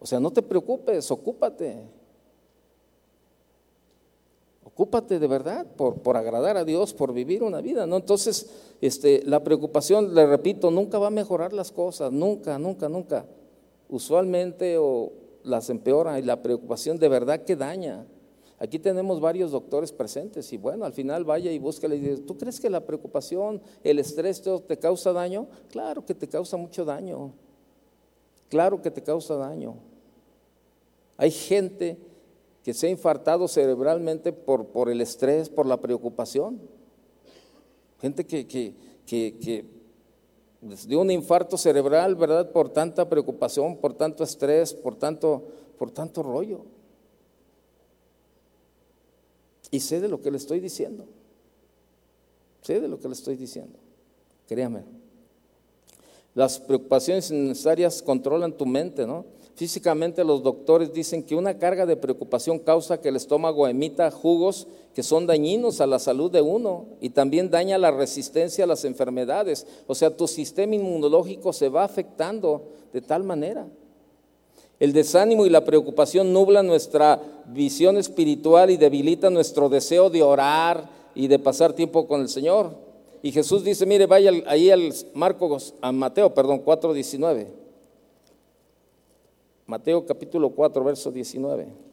O 0.00 0.06
sea, 0.06 0.18
no 0.20 0.30
te 0.30 0.42
preocupes, 0.42 1.10
ocúpate. 1.10 1.82
Ocúpate 4.64 5.18
de 5.18 5.26
verdad 5.26 5.66
por, 5.76 5.96
por, 6.02 6.16
agradar 6.16 6.56
a 6.56 6.64
Dios, 6.64 6.94
por 6.94 7.12
vivir 7.12 7.42
una 7.42 7.60
vida, 7.60 7.86
¿no? 7.86 7.96
Entonces, 7.96 8.48
este, 8.80 9.22
la 9.24 9.42
preocupación, 9.42 10.14
le 10.14 10.26
repito, 10.26 10.70
nunca 10.70 10.98
va 10.98 11.08
a 11.08 11.10
mejorar 11.10 11.52
las 11.52 11.72
cosas, 11.72 12.12
nunca, 12.12 12.58
nunca, 12.58 12.88
nunca. 12.88 13.26
Usualmente 13.88 14.76
o 14.78 15.10
las 15.42 15.70
empeora 15.70 16.18
y 16.18 16.22
la 16.22 16.42
preocupación 16.42 16.98
de 16.98 17.08
verdad 17.08 17.42
que 17.44 17.56
daña. 17.56 18.06
Aquí 18.60 18.78
tenemos 18.80 19.20
varios 19.20 19.52
doctores 19.52 19.92
presentes 19.92 20.52
y 20.52 20.56
bueno, 20.56 20.84
al 20.84 20.92
final 20.92 21.24
vaya 21.24 21.52
y 21.52 21.58
búscale 21.60 21.96
y 21.96 22.00
dice, 22.00 22.22
¿tú 22.22 22.36
crees 22.36 22.58
que 22.58 22.68
la 22.68 22.84
preocupación, 22.84 23.62
el 23.84 24.00
estrés 24.00 24.42
te 24.66 24.78
causa 24.78 25.12
daño? 25.12 25.46
Claro 25.70 26.04
que 26.04 26.14
te 26.14 26.28
causa 26.28 26.56
mucho 26.56 26.84
daño. 26.84 27.32
Claro 28.48 28.82
que 28.82 28.90
te 28.90 29.02
causa 29.02 29.36
daño. 29.36 29.76
Hay 31.16 31.30
gente 31.30 31.98
que 32.64 32.74
se 32.74 32.88
ha 32.88 32.90
infartado 32.90 33.46
cerebralmente 33.46 34.32
por, 34.32 34.90
el 34.90 35.00
estrés, 35.00 35.48
por 35.48 35.66
la 35.66 35.76
preocupación. 35.76 36.60
Gente 38.00 38.26
que, 38.26 38.46
que 38.46 39.66
dio 40.86 41.00
un 41.00 41.10
infarto 41.12 41.56
cerebral, 41.56 42.16
¿verdad? 42.16 42.50
Por 42.50 42.70
tanta 42.70 43.08
preocupación, 43.08 43.76
por 43.76 43.94
tanto 43.94 44.24
estrés, 44.24 44.74
por 44.74 44.96
tanto, 44.96 45.44
por 45.78 45.92
tanto 45.92 46.24
rollo. 46.24 46.77
Y 49.70 49.80
sé 49.80 50.00
de 50.00 50.08
lo 50.08 50.20
que 50.20 50.30
le 50.30 50.38
estoy 50.38 50.60
diciendo. 50.60 51.04
Sé 52.62 52.80
de 52.80 52.88
lo 52.88 52.98
que 52.98 53.08
le 53.08 53.14
estoy 53.14 53.36
diciendo. 53.36 53.78
Créame. 54.46 54.82
Las 56.34 56.58
preocupaciones 56.58 57.30
innecesarias 57.30 58.02
controlan 58.02 58.52
tu 58.52 58.64
mente, 58.64 59.06
¿no? 59.06 59.24
Físicamente 59.58 60.22
los 60.22 60.44
doctores 60.44 60.92
dicen 60.92 61.24
que 61.24 61.34
una 61.34 61.58
carga 61.58 61.84
de 61.84 61.96
preocupación 61.96 62.60
causa 62.60 63.00
que 63.00 63.08
el 63.08 63.16
estómago 63.16 63.66
emita 63.66 64.08
jugos 64.12 64.68
que 64.94 65.02
son 65.02 65.26
dañinos 65.26 65.80
a 65.80 65.88
la 65.88 65.98
salud 65.98 66.30
de 66.30 66.40
uno 66.40 66.86
y 67.00 67.10
también 67.10 67.50
daña 67.50 67.76
la 67.76 67.90
resistencia 67.90 68.62
a 68.62 68.68
las 68.68 68.84
enfermedades. 68.84 69.66
O 69.88 69.96
sea, 69.96 70.16
tu 70.16 70.28
sistema 70.28 70.76
inmunológico 70.76 71.52
se 71.52 71.68
va 71.68 71.82
afectando 71.82 72.68
de 72.92 73.00
tal 73.00 73.24
manera. 73.24 73.66
El 74.80 74.92
desánimo 74.92 75.44
y 75.44 75.50
la 75.50 75.64
preocupación 75.64 76.32
nublan 76.32 76.66
nuestra 76.66 77.20
visión 77.46 77.96
espiritual 77.96 78.70
y 78.70 78.76
debilitan 78.76 79.34
nuestro 79.34 79.68
deseo 79.68 80.08
de 80.08 80.22
orar 80.22 80.88
y 81.14 81.26
de 81.26 81.38
pasar 81.38 81.72
tiempo 81.72 82.06
con 82.06 82.20
el 82.20 82.28
Señor. 82.28 82.70
Y 83.22 83.32
Jesús 83.32 83.64
dice, 83.64 83.86
mire, 83.86 84.06
vaya 84.06 84.30
ahí 84.46 84.70
al 84.70 84.92
Marcos, 85.14 85.74
a 85.80 85.90
Mateo, 85.90 86.32
perdón, 86.32 86.64
4.19. 86.64 87.48
Mateo 89.66 90.06
capítulo 90.06 90.50
4, 90.50 90.84
verso 90.84 91.10
19. 91.10 91.87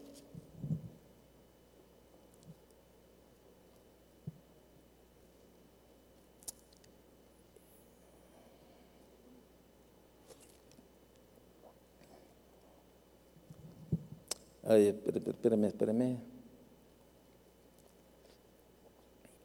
Ay, 14.68 14.88
espérame, 14.88 15.64
espérame. 15.66 16.18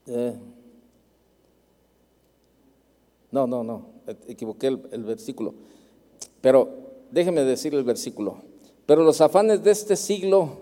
Eh. 0.08 0.34
No, 3.32 3.48
no, 3.48 3.64
no, 3.64 3.86
equivoqué 4.28 4.68
el, 4.68 4.82
el 4.92 5.04
versículo. 5.04 5.54
Pero 6.42 6.70
déjeme 7.12 7.44
decir 7.44 7.74
el 7.76 7.84
versículo. 7.84 8.38
Pero 8.86 9.04
los 9.04 9.22
afanes 9.22 9.64
de 9.64 9.72
este 9.72 9.96
siglo, 9.96 10.58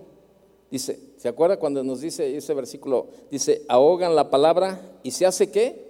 dice, 0.70 1.00
¿se 1.18 1.30
acuerda 1.30 1.58
cuando 1.58 1.84
nos 1.84 2.02
dice 2.02 2.36
ese 2.36 2.54
versículo? 2.54 3.08
Dice, 3.32 3.64
ahogan 3.70 4.16
la 4.16 4.30
palabra 4.30 5.00
y 5.04 5.12
se 5.12 5.26
hace 5.26 5.50
qué? 5.50 5.90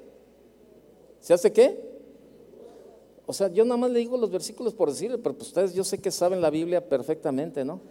¿Se 1.20 1.34
hace 1.34 1.52
qué? 1.52 1.90
O 3.26 3.34
sea, 3.34 3.48
yo 3.50 3.66
nada 3.66 3.78
más 3.78 3.92
le 3.92 4.00
digo 4.00 4.16
los 4.16 4.32
versículos 4.32 4.74
por 4.74 4.90
decirle, 4.90 5.18
pero 5.18 5.36
pues 5.36 5.50
ustedes 5.50 5.74
yo 5.74 5.84
sé 5.84 5.98
que 5.98 6.12
saben 6.12 6.40
la 6.40 6.50
Biblia 6.50 6.88
perfectamente, 6.88 7.66
¿no? 7.66 7.82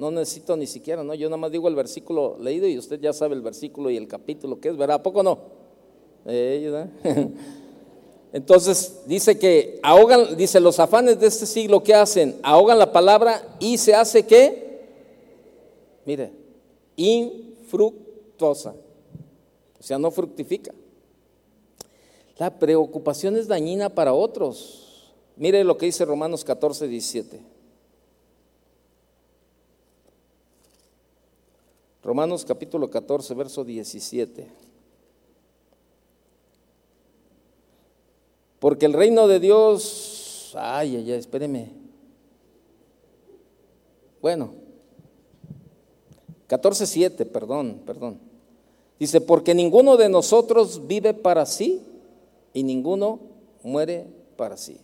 No 0.00 0.10
necesito 0.10 0.56
ni 0.56 0.66
siquiera, 0.66 1.04
¿no? 1.04 1.12
Yo 1.12 1.28
nada 1.28 1.36
más 1.36 1.52
digo 1.52 1.68
el 1.68 1.74
versículo 1.74 2.38
leído 2.40 2.66
y 2.66 2.78
usted 2.78 2.98
ya 2.98 3.12
sabe 3.12 3.34
el 3.34 3.42
versículo 3.42 3.90
y 3.90 3.98
el 3.98 4.08
capítulo 4.08 4.58
que 4.58 4.70
es, 4.70 4.76
¿verdad? 4.78 4.96
¿A 4.96 5.02
poco 5.02 5.22
no? 5.22 5.38
Eh, 6.24 6.86
Entonces 8.32 9.02
dice 9.04 9.38
que 9.38 9.78
ahogan, 9.82 10.38
dice 10.38 10.58
los 10.58 10.80
afanes 10.80 11.20
de 11.20 11.26
este 11.26 11.44
siglo, 11.44 11.82
¿qué 11.82 11.92
hacen? 11.92 12.38
Ahogan 12.42 12.78
la 12.78 12.90
palabra 12.90 13.56
y 13.60 13.76
se 13.76 13.94
hace 13.94 14.24
qué? 14.24 14.80
Mire, 16.06 16.32
infructuosa. 16.96 18.74
O 19.78 19.82
sea, 19.82 19.98
no 19.98 20.10
fructifica. 20.10 20.72
La 22.38 22.58
preocupación 22.58 23.36
es 23.36 23.48
dañina 23.48 23.90
para 23.90 24.14
otros. 24.14 25.12
Mire 25.36 25.62
lo 25.62 25.76
que 25.76 25.84
dice 25.86 26.06
Romanos 26.06 26.42
14, 26.42 26.88
17. 26.88 27.49
Romanos 32.02 32.44
capítulo 32.44 32.90
14, 32.90 33.34
verso 33.34 33.64
17. 33.64 34.48
Porque 38.58 38.86
el 38.86 38.92
reino 38.92 39.26
de 39.26 39.40
Dios, 39.40 40.54
ay, 40.58 40.96
ay, 40.96 41.12
espéreme. 41.12 41.72
Bueno, 44.20 44.52
14, 46.46 46.86
7, 46.86 47.26
perdón, 47.26 47.80
perdón. 47.86 48.18
Dice, 48.98 49.20
porque 49.20 49.54
ninguno 49.54 49.96
de 49.96 50.10
nosotros 50.10 50.86
vive 50.86 51.14
para 51.14 51.46
sí 51.46 51.80
y 52.52 52.62
ninguno 52.62 53.20
muere 53.62 54.06
para 54.36 54.56
sí. 54.56 54.78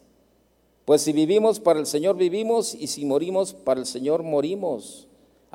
Pues 0.87 1.03
si 1.03 1.13
vivimos 1.13 1.61
para 1.61 1.81
el 1.81 1.87
Señor 1.87 2.17
vivimos 2.17 2.75
y 2.75 2.87
si 2.87 3.05
morimos 3.05 3.53
para 3.53 3.81
el 3.81 3.87
Señor 3.87 4.23
morimos. 4.23 5.06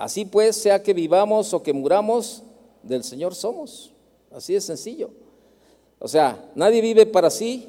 Así 0.01 0.25
pues, 0.25 0.55
sea 0.55 0.81
que 0.81 0.95
vivamos 0.95 1.53
o 1.53 1.61
que 1.61 1.73
muramos, 1.73 2.41
del 2.81 3.03
Señor 3.03 3.35
somos. 3.35 3.93
Así 4.31 4.55
es 4.55 4.63
sencillo. 4.63 5.11
O 5.99 6.07
sea, 6.07 6.43
nadie 6.55 6.81
vive 6.81 7.05
para 7.05 7.29
sí 7.29 7.67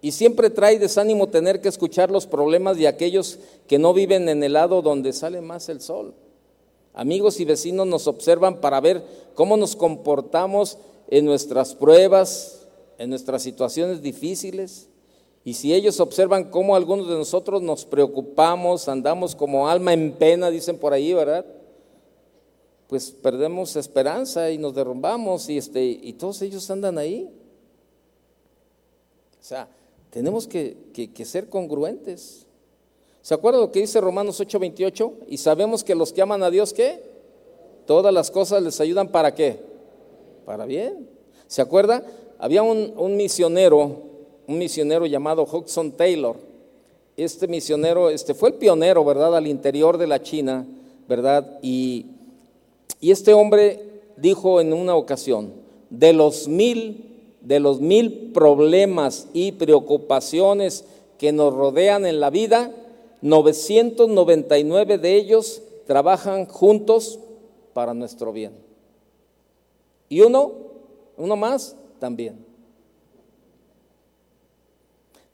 y 0.00 0.12
siempre 0.12 0.48
trae 0.48 0.78
desánimo 0.78 1.26
tener 1.26 1.60
que 1.60 1.68
escuchar 1.68 2.08
los 2.08 2.24
problemas 2.24 2.76
de 2.76 2.86
aquellos 2.86 3.40
que 3.66 3.80
no 3.80 3.92
viven 3.92 4.28
en 4.28 4.44
el 4.44 4.52
lado 4.52 4.80
donde 4.80 5.12
sale 5.12 5.40
más 5.40 5.68
el 5.68 5.80
sol. 5.80 6.14
Amigos 6.94 7.40
y 7.40 7.44
vecinos 7.44 7.88
nos 7.88 8.06
observan 8.06 8.60
para 8.60 8.80
ver 8.80 9.02
cómo 9.34 9.56
nos 9.56 9.74
comportamos 9.74 10.78
en 11.08 11.24
nuestras 11.24 11.74
pruebas, 11.74 12.68
en 12.96 13.10
nuestras 13.10 13.42
situaciones 13.42 14.02
difíciles. 14.02 14.88
Y 15.44 15.54
si 15.54 15.72
ellos 15.72 16.00
observan 16.00 16.50
cómo 16.50 16.76
algunos 16.76 17.08
de 17.08 17.14
nosotros 17.14 17.62
nos 17.62 17.86
preocupamos, 17.86 18.88
andamos 18.88 19.34
como 19.34 19.68
alma 19.68 19.92
en 19.94 20.12
pena, 20.12 20.50
dicen 20.50 20.76
por 20.78 20.92
ahí, 20.92 21.14
¿verdad? 21.14 21.46
Pues 22.88 23.10
perdemos 23.10 23.74
esperanza 23.76 24.50
y 24.50 24.58
nos 24.58 24.74
derrumbamos 24.74 25.48
y, 25.48 25.56
este, 25.56 25.82
y 25.82 26.12
todos 26.14 26.42
ellos 26.42 26.70
andan 26.70 26.98
ahí. 26.98 27.30
O 29.40 29.42
sea, 29.42 29.68
tenemos 30.10 30.46
que, 30.46 30.76
que, 30.92 31.24
ser 31.24 31.48
congruentes. 31.48 32.46
¿Se 33.22 33.32
acuerdan 33.32 33.62
lo 33.62 33.72
que 33.72 33.80
dice 33.80 34.00
Romanos 34.00 34.40
8:28? 34.40 35.12
Y 35.28 35.38
sabemos 35.38 35.82
que 35.84 35.94
los 35.94 36.12
que 36.12 36.20
aman 36.20 36.42
a 36.42 36.50
Dios, 36.50 36.74
¿qué? 36.74 37.02
Todas 37.86 38.12
las 38.12 38.30
cosas 38.30 38.62
les 38.62 38.78
ayudan 38.80 39.08
para 39.08 39.34
qué? 39.34 39.58
Para 40.44 40.66
bien. 40.66 41.08
¿Se 41.46 41.62
acuerda? 41.62 42.04
Había 42.38 42.62
un, 42.62 42.92
un 42.96 43.16
misionero 43.16 44.09
un 44.50 44.58
misionero 44.58 45.06
llamado 45.06 45.44
Hudson 45.44 45.92
Taylor. 45.92 46.36
este 47.16 47.46
misionero, 47.46 48.10
este 48.10 48.34
fue 48.34 48.48
el 48.48 48.56
pionero, 48.56 49.04
¿verdad?, 49.04 49.36
al 49.36 49.46
interior 49.46 49.96
de 49.96 50.08
la 50.08 50.22
China, 50.22 50.66
¿verdad? 51.08 51.58
Y, 51.62 52.06
y 53.00 53.12
este 53.12 53.32
hombre 53.32 54.02
dijo 54.16 54.60
en 54.60 54.72
una 54.72 54.96
ocasión, 54.96 55.52
de 55.88 56.12
los 56.12 56.48
mil, 56.48 57.04
de 57.42 57.60
los 57.60 57.80
mil 57.80 58.32
problemas 58.32 59.28
y 59.32 59.52
preocupaciones 59.52 60.84
que 61.18 61.30
nos 61.30 61.54
rodean 61.54 62.04
en 62.04 62.18
la 62.18 62.30
vida, 62.30 62.74
999 63.22 64.98
de 64.98 65.14
ellos 65.16 65.62
trabajan 65.86 66.46
juntos 66.46 67.20
para 67.72 67.94
nuestro 67.94 68.32
bien. 68.32 68.52
Y 70.08 70.22
uno, 70.22 70.52
uno 71.16 71.36
más, 71.36 71.76
también. 72.00 72.49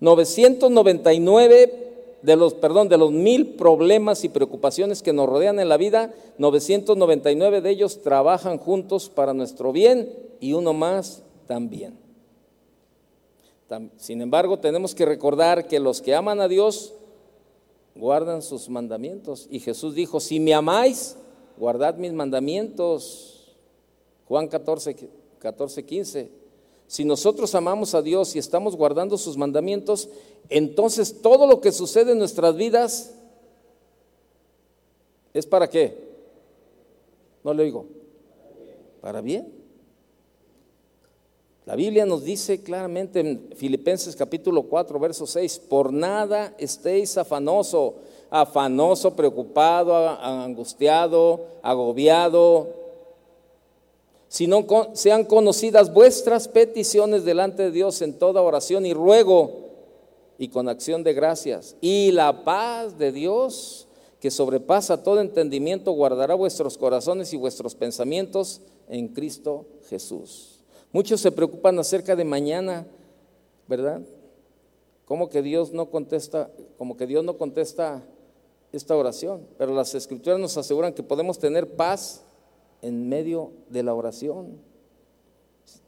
999 0.01 1.87
de 2.23 2.37
los, 2.37 2.55
perdón, 2.55 2.89
de 2.89 2.99
los 2.99 3.13
mil 3.13 3.55
problemas 3.55 4.25
y 4.25 4.29
preocupaciones 4.29 5.03
que 5.03 5.13
nos 5.13 5.29
rodean 5.29 5.61
en 5.61 5.69
la 5.69 5.77
vida, 5.77 6.13
999 6.39 7.61
de 7.61 7.71
ellos 7.71 8.03
trabajan 8.03 8.59
juntos 8.59 9.09
para 9.09 9.33
nuestro 9.33 9.73
bien 9.73 10.13
y 10.41 10.53
uno 10.53 10.73
más 10.73 11.23
también. 11.47 11.99
Sin 13.97 14.23
embargo, 14.23 14.59
tenemos 14.59 14.95
que 14.95 15.07
recordar 15.07 15.67
que 15.67 15.81
los 15.81 16.01
que 16.01 16.15
aman 16.15 16.41
a 16.41 16.49
Dios 16.49 16.95
guardan 17.97 18.43
sus 18.43 18.69
mandamientos. 18.69 19.49
Y 19.51 19.61
Jesús 19.61 19.95
dijo, 19.95 20.21
si 20.21 20.39
me 20.39 20.55
amáis, 20.55 21.17
guardad 21.57 21.97
mis 21.97 22.13
mandamientos. 22.13 23.57
Juan 24.29 24.49
14, 24.49 25.09
14 25.39 25.85
15. 25.85 26.31
Si 26.87 27.05
nosotros 27.05 27.55
amamos 27.55 27.95
a 27.95 28.03
Dios 28.03 28.37
y 28.37 28.39
estamos 28.39 28.77
guardando 28.77 29.19
sus 29.19 29.37
mandamientos, 29.37 30.09
entonces 30.49 31.21
todo 31.21 31.47
lo 31.47 31.61
que 31.61 31.73
sucede 31.73 32.13
en 32.13 32.19
nuestras 32.19 32.57
vidas 32.57 33.13
es 35.35 35.47
para 35.47 35.69
qué? 35.69 36.07
No 37.43 37.53
le 37.53 37.65
oigo. 37.65 37.87
Para 39.01 39.21
bien. 39.21 39.53
La 41.67 41.75
Biblia 41.75 42.07
nos 42.07 42.23
dice 42.23 42.63
claramente 42.63 43.19
en 43.19 43.51
Filipenses 43.57 44.15
capítulo 44.15 44.63
4, 44.63 45.01
verso 45.01 45.27
6, 45.27 45.59
por 45.69 45.93
nada 45.93 46.55
estéis 46.59 47.19
afanoso, 47.19 47.97
afanoso, 48.31 49.17
preocupado, 49.17 49.97
angustiado, 49.97 51.47
agobiado, 51.63 52.86
sino 54.29 54.67
sean 54.95 55.25
conocidas 55.25 55.93
vuestras 55.93 56.49
peticiones 56.49 57.25
delante 57.25 57.65
de 57.65 57.71
Dios 57.71 58.03
en 58.03 58.19
toda 58.19 58.43
oración 58.43 58.87
y 58.87 58.93
ruego 58.93 59.67
y 60.39 60.49
con 60.49 60.69
acción 60.69 61.03
de 61.03 61.15
gracias. 61.15 61.77
Y 61.81 62.13
la 62.13 62.45
paz 62.45 62.99
de 62.99 63.13
Dios, 63.13 63.87
que 64.21 64.31
sobrepasa 64.31 65.03
todo 65.03 65.21
entendimiento, 65.21 65.93
guardará 65.93 66.35
vuestros 66.35 66.77
corazones 66.77 67.33
y 67.33 67.37
vuestros 67.37 67.75
pensamientos 67.75 68.61
en 68.89 69.09
Cristo 69.09 69.67
Jesús. 69.89 70.61
Muchos 70.93 71.21
se 71.21 71.33
preocupan 71.33 71.79
acerca 71.79 72.17
de 72.17 72.25
mañana, 72.25 72.87
¿verdad? 73.69 74.01
Como 75.05 75.29
que 75.29 75.43
Dios 75.43 75.73
no 75.73 75.91
contesta, 75.91 76.51
como 76.79 76.97
que 76.97 77.07
Dios 77.07 77.25
no 77.25 77.37
contesta 77.37 78.03
esta 78.73 78.97
oración, 78.97 79.47
pero 79.57 79.75
las 79.75 79.95
escrituras 79.95 80.39
nos 80.39 80.57
aseguran 80.57 80.93
que 80.93 81.03
podemos 81.03 81.39
tener 81.39 81.77
paz 81.77 82.23
en 82.83 83.09
medio 83.09 83.53
de 83.71 83.83
la 83.83 83.95
oración. 83.95 84.59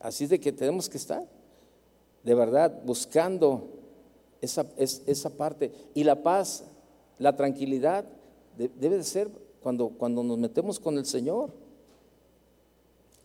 Así 0.00 0.26
de 0.26 0.40
que 0.40 0.52
tenemos 0.52 0.88
que 0.88 0.96
estar, 0.96 1.26
de 2.24 2.34
verdad, 2.34 2.82
buscando 2.84 3.68
esa, 4.40 4.66
esa 4.76 5.30
parte. 5.30 5.72
Y 5.94 6.04
la 6.04 6.22
paz, 6.22 6.64
la 7.18 7.36
tranquilidad, 7.36 8.04
debe 8.56 8.98
de 8.98 9.04
ser 9.04 9.30
cuando, 9.62 9.88
cuando 9.90 10.22
nos 10.22 10.38
metemos 10.38 10.80
con 10.80 10.98
el 10.98 11.06
Señor. 11.06 11.50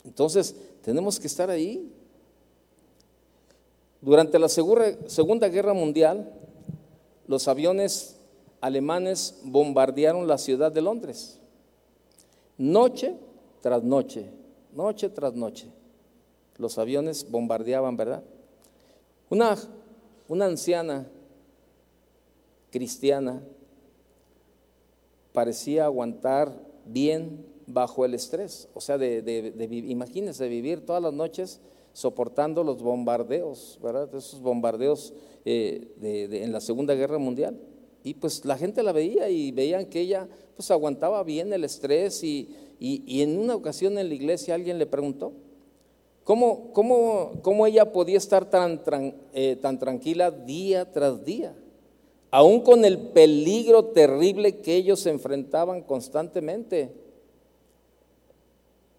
Entonces, 0.03 0.55
tenemos 0.81 1.19
que 1.19 1.27
estar 1.27 1.49
ahí. 1.49 1.91
Durante 4.01 4.37
la 4.37 4.49
Segunda 4.49 5.47
Guerra 5.47 5.73
Mundial, 5.73 6.33
los 7.25 7.47
aviones 7.47 8.17
alemanes 8.59 9.39
bombardearon 9.43 10.27
la 10.27 10.37
ciudad 10.37 10.71
de 10.71 10.81
Londres. 10.81 11.39
Noche 12.57 13.15
tras 13.63 13.81
noche, 13.81 14.29
noche 14.73 15.07
tras 15.07 15.33
noche. 15.35 15.71
Los 16.57 16.77
aviones 16.77 17.31
bombardeaban, 17.31 17.95
¿verdad? 17.95 18.21
Una, 19.29 19.57
una 20.27 20.45
anciana 20.47 21.07
cristiana 22.71 23.41
parecía 25.31 25.85
aguantar 25.85 26.53
bien 26.85 27.45
bajo 27.65 28.03
el 28.03 28.15
estrés. 28.15 28.67
O 28.73 28.81
sea, 28.81 28.97
de, 28.97 29.21
de, 29.21 29.65
imagínense 29.87 30.45
vivir 30.49 30.85
todas 30.85 31.01
las 31.01 31.13
noches 31.13 31.61
soportando 31.93 32.65
los 32.65 32.83
bombardeos, 32.83 33.79
¿verdad? 33.81 34.13
Esos 34.13 34.41
bombardeos 34.41 35.13
eh, 35.45 35.87
en 36.01 36.51
la 36.51 36.59
Segunda 36.59 36.95
Guerra 36.95 37.17
Mundial. 37.17 37.57
Y 38.03 38.15
pues 38.15 38.43
la 38.43 38.57
gente 38.57 38.83
la 38.83 38.91
veía 38.91 39.29
y 39.29 39.53
veían 39.53 39.85
que 39.85 40.01
ella 40.01 40.27
pues 40.57 40.69
aguantaba 40.69 41.23
bien 41.23 41.53
el 41.53 41.63
estrés 41.63 42.21
y, 42.25 42.49
en 42.79 43.39
una 43.39 43.55
ocasión 43.55 43.97
en 43.97 44.09
la 44.09 44.15
iglesia 44.15 44.55
alguien 44.55 44.77
le 44.77 44.85
preguntó, 44.85 45.33
¿cómo, 46.23 46.71
cómo, 46.73 47.33
cómo 47.41 47.65
ella 47.65 47.91
podía 47.91 48.17
estar 48.17 48.49
tan, 48.49 48.81
eh, 49.33 49.57
tan 49.61 49.79
tranquila 49.79 50.31
día 50.31 50.91
tras 50.91 51.23
día? 51.23 51.55
Aún 52.31 52.61
con 52.61 52.83
el 52.83 52.97
peligro 52.97 53.85
terrible 53.85 54.57
que 54.57 54.75
ellos 54.75 55.05
enfrentaban 55.05 55.81
constantemente. 55.81 56.91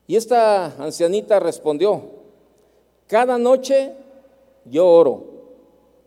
Y 0.07 0.16
esta 0.16 0.66
ancianita 0.83 1.41
respondió, 1.41 2.03
cada 3.07 3.39
noche 3.39 3.93
yo 4.64 4.87
oro 4.87 5.25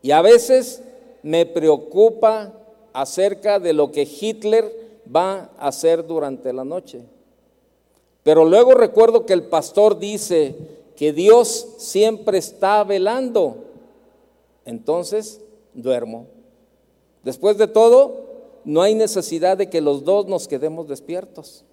y 0.02 0.10
a 0.10 0.22
veces 0.22 0.82
me 1.22 1.46
preocupa 1.46 2.52
acerca 2.92 3.58
de 3.58 3.72
lo 3.72 3.92
que 3.92 4.02
Hitler 4.02 5.04
va 5.14 5.50
a 5.58 5.68
hacer 5.68 6.06
durante 6.06 6.52
la 6.52 6.64
noche. 6.64 7.02
Pero 8.28 8.44
luego 8.44 8.74
recuerdo 8.74 9.24
que 9.24 9.32
el 9.32 9.44
pastor 9.44 9.98
dice 9.98 10.54
que 10.96 11.14
Dios 11.14 11.66
siempre 11.78 12.36
está 12.36 12.84
velando. 12.84 13.64
Entonces 14.66 15.40
duermo. 15.72 16.26
Después 17.24 17.56
de 17.56 17.68
todo, 17.68 18.26
no 18.66 18.82
hay 18.82 18.94
necesidad 18.94 19.56
de 19.56 19.70
que 19.70 19.80
los 19.80 20.04
dos 20.04 20.26
nos 20.26 20.46
quedemos 20.46 20.86
despiertos. 20.88 21.64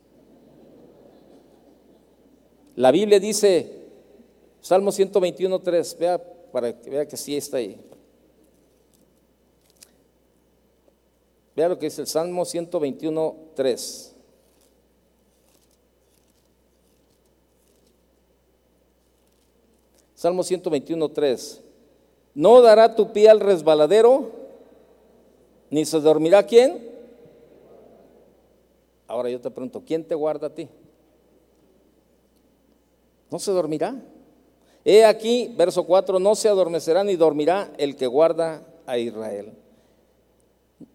La 2.77 2.91
Biblia 2.91 3.19
dice, 3.19 3.89
Salmo 4.61 4.91
121.3, 4.91 5.97
vea 5.97 6.23
para 6.53 6.79
que 6.79 6.89
vea 6.89 7.05
que 7.05 7.17
sí 7.17 7.35
está 7.35 7.57
ahí. 7.57 7.77
Vea 11.53 11.67
lo 11.67 11.77
que 11.77 11.87
dice 11.87 11.99
el 11.99 12.07
Salmo 12.07 12.43
121.3. 12.43 14.14
Salmo 20.25 20.41
121.3. 20.41 21.59
No 22.33 22.59
dará 22.59 22.95
tu 22.95 23.13
pie 23.13 23.29
al 23.29 23.39
resbaladero, 23.39 24.31
ni 25.69 25.85
se 25.85 25.99
dormirá 25.99 26.41
quién. 26.41 26.89
Ahora 29.05 29.29
yo 29.29 29.39
te 29.39 29.51
pregunto, 29.51 29.83
¿quién 29.85 30.03
te 30.03 30.15
guarda 30.15 30.47
a 30.47 30.49
ti? 30.49 30.67
no 33.29 33.37
se 33.37 33.51
dormirá. 33.51 34.01
He 34.83 35.05
aquí, 35.05 35.53
verso 35.55 35.83
4, 35.83 36.17
no 36.17 36.33
se 36.33 36.49
adormecerá 36.49 37.03
ni 37.03 37.15
dormirá 37.15 37.71
el 37.77 37.95
que 37.95 38.07
guarda 38.07 38.63
a 38.87 38.97
Israel. 38.97 39.53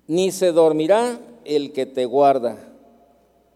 Ni 0.08 0.32
se 0.32 0.50
dormirá 0.50 1.20
el 1.44 1.72
que 1.72 1.86
te 1.86 2.04
guarda. 2.04 2.56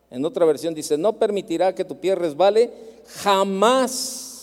En 0.08 0.24
otra 0.24 0.44
versión 0.44 0.72
dice, 0.72 0.96
no 0.96 1.14
permitirá 1.14 1.74
que 1.74 1.84
tu 1.84 1.98
pie 1.98 2.14
resbale, 2.14 2.70
jamás, 3.06 4.33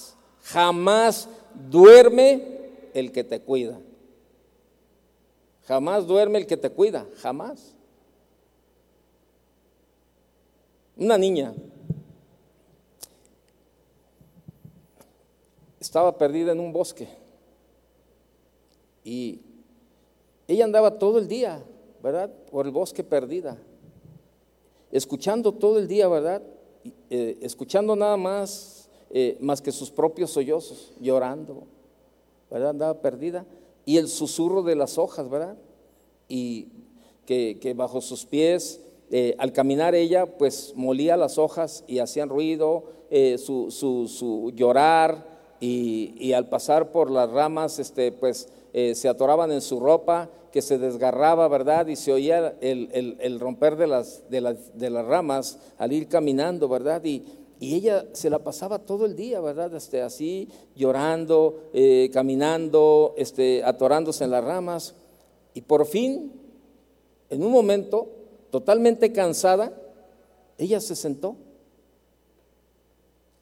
jamás 0.44 1.28
duerme 1.70 2.62
el 2.94 3.12
que 3.12 3.24
te 3.24 3.42
cuida. 3.42 3.80
Jamás 5.66 6.06
duerme 6.08 6.40
el 6.40 6.48
que 6.48 6.58
te 6.58 6.70
cuida, 6.70 7.08
jamás. 7.18 7.76
Una 10.98 11.18
niña 11.18 11.54
estaba 15.80 16.18
perdida 16.18 16.52
en 16.52 16.60
un 16.60 16.72
bosque. 16.72 17.08
Y 19.04 19.42
ella 20.48 20.66
andaba 20.66 21.00
todo 21.00 21.18
el 21.18 21.28
día, 21.28 21.64
¿verdad? 22.04 22.32
Por 22.52 22.66
el 22.66 22.72
bosque 22.72 23.04
perdida. 23.04 23.58
Escuchando 24.92 25.54
todo 25.54 25.80
el 25.80 25.88
día, 25.88 26.08
¿verdad? 26.08 26.44
Eh, 27.10 27.38
escuchando 27.42 27.96
nada 27.96 28.18
más, 28.18 28.81
eh, 29.14 29.38
más 29.42 29.62
que 29.62 29.74
sus 29.74 29.92
propios 29.92 30.32
sollozos, 30.32 30.94
llorando, 31.02 31.64
¿verdad? 32.50 32.70
Andaba 32.70 33.02
perdida. 33.02 33.46
Y 33.86 33.98
el 33.98 34.08
susurro 34.08 34.64
de 34.64 34.76
las 34.76 34.98
hojas, 34.98 35.30
¿verdad? 35.30 35.58
Y 36.30 36.70
que, 37.26 37.74
bajo 37.76 38.00
sus 38.02 38.26
pies, 38.26 38.82
eh, 39.10 39.36
al 39.38 39.52
caminar 39.52 39.96
ella, 39.96 40.26
pues 40.38 40.74
molía 40.76 41.18
las 41.18 41.38
hojas 41.38 41.84
y 41.88 42.00
hacían 42.00 42.30
ruido, 42.30 42.86
eh, 43.10 43.38
su, 43.38 43.70
su, 43.72 44.52
llorar, 44.56 45.30
y, 45.60 46.34
al 46.34 46.50
pasar 46.50 46.92
por 46.92 47.12
las 47.12 47.30
ramas, 47.30 47.80
este, 47.80 48.12
pues 48.12 48.50
se 48.72 49.08
atoraban 49.08 49.52
en 49.52 49.62
su 49.62 49.80
ropa, 49.80 50.30
que 50.52 50.62
se 50.62 50.78
desgarraba, 50.78 51.48
¿verdad? 51.48 51.88
Y 51.88 51.96
se 51.96 52.12
oía 52.12 52.56
el, 52.62 53.40
romper 53.40 53.76
de 53.76 53.88
las, 53.88 54.30
de, 54.30 54.42
las, 54.42 54.78
de 54.78 54.90
las 54.90 55.06
ramas 55.06 55.60
al 55.78 55.94
ir 55.94 56.08
caminando, 56.08 56.68
¿verdad? 56.68 57.04
Y, 57.04 57.24
y 57.62 57.76
ella 57.76 58.08
se 58.14 58.32
la 58.32 58.40
pasaba 58.40 58.80
todo 58.80 59.06
el 59.06 59.16
día, 59.16 59.40
¿verdad? 59.40 59.76
Este, 59.76 60.02
así 60.02 60.50
llorando, 60.76 61.70
eh, 61.74 62.10
caminando, 62.12 63.14
este, 63.18 63.64
atorándose 63.64 64.24
en 64.24 64.32
las 64.32 64.44
ramas. 64.44 64.96
Y 65.54 65.62
por 65.62 65.86
fin, 65.86 66.32
en 67.30 67.44
un 67.44 67.52
momento, 67.52 68.10
totalmente 68.50 69.14
cansada, 69.14 69.80
ella 70.58 70.82
se 70.82 70.96
sentó. 70.96 71.36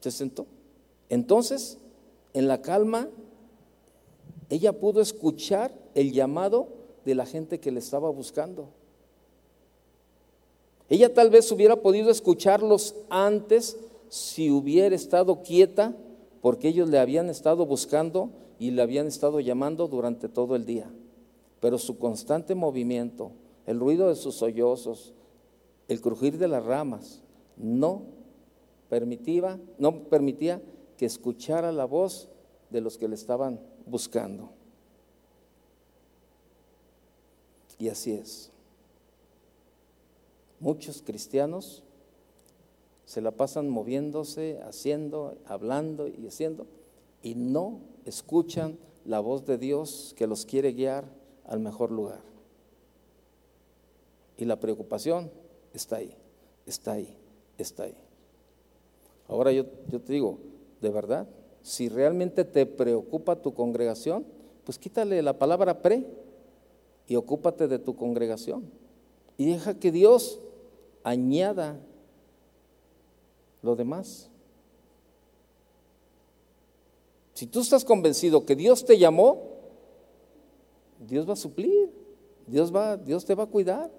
Se 0.00 0.10
sentó. 0.10 0.44
Entonces, 1.08 1.78
en 2.34 2.46
la 2.46 2.60
calma, 2.60 3.08
ella 4.50 4.74
pudo 4.74 5.00
escuchar 5.00 5.72
el 5.94 6.12
llamado 6.12 6.68
de 7.06 7.14
la 7.14 7.24
gente 7.24 7.58
que 7.58 7.70
le 7.70 7.78
estaba 7.78 8.10
buscando. 8.10 8.68
Ella 10.90 11.14
tal 11.14 11.30
vez 11.30 11.50
hubiera 11.50 11.76
podido 11.76 12.10
escucharlos 12.10 12.94
antes 13.08 13.78
si 14.10 14.50
hubiera 14.50 14.94
estado 14.94 15.40
quieta, 15.42 15.96
porque 16.42 16.68
ellos 16.68 16.90
le 16.90 16.98
habían 16.98 17.30
estado 17.30 17.64
buscando 17.64 18.30
y 18.58 18.72
le 18.72 18.82
habían 18.82 19.06
estado 19.06 19.40
llamando 19.40 19.86
durante 19.86 20.28
todo 20.28 20.56
el 20.56 20.66
día. 20.66 20.90
Pero 21.60 21.78
su 21.78 21.96
constante 21.96 22.54
movimiento, 22.54 23.30
el 23.66 23.78
ruido 23.78 24.08
de 24.08 24.16
sus 24.16 24.34
sollozos, 24.34 25.14
el 25.88 26.00
crujir 26.00 26.38
de 26.38 26.48
las 26.48 26.64
ramas, 26.64 27.22
no 27.56 28.02
permitía, 28.88 29.60
no 29.78 30.04
permitía 30.04 30.60
que 30.98 31.06
escuchara 31.06 31.70
la 31.70 31.84
voz 31.84 32.28
de 32.70 32.80
los 32.80 32.98
que 32.98 33.08
le 33.08 33.14
estaban 33.14 33.60
buscando. 33.86 34.50
Y 37.78 37.88
así 37.88 38.12
es. 38.12 38.50
Muchos 40.58 41.00
cristianos 41.00 41.84
se 43.10 43.20
la 43.20 43.32
pasan 43.32 43.68
moviéndose, 43.68 44.60
haciendo, 44.62 45.36
hablando 45.44 46.06
y 46.06 46.28
haciendo, 46.28 46.68
y 47.24 47.34
no 47.34 47.80
escuchan 48.04 48.78
la 49.04 49.18
voz 49.18 49.44
de 49.46 49.58
Dios 49.58 50.14
que 50.16 50.28
los 50.28 50.46
quiere 50.46 50.74
guiar 50.74 51.06
al 51.44 51.58
mejor 51.58 51.90
lugar. 51.90 52.20
Y 54.36 54.44
la 54.44 54.60
preocupación 54.60 55.28
está 55.74 55.96
ahí, 55.96 56.14
está 56.66 56.92
ahí, 56.92 57.12
está 57.58 57.82
ahí. 57.82 57.96
Ahora 59.26 59.50
yo, 59.50 59.64
yo 59.88 60.00
te 60.00 60.12
digo, 60.12 60.38
de 60.80 60.90
verdad, 60.90 61.26
si 61.64 61.88
realmente 61.88 62.44
te 62.44 62.64
preocupa 62.64 63.42
tu 63.42 63.54
congregación, 63.54 64.24
pues 64.62 64.78
quítale 64.78 65.20
la 65.20 65.36
palabra 65.36 65.82
pre 65.82 66.06
y 67.08 67.16
ocúpate 67.16 67.66
de 67.66 67.80
tu 67.80 67.96
congregación. 67.96 68.70
Y 69.36 69.46
deja 69.46 69.74
que 69.80 69.90
Dios 69.90 70.38
añada 71.02 71.80
lo 73.62 73.76
demás. 73.76 74.28
Si 77.34 77.46
tú 77.46 77.60
estás 77.60 77.84
convencido 77.84 78.44
que 78.44 78.54
Dios 78.54 78.84
te 78.84 78.98
llamó, 78.98 79.50
Dios 80.98 81.28
va 81.28 81.32
a 81.32 81.36
suplir, 81.36 81.90
Dios, 82.46 82.74
va, 82.74 82.96
Dios 82.96 83.24
te 83.24 83.34
va 83.34 83.44
a 83.44 83.46
cuidar. 83.46 83.90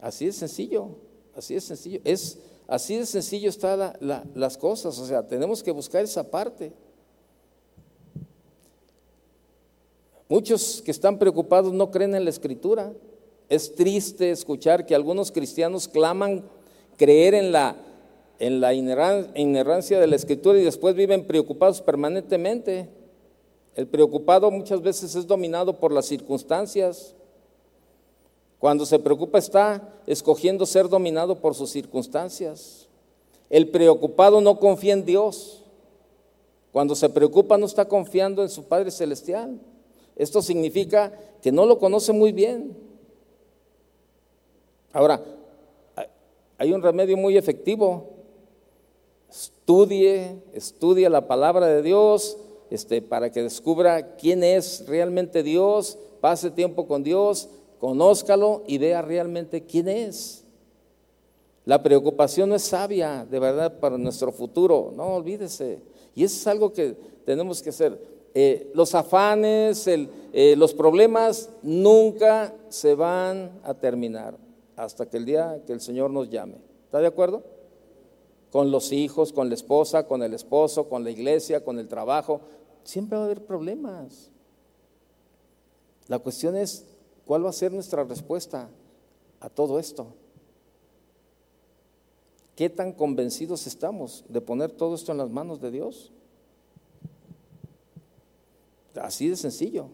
Así 0.00 0.26
es 0.26 0.36
sencillo, 0.36 0.90
así 1.34 1.56
es 1.56 1.64
sencillo. 1.64 2.00
Es, 2.04 2.38
así 2.68 2.96
de 2.96 3.06
sencillo 3.06 3.48
están 3.48 3.96
las 4.34 4.58
cosas, 4.58 4.98
o 4.98 5.06
sea, 5.06 5.26
tenemos 5.26 5.62
que 5.62 5.70
buscar 5.70 6.04
esa 6.04 6.30
parte. 6.30 6.72
Muchos 10.28 10.82
que 10.82 10.90
están 10.90 11.18
preocupados 11.18 11.72
no 11.72 11.90
creen 11.90 12.14
en 12.14 12.24
la 12.24 12.30
escritura. 12.30 12.92
Es 13.54 13.72
triste 13.76 14.32
escuchar 14.32 14.84
que 14.84 14.96
algunos 14.96 15.30
cristianos 15.30 15.86
claman 15.86 16.44
creer 16.96 17.34
en 17.34 17.52
la, 17.52 17.76
en 18.40 18.64
inerrancia 19.36 20.00
de 20.00 20.08
la 20.08 20.16
escritura 20.16 20.58
y 20.58 20.64
después 20.64 20.96
viven 20.96 21.24
preocupados 21.24 21.80
permanentemente. 21.80 22.88
El 23.76 23.86
preocupado 23.86 24.50
muchas 24.50 24.82
veces 24.82 25.14
es 25.14 25.28
dominado 25.28 25.78
por 25.78 25.92
las 25.92 26.06
circunstancias. 26.06 27.14
Cuando 28.58 28.84
se 28.84 28.98
preocupa 28.98 29.38
está 29.38 30.00
escogiendo 30.04 30.66
ser 30.66 30.88
dominado 30.88 31.40
por 31.40 31.54
sus 31.54 31.70
circunstancias. 31.70 32.88
El 33.50 33.68
preocupado 33.68 34.40
no 34.40 34.58
confía 34.58 34.94
en 34.94 35.04
Dios. 35.04 35.62
Cuando 36.72 36.96
se 36.96 37.08
preocupa 37.08 37.56
no 37.56 37.66
está 37.66 37.84
confiando 37.86 38.42
en 38.42 38.48
su 38.48 38.64
Padre 38.64 38.90
Celestial. 38.90 39.60
Esto 40.16 40.42
significa 40.42 41.16
que 41.40 41.52
no 41.52 41.66
lo 41.66 41.78
conoce 41.78 42.12
muy 42.12 42.32
bien. 42.32 42.93
Ahora, 44.94 45.20
hay 46.56 46.72
un 46.72 46.80
remedio 46.80 47.16
muy 47.16 47.36
efectivo. 47.36 48.10
Estudie, 49.28 50.36
estudie 50.52 51.10
la 51.10 51.26
palabra 51.26 51.66
de 51.66 51.82
Dios 51.82 52.38
este, 52.70 53.02
para 53.02 53.32
que 53.32 53.42
descubra 53.42 54.14
quién 54.14 54.44
es 54.44 54.84
realmente 54.86 55.42
Dios, 55.42 55.98
pase 56.20 56.52
tiempo 56.52 56.86
con 56.86 57.02
Dios, 57.02 57.48
conózcalo 57.80 58.62
y 58.68 58.78
vea 58.78 59.02
realmente 59.02 59.64
quién 59.64 59.88
es. 59.88 60.44
La 61.64 61.82
preocupación 61.82 62.50
no 62.50 62.54
es 62.54 62.62
sabia, 62.62 63.26
de 63.28 63.40
verdad, 63.40 63.80
para 63.80 63.98
nuestro 63.98 64.30
futuro, 64.30 64.92
no 64.94 65.16
olvídese. 65.16 65.80
Y 66.14 66.22
eso 66.22 66.36
es 66.36 66.46
algo 66.46 66.72
que 66.72 66.96
tenemos 67.24 67.60
que 67.60 67.70
hacer. 67.70 68.00
Eh, 68.32 68.70
los 68.74 68.94
afanes, 68.94 69.88
eh, 69.88 70.54
los 70.56 70.72
problemas 70.72 71.50
nunca 71.62 72.54
se 72.68 72.94
van 72.94 73.58
a 73.64 73.74
terminar 73.74 74.43
hasta 74.76 75.06
que 75.08 75.16
el 75.16 75.24
día 75.24 75.62
que 75.66 75.72
el 75.72 75.80
Señor 75.80 76.10
nos 76.10 76.30
llame. 76.30 76.56
¿Está 76.84 77.00
de 77.00 77.06
acuerdo? 77.06 77.42
Con 78.50 78.70
los 78.70 78.92
hijos, 78.92 79.32
con 79.32 79.48
la 79.48 79.54
esposa, 79.54 80.06
con 80.06 80.22
el 80.22 80.34
esposo, 80.34 80.88
con 80.88 81.04
la 81.04 81.10
iglesia, 81.10 81.64
con 81.64 81.78
el 81.78 81.88
trabajo. 81.88 82.40
Siempre 82.84 83.16
va 83.16 83.24
a 83.24 83.26
haber 83.26 83.44
problemas. 83.44 84.30
La 86.08 86.18
cuestión 86.18 86.56
es, 86.56 86.84
¿cuál 87.24 87.44
va 87.44 87.50
a 87.50 87.54
ser 87.54 87.72
nuestra 87.72 88.04
respuesta 88.04 88.68
a 89.40 89.48
todo 89.48 89.78
esto? 89.78 90.08
¿Qué 92.56 92.70
tan 92.70 92.92
convencidos 92.92 93.66
estamos 93.66 94.24
de 94.28 94.40
poner 94.40 94.70
todo 94.70 94.94
esto 94.94 95.10
en 95.12 95.18
las 95.18 95.30
manos 95.30 95.60
de 95.60 95.70
Dios? 95.70 96.12
Así 98.94 99.28
de 99.28 99.36
sencillo. 99.36 99.88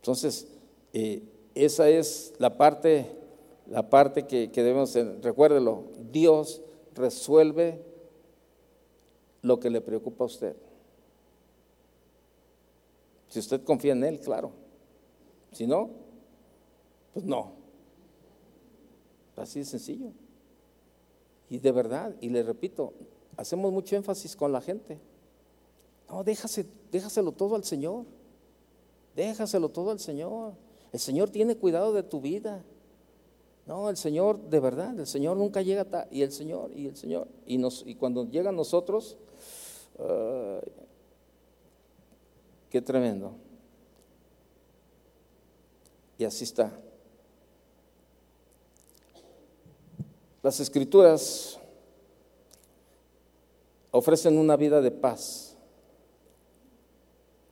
Entonces, 0.00 0.48
eh, 0.94 1.22
esa 1.54 1.88
es 1.88 2.32
la 2.38 2.56
parte 2.56 3.21
la 3.66 3.88
parte 3.88 4.26
que, 4.26 4.48
debemos, 4.48 4.94
recuérdelo, 5.22 5.84
Dios 6.10 6.62
resuelve 6.94 7.82
lo 9.42 9.58
que 9.60 9.70
le 9.70 9.80
preocupa 9.80 10.24
a 10.24 10.26
usted. 10.26 10.56
Si 13.28 13.38
usted 13.38 13.64
confía 13.64 13.92
en 13.92 14.04
Él, 14.04 14.20
claro. 14.20 14.52
Si 15.52 15.66
no, 15.66 15.90
pues 17.12 17.24
no. 17.24 17.52
Así 19.36 19.60
de 19.60 19.64
sencillo. 19.64 20.10
Y 21.48 21.58
de 21.58 21.72
verdad, 21.72 22.14
y 22.20 22.28
le 22.28 22.42
repito, 22.42 22.92
hacemos 23.36 23.72
mucho 23.72 23.96
énfasis 23.96 24.36
con 24.36 24.52
la 24.52 24.60
gente. 24.60 24.98
No, 26.08 26.24
déjase, 26.24 26.66
déjaselo 26.90 27.32
todo 27.32 27.56
al 27.56 27.64
Señor. 27.64 28.04
Déjaselo 29.16 29.68
todo 29.70 29.90
al 29.90 30.00
Señor. 30.00 30.54
El 30.92 31.00
Señor 31.00 31.30
tiene 31.30 31.56
cuidado 31.56 31.92
de 31.92 32.02
tu 32.02 32.20
vida. 32.20 32.62
No, 33.66 33.88
el 33.88 33.96
Señor, 33.96 34.40
de 34.50 34.58
verdad, 34.58 34.98
el 34.98 35.06
Señor 35.06 35.36
nunca 35.36 35.62
llega 35.62 36.08
y 36.10 36.22
el 36.22 36.32
Señor, 36.32 36.72
y 36.74 36.86
el 36.86 36.96
Señor. 36.96 37.28
Y, 37.46 37.58
nos, 37.58 37.84
y 37.86 37.94
cuando 37.94 38.28
llega 38.28 38.50
a 38.50 38.52
nosotros, 38.52 39.16
qué 42.70 42.82
tremendo. 42.82 43.34
Y 46.18 46.24
así 46.24 46.44
está. 46.44 46.72
Las 50.42 50.58
escrituras 50.58 51.58
ofrecen 53.92 54.38
una 54.38 54.56
vida 54.56 54.80
de 54.80 54.90
paz, 54.90 55.56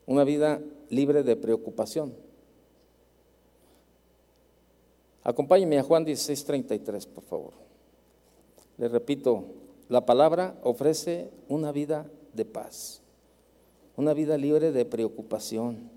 una 0.07 0.25
vida 0.25 0.61
libre 0.89 1.23
de 1.23 1.37
preocupación. 1.37 2.15
Acompáñeme 5.31 5.79
a 5.79 5.85
Juan 5.85 6.05
16:33, 6.05 7.07
por 7.07 7.23
favor. 7.23 7.53
Le 8.79 8.89
repito, 8.89 9.45
la 9.89 10.05
palabra 10.05 10.57
ofrece 10.65 11.31
una 11.49 11.71
vida 11.71 12.11
de 12.33 12.45
paz, 12.45 13.01
una 13.97 14.13
vida 14.13 14.37
libre 14.37 14.73
de 14.73 14.85
preocupación. 14.85 15.89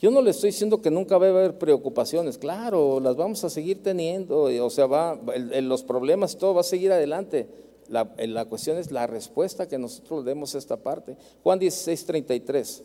Yo 0.00 0.10
no 0.10 0.20
le 0.20 0.30
estoy 0.30 0.50
diciendo 0.50 0.82
que 0.82 0.90
nunca 0.90 1.16
va 1.16 1.26
a 1.26 1.30
haber 1.30 1.58
preocupaciones, 1.58 2.38
claro, 2.38 2.98
las 3.00 3.16
vamos 3.16 3.44
a 3.44 3.50
seguir 3.50 3.82
teniendo, 3.82 4.42
o 4.42 4.70
sea, 4.70 4.86
va, 4.86 5.18
los 5.62 5.84
problemas, 5.84 6.36
todo 6.36 6.54
va 6.54 6.60
a 6.60 6.64
seguir 6.64 6.92
adelante. 6.92 7.48
La, 7.88 8.12
la, 8.18 8.46
cuestión 8.46 8.78
es 8.78 8.90
la 8.90 9.06
respuesta 9.06 9.68
que 9.68 9.78
nosotros 9.78 10.24
demos 10.24 10.56
a 10.56 10.58
esta 10.58 10.76
parte. 10.76 11.16
Juan 11.44 11.60
16, 11.60 12.04
33. 12.04 12.82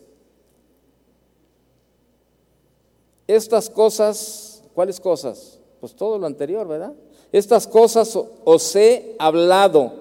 Estas 3.35 3.69
cosas, 3.69 4.61
¿cuáles 4.73 4.99
cosas? 4.99 5.57
Pues 5.79 5.95
todo 5.95 6.19
lo 6.19 6.27
anterior, 6.27 6.67
¿verdad? 6.67 6.93
Estas 7.31 7.65
cosas 7.65 8.13
os 8.43 8.75
he 8.75 9.15
hablado 9.17 9.93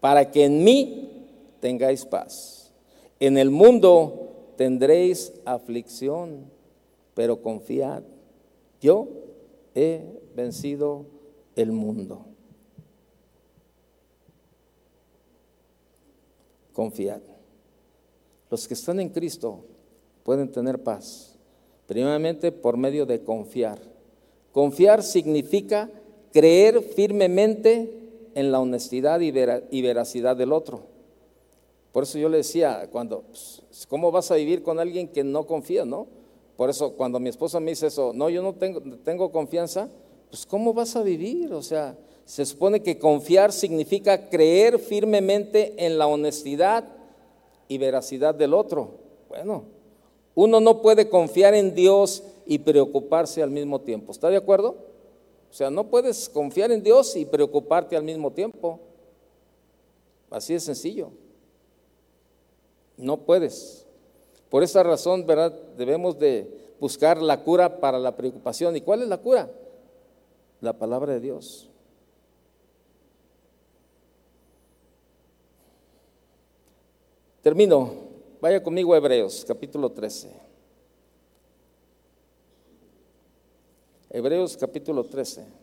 para 0.00 0.30
que 0.30 0.44
en 0.44 0.62
mí 0.62 1.28
tengáis 1.58 2.04
paz. 2.04 2.70
En 3.18 3.38
el 3.38 3.48
mundo 3.48 4.52
tendréis 4.58 5.32
aflicción, 5.46 6.44
pero 7.14 7.40
confiad, 7.40 8.02
yo 8.82 9.08
he 9.74 10.20
vencido 10.36 11.06
el 11.56 11.72
mundo. 11.72 12.26
Confiad. 16.74 17.22
Los 18.50 18.68
que 18.68 18.74
están 18.74 19.00
en 19.00 19.08
Cristo 19.08 19.69
pueden 20.22 20.50
tener 20.50 20.82
paz, 20.82 21.36
primeramente 21.86 22.52
por 22.52 22.76
medio 22.76 23.06
de 23.06 23.22
confiar. 23.22 23.78
Confiar 24.52 25.02
significa 25.02 25.90
creer 26.32 26.82
firmemente 26.82 27.98
en 28.34 28.52
la 28.52 28.60
honestidad 28.60 29.20
y 29.20 29.82
veracidad 29.82 30.36
del 30.36 30.52
otro. 30.52 30.82
Por 31.92 32.04
eso 32.04 32.18
yo 32.18 32.28
le 32.28 32.38
decía, 32.38 32.88
cuando, 32.92 33.22
pues, 33.22 33.62
¿cómo 33.88 34.12
vas 34.12 34.30
a 34.30 34.36
vivir 34.36 34.62
con 34.62 34.78
alguien 34.78 35.08
que 35.08 35.24
no 35.24 35.46
confía, 35.46 35.84
no? 35.84 36.06
Por 36.56 36.70
eso 36.70 36.92
cuando 36.92 37.18
mi 37.18 37.28
esposa 37.28 37.58
me 37.58 37.70
dice 37.70 37.88
eso, 37.88 38.12
no, 38.14 38.28
yo 38.28 38.42
no 38.42 38.54
tengo, 38.54 38.80
tengo 39.02 39.32
confianza, 39.32 39.88
pues 40.28 40.46
¿cómo 40.46 40.72
vas 40.72 40.94
a 40.94 41.02
vivir? 41.02 41.52
O 41.52 41.62
sea, 41.62 41.96
se 42.24 42.46
supone 42.46 42.80
que 42.80 42.98
confiar 42.98 43.50
significa 43.50 44.28
creer 44.28 44.78
firmemente 44.78 45.74
en 45.84 45.98
la 45.98 46.06
honestidad 46.06 46.84
y 47.66 47.78
veracidad 47.78 48.34
del 48.34 48.54
otro. 48.54 48.98
Bueno, 49.28 49.64
uno 50.42 50.58
no 50.58 50.80
puede 50.80 51.10
confiar 51.10 51.52
en 51.52 51.74
Dios 51.74 52.22
y 52.46 52.60
preocuparse 52.60 53.42
al 53.42 53.50
mismo 53.50 53.82
tiempo. 53.82 54.10
¿Está 54.10 54.30
de 54.30 54.38
acuerdo? 54.38 54.70
O 55.50 55.52
sea, 55.52 55.68
no 55.68 55.88
puedes 55.88 56.30
confiar 56.30 56.72
en 56.72 56.82
Dios 56.82 57.14
y 57.14 57.26
preocuparte 57.26 57.94
al 57.94 58.04
mismo 58.04 58.30
tiempo. 58.32 58.80
Así 60.30 60.54
de 60.54 60.60
sencillo. 60.60 61.10
No 62.96 63.18
puedes. 63.18 63.86
Por 64.48 64.62
esa 64.62 64.82
razón, 64.82 65.26
¿verdad? 65.26 65.52
Debemos 65.76 66.18
de 66.18 66.74
buscar 66.80 67.20
la 67.20 67.42
cura 67.44 67.78
para 67.78 67.98
la 67.98 68.16
preocupación. 68.16 68.74
¿Y 68.74 68.80
cuál 68.80 69.02
es 69.02 69.08
la 69.08 69.18
cura? 69.18 69.50
La 70.62 70.72
palabra 70.72 71.12
de 71.12 71.20
Dios. 71.20 71.68
Termino. 77.42 78.09
Vaya 78.40 78.62
conmigo 78.62 78.94
a 78.94 78.96
Hebreos, 78.96 79.44
capítulo 79.46 79.90
13. 79.90 80.30
Hebreos, 84.10 84.56
capítulo 84.56 85.04
13. 85.04 85.60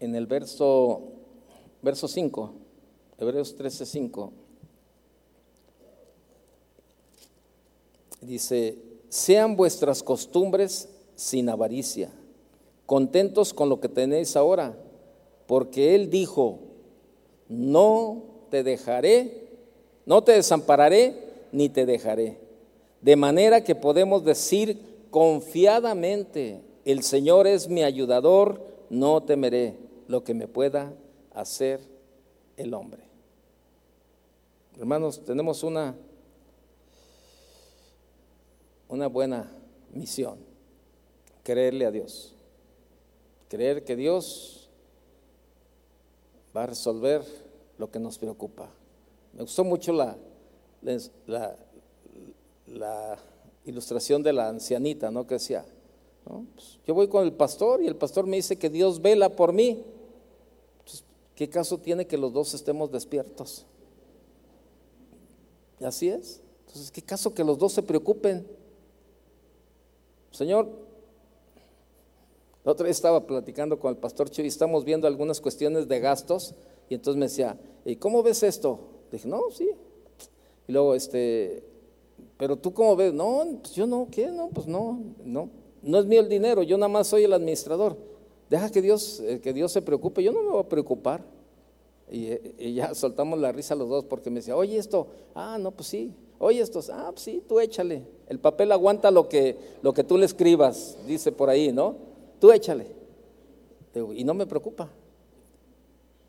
en 0.00 0.14
el 0.14 0.26
verso, 0.26 1.02
verso 1.82 2.08
5, 2.08 2.54
Hebreos 3.18 3.54
13, 3.54 3.84
5, 3.84 4.32
dice, 8.22 8.78
sean 9.10 9.56
vuestras 9.56 10.02
costumbres 10.02 10.88
sin 11.20 11.50
avaricia, 11.50 12.10
contentos 12.86 13.52
con 13.52 13.68
lo 13.68 13.78
que 13.78 13.90
tenéis 13.90 14.36
ahora, 14.36 14.74
porque 15.46 15.94
Él 15.94 16.08
dijo, 16.08 16.60
no 17.46 18.22
te 18.48 18.62
dejaré, 18.62 19.50
no 20.06 20.24
te 20.24 20.32
desampararé, 20.32 21.14
ni 21.52 21.68
te 21.68 21.84
dejaré. 21.84 22.38
De 23.02 23.16
manera 23.16 23.62
que 23.62 23.74
podemos 23.74 24.24
decir 24.24 24.80
confiadamente, 25.10 26.62
el 26.86 27.02
Señor 27.02 27.46
es 27.46 27.68
mi 27.68 27.82
ayudador, 27.82 28.62
no 28.88 29.22
temeré 29.22 29.76
lo 30.08 30.24
que 30.24 30.32
me 30.32 30.48
pueda 30.48 30.94
hacer 31.34 31.80
el 32.56 32.72
hombre. 32.72 33.02
Hermanos, 34.78 35.22
tenemos 35.22 35.62
una, 35.64 35.94
una 38.88 39.06
buena 39.06 39.52
misión, 39.92 40.49
creerle 41.50 41.84
a 41.84 41.90
Dios, 41.90 42.32
creer 43.48 43.82
que 43.82 43.96
Dios 43.96 44.70
va 46.56 46.62
a 46.62 46.66
resolver 46.66 47.24
lo 47.76 47.90
que 47.90 47.98
nos 47.98 48.18
preocupa. 48.18 48.70
Me 49.32 49.42
gustó 49.42 49.64
mucho 49.64 49.92
la, 49.92 50.16
ilustración 53.64 54.22
de 54.22 54.32
la 54.32 54.48
ancianita, 54.48 55.10
¿no? 55.10 55.26
Que 55.26 55.34
decía, 55.34 55.64
pues, 56.54 56.78
yo 56.86 56.94
voy 56.94 57.08
con 57.08 57.24
el 57.24 57.32
pastor 57.32 57.82
y 57.82 57.88
el 57.88 57.96
pastor 57.96 58.28
me 58.28 58.36
dice 58.36 58.56
que 58.56 58.70
Dios 58.70 59.02
vela 59.02 59.30
por 59.30 59.52
mí. 59.52 59.82
¿Qué 61.34 61.50
caso 61.50 61.78
tiene 61.78 62.06
que 62.06 62.16
los 62.16 62.32
dos 62.32 62.54
estemos 62.54 62.92
despiertos? 62.92 63.66
Y 65.80 65.84
así 65.84 66.10
es. 66.10 66.40
Entonces, 66.68 66.92
¿qué 66.92 67.02
caso 67.02 67.34
que 67.34 67.42
los 67.42 67.58
dos 67.58 67.72
se 67.72 67.82
preocupen? 67.82 68.46
Señor, 70.30 70.89
la 72.64 72.72
otra 72.72 72.86
vez 72.86 72.96
estaba 72.96 73.26
platicando 73.26 73.78
con 73.78 73.90
el 73.90 73.96
pastor 73.96 74.28
Chivo 74.30 74.44
y 74.44 74.48
estamos 74.48 74.84
viendo 74.84 75.06
algunas 75.06 75.40
cuestiones 75.40 75.88
de 75.88 76.00
gastos 76.00 76.54
y 76.88 76.94
entonces 76.94 77.18
me 77.18 77.26
decía, 77.26 77.58
¿y 77.84 77.96
cómo 77.96 78.22
ves 78.22 78.42
esto? 78.42 78.80
dije, 79.10 79.28
no, 79.28 79.50
sí. 79.50 79.70
Y 80.68 80.72
luego, 80.72 80.94
este, 80.94 81.64
pero 82.36 82.56
tú 82.56 82.72
cómo 82.72 82.96
ves? 82.96 83.12
No, 83.12 83.44
pues 83.62 83.74
yo 83.74 83.86
no, 83.86 84.08
¿qué? 84.10 84.26
No, 84.28 84.50
pues 84.50 84.66
no, 84.66 85.00
no, 85.24 85.50
no 85.82 85.98
es 85.98 86.06
mío 86.06 86.20
el 86.20 86.28
dinero, 86.28 86.62
yo 86.62 86.76
nada 86.76 86.88
más 86.88 87.06
soy 87.06 87.24
el 87.24 87.32
administrador. 87.32 87.96
Deja 88.48 88.70
que 88.70 88.82
Dios, 88.82 89.20
eh, 89.20 89.40
que 89.40 89.52
Dios 89.52 89.72
se 89.72 89.82
preocupe, 89.82 90.22
yo 90.22 90.32
no 90.32 90.42
me 90.42 90.50
voy 90.50 90.60
a 90.60 90.68
preocupar. 90.68 91.24
Eh, 92.10 92.54
y, 92.58 92.74
ya 92.74 92.94
soltamos 92.94 93.38
la 93.38 93.52
risa 93.52 93.74
los 93.74 93.88
dos 93.88 94.04
porque 94.04 94.30
me 94.30 94.36
decía, 94.36 94.56
oye 94.56 94.76
esto, 94.76 95.06
ah, 95.34 95.56
no, 95.58 95.70
pues 95.70 95.88
sí, 95.88 96.12
oye 96.38 96.60
esto, 96.60 96.80
ah, 96.92 97.10
pues 97.12 97.22
sí, 97.22 97.42
tú 97.48 97.60
échale. 97.60 98.04
El 98.28 98.38
papel 98.38 98.72
aguanta 98.72 99.10
lo 99.10 99.28
que, 99.28 99.56
lo 99.82 99.92
que 99.92 100.04
tú 100.04 100.18
le 100.18 100.26
escribas, 100.26 100.98
dice 101.06 101.32
por 101.32 101.48
ahí, 101.48 101.72
¿no? 101.72 102.09
Tú 102.40 102.50
échale. 102.50 102.86
Y 104.14 104.24
no 104.24 104.34
me 104.34 104.46
preocupa. 104.46 104.88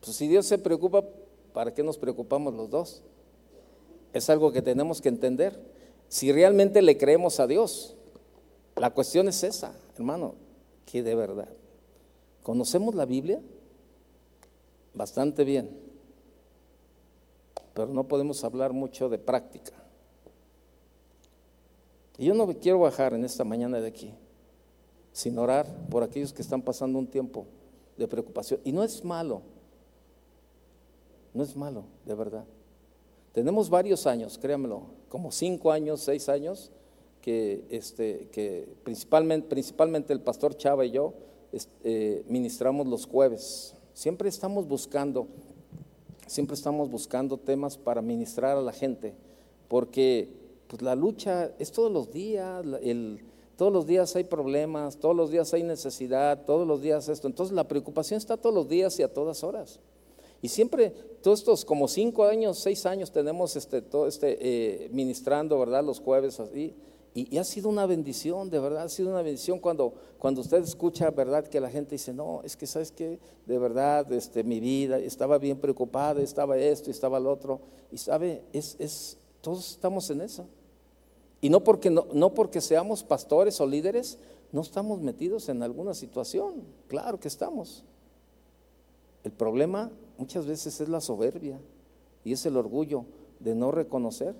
Pues 0.01 0.15
si 0.15 0.27
Dios 0.27 0.45
se 0.45 0.57
preocupa, 0.57 1.03
¿para 1.53 1.73
qué 1.73 1.83
nos 1.83 1.97
preocupamos 1.97 2.53
los 2.53 2.69
dos? 2.69 3.03
Es 4.13 4.29
algo 4.29 4.51
que 4.51 4.61
tenemos 4.61 5.01
que 5.01 5.09
entender. 5.09 5.59
Si 6.09 6.31
realmente 6.31 6.81
le 6.81 6.97
creemos 6.97 7.39
a 7.39 7.47
Dios, 7.47 7.95
la 8.75 8.89
cuestión 8.89 9.29
es 9.29 9.43
esa, 9.43 9.73
hermano, 9.95 10.35
que 10.85 11.01
de 11.03 11.15
verdad 11.15 11.47
¿Conocemos 12.43 12.95
la 12.95 13.05
Biblia? 13.05 13.39
Bastante 14.93 15.43
bien, 15.43 15.69
pero 17.73 17.87
no 17.87 18.07
podemos 18.07 18.43
hablar 18.43 18.73
mucho 18.73 19.07
de 19.09 19.19
práctica. 19.19 19.73
Y 22.17 22.25
yo 22.25 22.33
no 22.33 22.47
quiero 22.59 22.79
bajar 22.79 23.13
en 23.13 23.23
esta 23.23 23.43
mañana 23.43 23.79
de 23.79 23.87
aquí 23.87 24.13
sin 25.13 25.37
orar 25.37 25.65
por 25.89 26.03
aquellos 26.03 26.33
que 26.33 26.41
están 26.41 26.61
pasando 26.61 26.99
un 26.99 27.07
tiempo 27.07 27.45
de 27.97 28.07
preocupación. 28.07 28.59
Y 28.63 28.71
no 28.71 28.83
es 28.83 29.03
malo, 29.03 29.41
no 31.33 31.43
es 31.43 31.55
malo, 31.55 31.83
de 32.05 32.15
verdad. 32.15 32.45
Tenemos 33.33 33.69
varios 33.69 34.07
años, 34.07 34.37
créanmelo, 34.37 34.83
como 35.09 35.31
cinco 35.31 35.71
años, 35.71 36.01
seis 36.01 36.27
años, 36.27 36.71
que, 37.21 37.63
este, 37.69 38.27
que 38.31 38.67
principalmente, 38.83 39.47
principalmente 39.47 40.11
el 40.13 40.21
pastor 40.21 40.55
Chava 40.57 40.85
y 40.85 40.91
yo 40.91 41.13
eh, 41.83 42.23
ministramos 42.27 42.87
los 42.87 43.05
jueves. 43.05 43.75
Siempre 43.93 44.27
estamos 44.29 44.67
buscando, 44.67 45.27
siempre 46.27 46.55
estamos 46.55 46.89
buscando 46.89 47.37
temas 47.37 47.77
para 47.77 48.01
ministrar 48.01 48.57
a 48.57 48.61
la 48.61 48.73
gente, 48.73 49.13
porque 49.67 50.29
pues, 50.67 50.81
la 50.81 50.95
lucha 50.95 51.51
es 51.59 51.71
todos 51.71 51.91
los 51.91 52.11
días, 52.11 52.65
todos 53.61 53.71
los 53.71 53.85
días 53.85 54.15
hay 54.15 54.23
problemas, 54.23 54.97
todos 54.97 55.15
los 55.15 55.29
días 55.29 55.53
hay 55.53 55.61
necesidad, 55.61 56.45
todos 56.45 56.67
los 56.67 56.81
días 56.81 57.07
esto. 57.07 57.27
Entonces 57.27 57.55
la 57.55 57.67
preocupación 57.67 58.17
está 58.17 58.35
todos 58.35 58.55
los 58.55 58.67
días 58.67 58.99
y 58.99 59.03
a 59.03 59.13
todas 59.13 59.43
horas. 59.43 59.79
Y 60.41 60.47
siempre, 60.47 60.89
todos 61.21 61.41
estos 61.41 61.63
como 61.63 61.87
cinco 61.87 62.25
años, 62.25 62.57
seis 62.57 62.87
años 62.87 63.11
tenemos 63.11 63.55
este, 63.55 63.83
todo 63.83 64.07
este, 64.07 64.35
eh, 64.41 64.89
ministrando, 64.91 65.59
¿verdad? 65.59 65.83
Los 65.83 65.99
jueves 65.99 66.39
así. 66.39 66.73
Y, 67.13 67.37
ha 67.37 67.43
sido 67.43 67.69
una 67.69 67.85
bendición, 67.85 68.49
de 68.49 68.57
verdad, 68.57 68.85
ha 68.85 68.89
sido 68.89 69.11
una 69.11 69.21
bendición 69.21 69.59
cuando, 69.59 69.93
cuando 70.17 70.41
usted 70.41 70.63
escucha, 70.63 71.11
¿verdad? 71.11 71.45
Que 71.45 71.59
la 71.59 71.69
gente 71.69 71.91
dice, 71.91 72.13
no, 72.15 72.41
es 72.43 72.57
que, 72.57 72.65
¿sabes 72.65 72.91
qué? 72.91 73.19
De 73.45 73.59
verdad, 73.59 74.11
este, 74.11 74.43
mi 74.43 74.59
vida, 74.59 74.97
estaba 74.97 75.37
bien 75.37 75.59
preocupada, 75.59 76.19
estaba 76.23 76.57
esto, 76.57 76.89
estaba 76.89 77.19
lo 77.19 77.31
otro. 77.31 77.61
Y 77.91 77.99
sabe, 77.99 78.41
es, 78.53 78.75
es, 78.79 79.19
todos 79.39 79.69
estamos 79.69 80.09
en 80.09 80.21
eso. 80.21 80.47
Y 81.41 81.49
no 81.49 81.63
porque, 81.63 81.89
no, 81.89 82.05
no 82.13 82.33
porque 82.33 82.61
seamos 82.61 83.03
pastores 83.03 83.59
o 83.59 83.65
líderes, 83.65 84.19
no 84.51 84.61
estamos 84.61 85.01
metidos 85.01 85.49
en 85.49 85.63
alguna 85.63 85.93
situación. 85.93 86.63
Claro 86.87 87.19
que 87.19 87.27
estamos. 87.27 87.83
El 89.23 89.31
problema 89.31 89.91
muchas 90.17 90.45
veces 90.45 90.79
es 90.81 90.89
la 90.89 91.01
soberbia 91.01 91.59
y 92.23 92.33
es 92.33 92.45
el 92.45 92.57
orgullo 92.57 93.05
de 93.39 93.55
no 93.55 93.71
reconocer, 93.71 94.35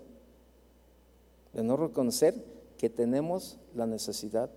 de 1.54 1.64
no 1.64 1.76
reconocer 1.78 2.36
que 2.78 2.90
tenemos 2.90 3.58
la 3.76 3.88
necesidad 3.88 4.50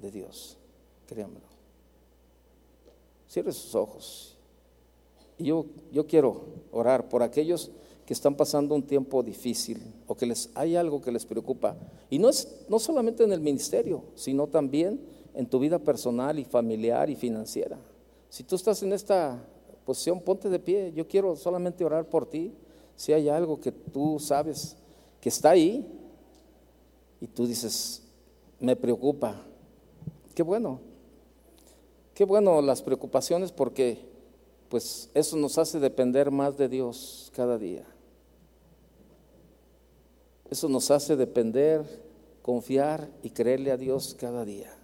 de 0.00 0.10
Dios. 0.10 0.56
Créanmelo. 1.06 1.46
Cierre 3.28 3.52
sus 3.52 3.74
ojos. 3.74 4.36
Y 5.38 5.44
yo, 5.44 5.66
yo 5.92 6.06
quiero 6.06 6.44
orar 6.72 7.08
por 7.08 7.22
aquellos 7.22 7.70
que 8.10 8.14
están 8.14 8.34
pasando 8.34 8.74
un 8.74 8.82
tiempo 8.82 9.22
difícil 9.22 9.80
o 10.08 10.16
que 10.16 10.26
les 10.26 10.50
hay 10.56 10.74
algo 10.74 11.00
que 11.00 11.12
les 11.12 11.24
preocupa. 11.24 11.76
Y 12.10 12.18
no 12.18 12.28
es 12.28 12.66
no 12.68 12.80
solamente 12.80 13.22
en 13.22 13.30
el 13.30 13.40
ministerio, 13.40 14.02
sino 14.16 14.48
también 14.48 15.00
en 15.32 15.46
tu 15.46 15.60
vida 15.60 15.78
personal 15.78 16.36
y 16.40 16.44
familiar 16.44 17.08
y 17.08 17.14
financiera. 17.14 17.78
Si 18.28 18.42
tú 18.42 18.56
estás 18.56 18.82
en 18.82 18.92
esta 18.92 19.40
posición, 19.84 20.20
ponte 20.22 20.48
de 20.48 20.58
pie. 20.58 20.92
Yo 20.92 21.06
quiero 21.06 21.36
solamente 21.36 21.84
orar 21.84 22.04
por 22.08 22.26
ti. 22.26 22.52
Si 22.96 23.12
hay 23.12 23.28
algo 23.28 23.60
que 23.60 23.70
tú 23.70 24.18
sabes 24.18 24.76
que 25.20 25.28
está 25.28 25.50
ahí, 25.50 25.86
y 27.20 27.28
tú 27.28 27.46
dices, 27.46 28.02
me 28.58 28.74
preocupa. 28.74 29.40
Qué 30.34 30.42
bueno, 30.42 30.80
qué 32.12 32.24
bueno 32.24 32.60
las 32.60 32.82
preocupaciones 32.82 33.52
porque 33.52 34.04
pues 34.68 35.10
eso 35.14 35.36
nos 35.36 35.58
hace 35.58 35.78
depender 35.78 36.32
más 36.32 36.58
de 36.58 36.68
Dios 36.68 37.30
cada 37.36 37.56
día. 37.56 37.86
Eso 40.50 40.68
nos 40.68 40.90
hace 40.90 41.14
depender, 41.14 41.84
confiar 42.42 43.08
y 43.22 43.30
creerle 43.30 43.70
a 43.70 43.76
Dios 43.76 44.16
cada 44.18 44.44
día. 44.44 44.74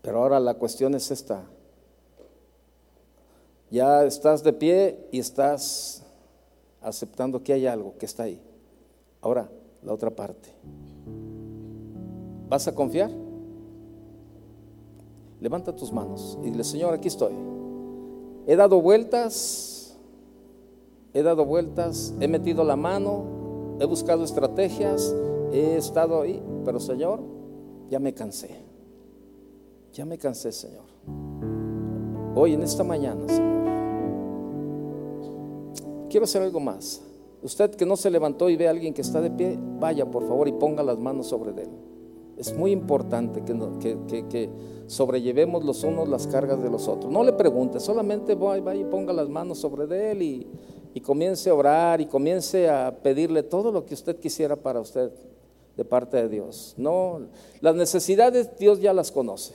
Pero 0.00 0.22
ahora 0.22 0.38
la 0.38 0.54
cuestión 0.54 0.94
es 0.94 1.10
esta. 1.10 1.44
Ya 3.70 4.04
estás 4.04 4.44
de 4.44 4.52
pie 4.52 5.08
y 5.10 5.18
estás 5.18 6.04
aceptando 6.80 7.42
que 7.42 7.52
hay 7.52 7.66
algo 7.66 7.96
que 7.98 8.06
está 8.06 8.24
ahí. 8.24 8.40
Ahora, 9.20 9.50
la 9.82 9.92
otra 9.92 10.10
parte. 10.10 10.50
¿Vas 12.48 12.68
a 12.68 12.74
confiar? 12.74 13.10
Levanta 15.40 15.74
tus 15.74 15.90
manos 15.90 16.38
y 16.42 16.50
dile, 16.50 16.62
Señor, 16.62 16.94
aquí 16.94 17.08
estoy. 17.08 17.32
He 18.46 18.54
dado 18.54 18.80
vueltas, 18.80 19.96
he 21.14 21.22
dado 21.22 21.44
vueltas, 21.44 22.14
he 22.20 22.28
metido 22.28 22.62
la 22.62 22.76
mano, 22.76 23.41
he 23.82 23.84
buscado 23.84 24.22
estrategias, 24.22 25.12
he 25.52 25.76
estado 25.76 26.22
ahí, 26.22 26.40
pero 26.64 26.78
Señor, 26.78 27.20
ya 27.90 27.98
me 27.98 28.14
cansé. 28.14 28.48
Ya 29.92 30.04
me 30.04 30.16
cansé, 30.18 30.52
Señor. 30.52 30.84
Hoy 32.36 32.54
en 32.54 32.62
esta 32.62 32.84
mañana, 32.84 33.28
Señor, 33.28 33.62
quiero 36.08 36.24
hacer 36.24 36.42
algo 36.42 36.60
más. 36.60 37.02
Usted 37.42 37.74
que 37.74 37.84
no 37.84 37.96
se 37.96 38.08
levantó 38.08 38.48
y 38.48 38.56
ve 38.56 38.68
a 38.68 38.70
alguien 38.70 38.94
que 38.94 39.02
está 39.02 39.20
de 39.20 39.32
pie, 39.32 39.58
vaya 39.80 40.08
por 40.08 40.28
favor 40.28 40.46
y 40.46 40.52
ponga 40.52 40.84
las 40.84 40.98
manos 40.98 41.26
sobre 41.26 41.50
él. 41.50 41.70
Es 42.36 42.56
muy 42.56 42.70
importante 42.70 43.42
que, 43.42 44.50
sobrellevemos 44.86 45.64
los 45.64 45.82
unos 45.82 46.08
las 46.08 46.28
cargas 46.28 46.62
de 46.62 46.70
los 46.70 46.86
otros. 46.86 47.12
No 47.12 47.24
le 47.24 47.32
pregunte, 47.32 47.80
solamente 47.80 48.36
vaya, 48.36 48.74
y 48.76 48.84
ponga 48.84 49.12
las 49.12 49.28
manos 49.28 49.58
sobre 49.58 50.12
él 50.12 50.22
y, 50.22 50.46
y 50.94 51.00
comience 51.00 51.50
a 51.50 51.54
orar 51.54 52.00
y 52.00 52.06
comience 52.06 52.68
a 52.68 52.94
pedirle 53.02 53.42
todo 53.42 53.72
lo 53.72 53.84
que 53.84 53.94
usted 53.94 54.16
quisiera 54.16 54.56
para 54.56 54.80
usted 54.80 55.10
de 55.76 55.84
parte 55.84 56.16
de 56.16 56.28
Dios. 56.28 56.74
No, 56.76 57.20
las 57.60 57.74
necesidades 57.74 58.56
Dios 58.58 58.80
ya 58.80 58.92
las 58.92 59.10
conoce 59.10 59.54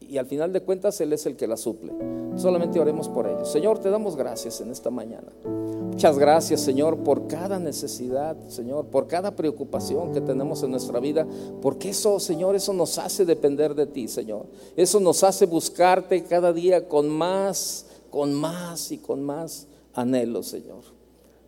y 0.00 0.18
al 0.18 0.26
final 0.26 0.52
de 0.52 0.62
cuentas 0.62 1.00
Él 1.00 1.12
es 1.12 1.26
el 1.26 1.36
que 1.36 1.46
las 1.46 1.60
suple. 1.60 1.92
Solamente 2.36 2.78
oremos 2.78 3.08
por 3.08 3.26
ellos. 3.26 3.50
Señor, 3.50 3.78
te 3.78 3.90
damos 3.90 4.16
gracias 4.16 4.60
en 4.60 4.70
esta 4.70 4.90
mañana. 4.90 5.32
Muchas 5.44 6.18
gracias, 6.18 6.60
Señor, 6.60 6.98
por 6.98 7.26
cada 7.26 7.58
necesidad, 7.58 8.36
Señor, 8.48 8.86
por 8.86 9.06
cada 9.06 9.34
preocupación 9.34 10.12
que 10.12 10.20
tenemos 10.20 10.62
en 10.62 10.70
nuestra 10.70 11.00
vida, 11.00 11.26
porque 11.62 11.90
eso, 11.90 12.20
Señor, 12.20 12.54
eso 12.54 12.74
nos 12.74 12.98
hace 12.98 13.24
depender 13.24 13.74
de 13.74 13.86
ti, 13.86 14.06
Señor. 14.06 14.46
Eso 14.76 15.00
nos 15.00 15.24
hace 15.24 15.46
buscarte 15.46 16.22
cada 16.24 16.52
día 16.52 16.86
con 16.86 17.08
más, 17.08 17.86
con 18.10 18.34
más 18.34 18.92
y 18.92 18.98
con 18.98 19.22
más 19.22 19.66
anhelo, 19.96 20.42
Señor. 20.42 20.82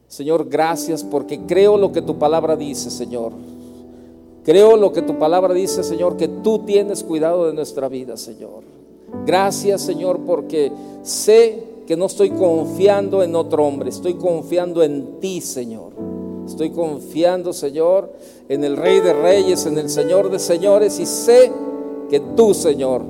Señor, 0.09 0.49
gracias 0.49 1.05
porque 1.05 1.41
creo 1.47 1.77
lo 1.77 1.93
que 1.93 2.03
tu 2.03 2.19
palabra 2.19 2.57
dice, 2.57 2.91
Señor. 2.91 3.33
Creo 4.43 4.77
lo 4.77 4.93
que 4.93 5.03
tu 5.03 5.19
palabra 5.19 5.53
dice, 5.53 5.85
Señor, 5.85 6.17
que 6.17 6.27
tú 6.27 6.61
tienes 6.61 7.05
cuidado 7.05 7.47
de 7.47 7.53
nuestra 7.53 7.89
vida, 7.89 8.17
Señor. 8.17 8.65
Gracias, 9.27 9.83
Señor, 9.83 10.21
porque 10.27 10.73
sé 11.03 11.63
que 11.87 11.97
no 11.97 12.07
estoy 12.07 12.31
confiando 12.31 13.23
en 13.23 13.37
otro 13.37 13.67
hombre, 13.67 13.91
estoy 13.91 14.15
confiando 14.15 14.83
en 14.83 15.21
ti, 15.21 15.41
Señor. 15.43 15.93
Estoy 16.47 16.71
confiando, 16.71 17.53
Señor, 17.53 18.11
en 18.49 18.65
el 18.65 18.79
Rey 18.79 19.01
de 19.01 19.13
Reyes, 19.13 19.67
en 19.67 19.77
el 19.77 19.91
Señor 19.91 20.31
de 20.31 20.39
Señores 20.39 20.99
y 20.99 21.05
sé 21.05 21.53
que 22.09 22.21
tú, 22.21 22.55
Señor, 22.55 23.03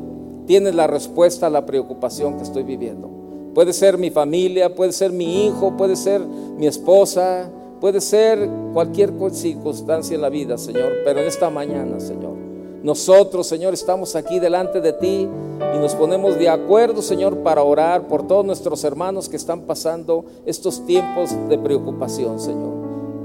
tienes 0.46 0.74
la 0.74 0.88
respuesta 0.88 1.46
a 1.46 1.50
la 1.50 1.64
preocupación 1.64 2.36
que 2.36 2.42
estoy 2.42 2.64
viviendo. 2.64 3.17
Puede 3.54 3.72
ser 3.72 3.98
mi 3.98 4.10
familia, 4.10 4.74
puede 4.74 4.92
ser 4.92 5.12
mi 5.12 5.46
hijo, 5.46 5.76
puede 5.76 5.96
ser 5.96 6.20
mi 6.20 6.66
esposa, 6.66 7.50
puede 7.80 8.00
ser 8.00 8.48
cualquier 8.72 9.12
circunstancia 9.32 10.14
en 10.14 10.22
la 10.22 10.28
vida, 10.28 10.58
Señor, 10.58 10.92
pero 11.04 11.20
en 11.20 11.26
esta 11.26 11.50
mañana, 11.50 11.98
Señor, 12.00 12.34
nosotros, 12.82 13.46
Señor, 13.46 13.74
estamos 13.74 14.14
aquí 14.14 14.38
delante 14.38 14.80
de 14.80 14.92
ti 14.92 15.28
y 15.74 15.78
nos 15.78 15.94
ponemos 15.94 16.38
de 16.38 16.48
acuerdo, 16.48 17.02
Señor, 17.02 17.38
para 17.38 17.62
orar 17.62 18.06
por 18.06 18.26
todos 18.26 18.44
nuestros 18.44 18.84
hermanos 18.84 19.28
que 19.28 19.36
están 19.36 19.62
pasando 19.62 20.24
estos 20.46 20.86
tiempos 20.86 21.30
de 21.48 21.58
preocupación, 21.58 22.38
Señor. 22.38 22.72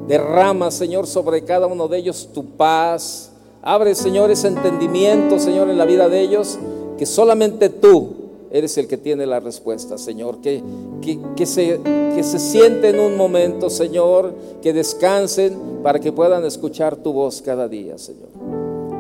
Derrama, 0.08 0.72
Señor, 0.72 1.06
sobre 1.06 1.44
cada 1.44 1.68
uno 1.68 1.88
de 1.88 2.00
ellos 2.00 2.30
tu 2.34 2.46
paz. 2.46 3.32
Abre, 3.62 3.96
Señor, 3.96 4.32
ese 4.32 4.48
entendimiento, 4.48 5.40
Señor, 5.40 5.70
en 5.70 5.78
la 5.78 5.86
vida 5.86 6.10
de 6.10 6.22
ellos, 6.22 6.58
que 6.98 7.06
solamente 7.06 7.70
tú 7.70 8.23
eres 8.54 8.78
el 8.78 8.88
que 8.88 8.98
tiene 8.98 9.26
la 9.26 9.40
respuesta, 9.40 9.98
Señor. 9.98 10.40
Que, 10.40 10.64
que, 11.02 11.20
que, 11.36 11.46
se, 11.46 11.82
que 12.16 12.24
se 12.24 12.40
sienten 12.40 13.00
un 13.00 13.18
momento, 13.18 13.70
Señor, 13.70 14.34
que 14.62 14.72
descansen 14.72 15.82
para 15.82 16.00
que 16.00 16.14
puedan 16.14 16.46
escuchar 16.46 16.96
tu 16.96 17.12
voz 17.12 17.42
cada 17.42 17.68
día, 17.68 17.98
Señor. 17.98 18.30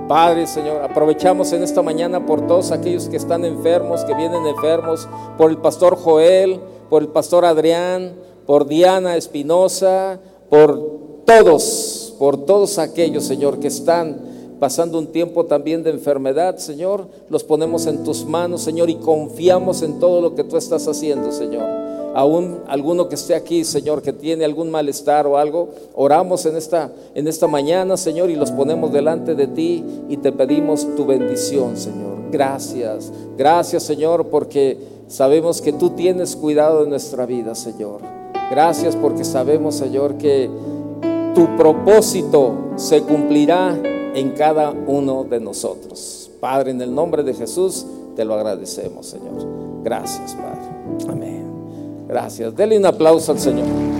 Padre, 0.07 0.47
Señor, 0.47 0.81
aprovechamos 0.81 1.53
en 1.53 1.63
esta 1.63 1.81
mañana 1.81 2.25
por 2.25 2.45
todos 2.47 2.71
aquellos 2.71 3.07
que 3.07 3.15
están 3.15 3.45
enfermos, 3.45 4.03
que 4.03 4.15
vienen 4.15 4.45
enfermos, 4.47 5.07
por 5.37 5.51
el 5.51 5.57
pastor 5.57 5.95
Joel, 5.95 6.59
por 6.89 7.03
el 7.03 7.07
pastor 7.09 7.45
Adrián, 7.45 8.13
por 8.45 8.67
Diana 8.67 9.15
Espinosa, 9.15 10.19
por 10.49 11.23
todos, 11.25 12.15
por 12.17 12.43
todos 12.43 12.79
aquellos, 12.79 13.23
Señor, 13.23 13.59
que 13.59 13.67
están 13.67 14.32
pasando 14.63 14.97
un 14.97 15.07
tiempo 15.07 15.43
también 15.43 15.83
de 15.83 15.89
enfermedad, 15.89 16.55
Señor, 16.55 17.05
los 17.29 17.43
ponemos 17.43 17.85
en 17.85 18.01
tus 18.05 18.23
manos, 18.23 18.61
Señor, 18.61 18.89
y 18.89 18.95
confiamos 18.95 19.81
en 19.81 19.99
todo 19.99 20.21
lo 20.21 20.35
que 20.35 20.45
tú 20.45 20.55
estás 20.55 20.87
haciendo, 20.87 21.33
Señor 21.33 21.65
aún 22.15 22.59
alguno 22.67 23.09
que 23.09 23.15
esté 23.15 23.35
aquí, 23.35 23.65
Señor, 23.65 24.01
que 24.01 24.13
tiene 24.13 24.45
algún 24.45 24.71
malestar 24.71 25.27
o 25.27 25.37
algo, 25.37 25.69
oramos 25.95 26.45
en 26.45 26.55
esta, 26.55 26.91
en 27.13 27.27
esta 27.27 27.47
mañana, 27.47 27.97
Señor, 27.97 28.29
y 28.29 28.35
los 28.35 28.51
ponemos 28.51 28.93
delante 28.93 29.35
de 29.35 29.47
ti 29.47 29.83
y 30.07 30.17
te 30.17 30.31
pedimos 30.31 30.87
tu 30.95 31.07
bendición, 31.07 31.75
Señor. 31.75 32.13
Gracias, 32.31 33.11
gracias, 33.35 33.83
Señor, 33.83 34.27
porque 34.27 34.77
sabemos 35.07 35.59
que 35.59 35.73
tú 35.73 35.89
tienes 35.89 36.35
cuidado 36.37 36.83
de 36.83 36.89
nuestra 36.89 37.25
vida, 37.25 37.53
Señor. 37.55 37.99
Gracias 38.49 38.95
porque 38.95 39.25
sabemos, 39.25 39.75
Señor, 39.75 40.19
que 40.19 40.49
tu 41.33 41.57
propósito 41.57 42.53
se 42.75 43.01
cumplirá 43.01 43.75
en 44.13 44.31
cada 44.31 44.71
uno 44.71 45.23
de 45.23 45.39
nosotros. 45.39 46.31
Padre, 46.39 46.71
en 46.71 46.81
el 46.81 46.93
nombre 46.93 47.23
de 47.23 47.33
Jesús, 47.33 47.85
te 48.15 48.25
lo 48.25 48.33
agradecemos, 48.33 49.07
Señor. 49.07 49.83
Gracias, 49.83 50.35
Padre. 50.35 51.09
Amén. 51.09 51.45
Gracias. 52.07 52.55
Dele 52.55 52.77
un 52.77 52.85
aplauso 52.85 53.31
al 53.31 53.39
Señor. 53.39 53.92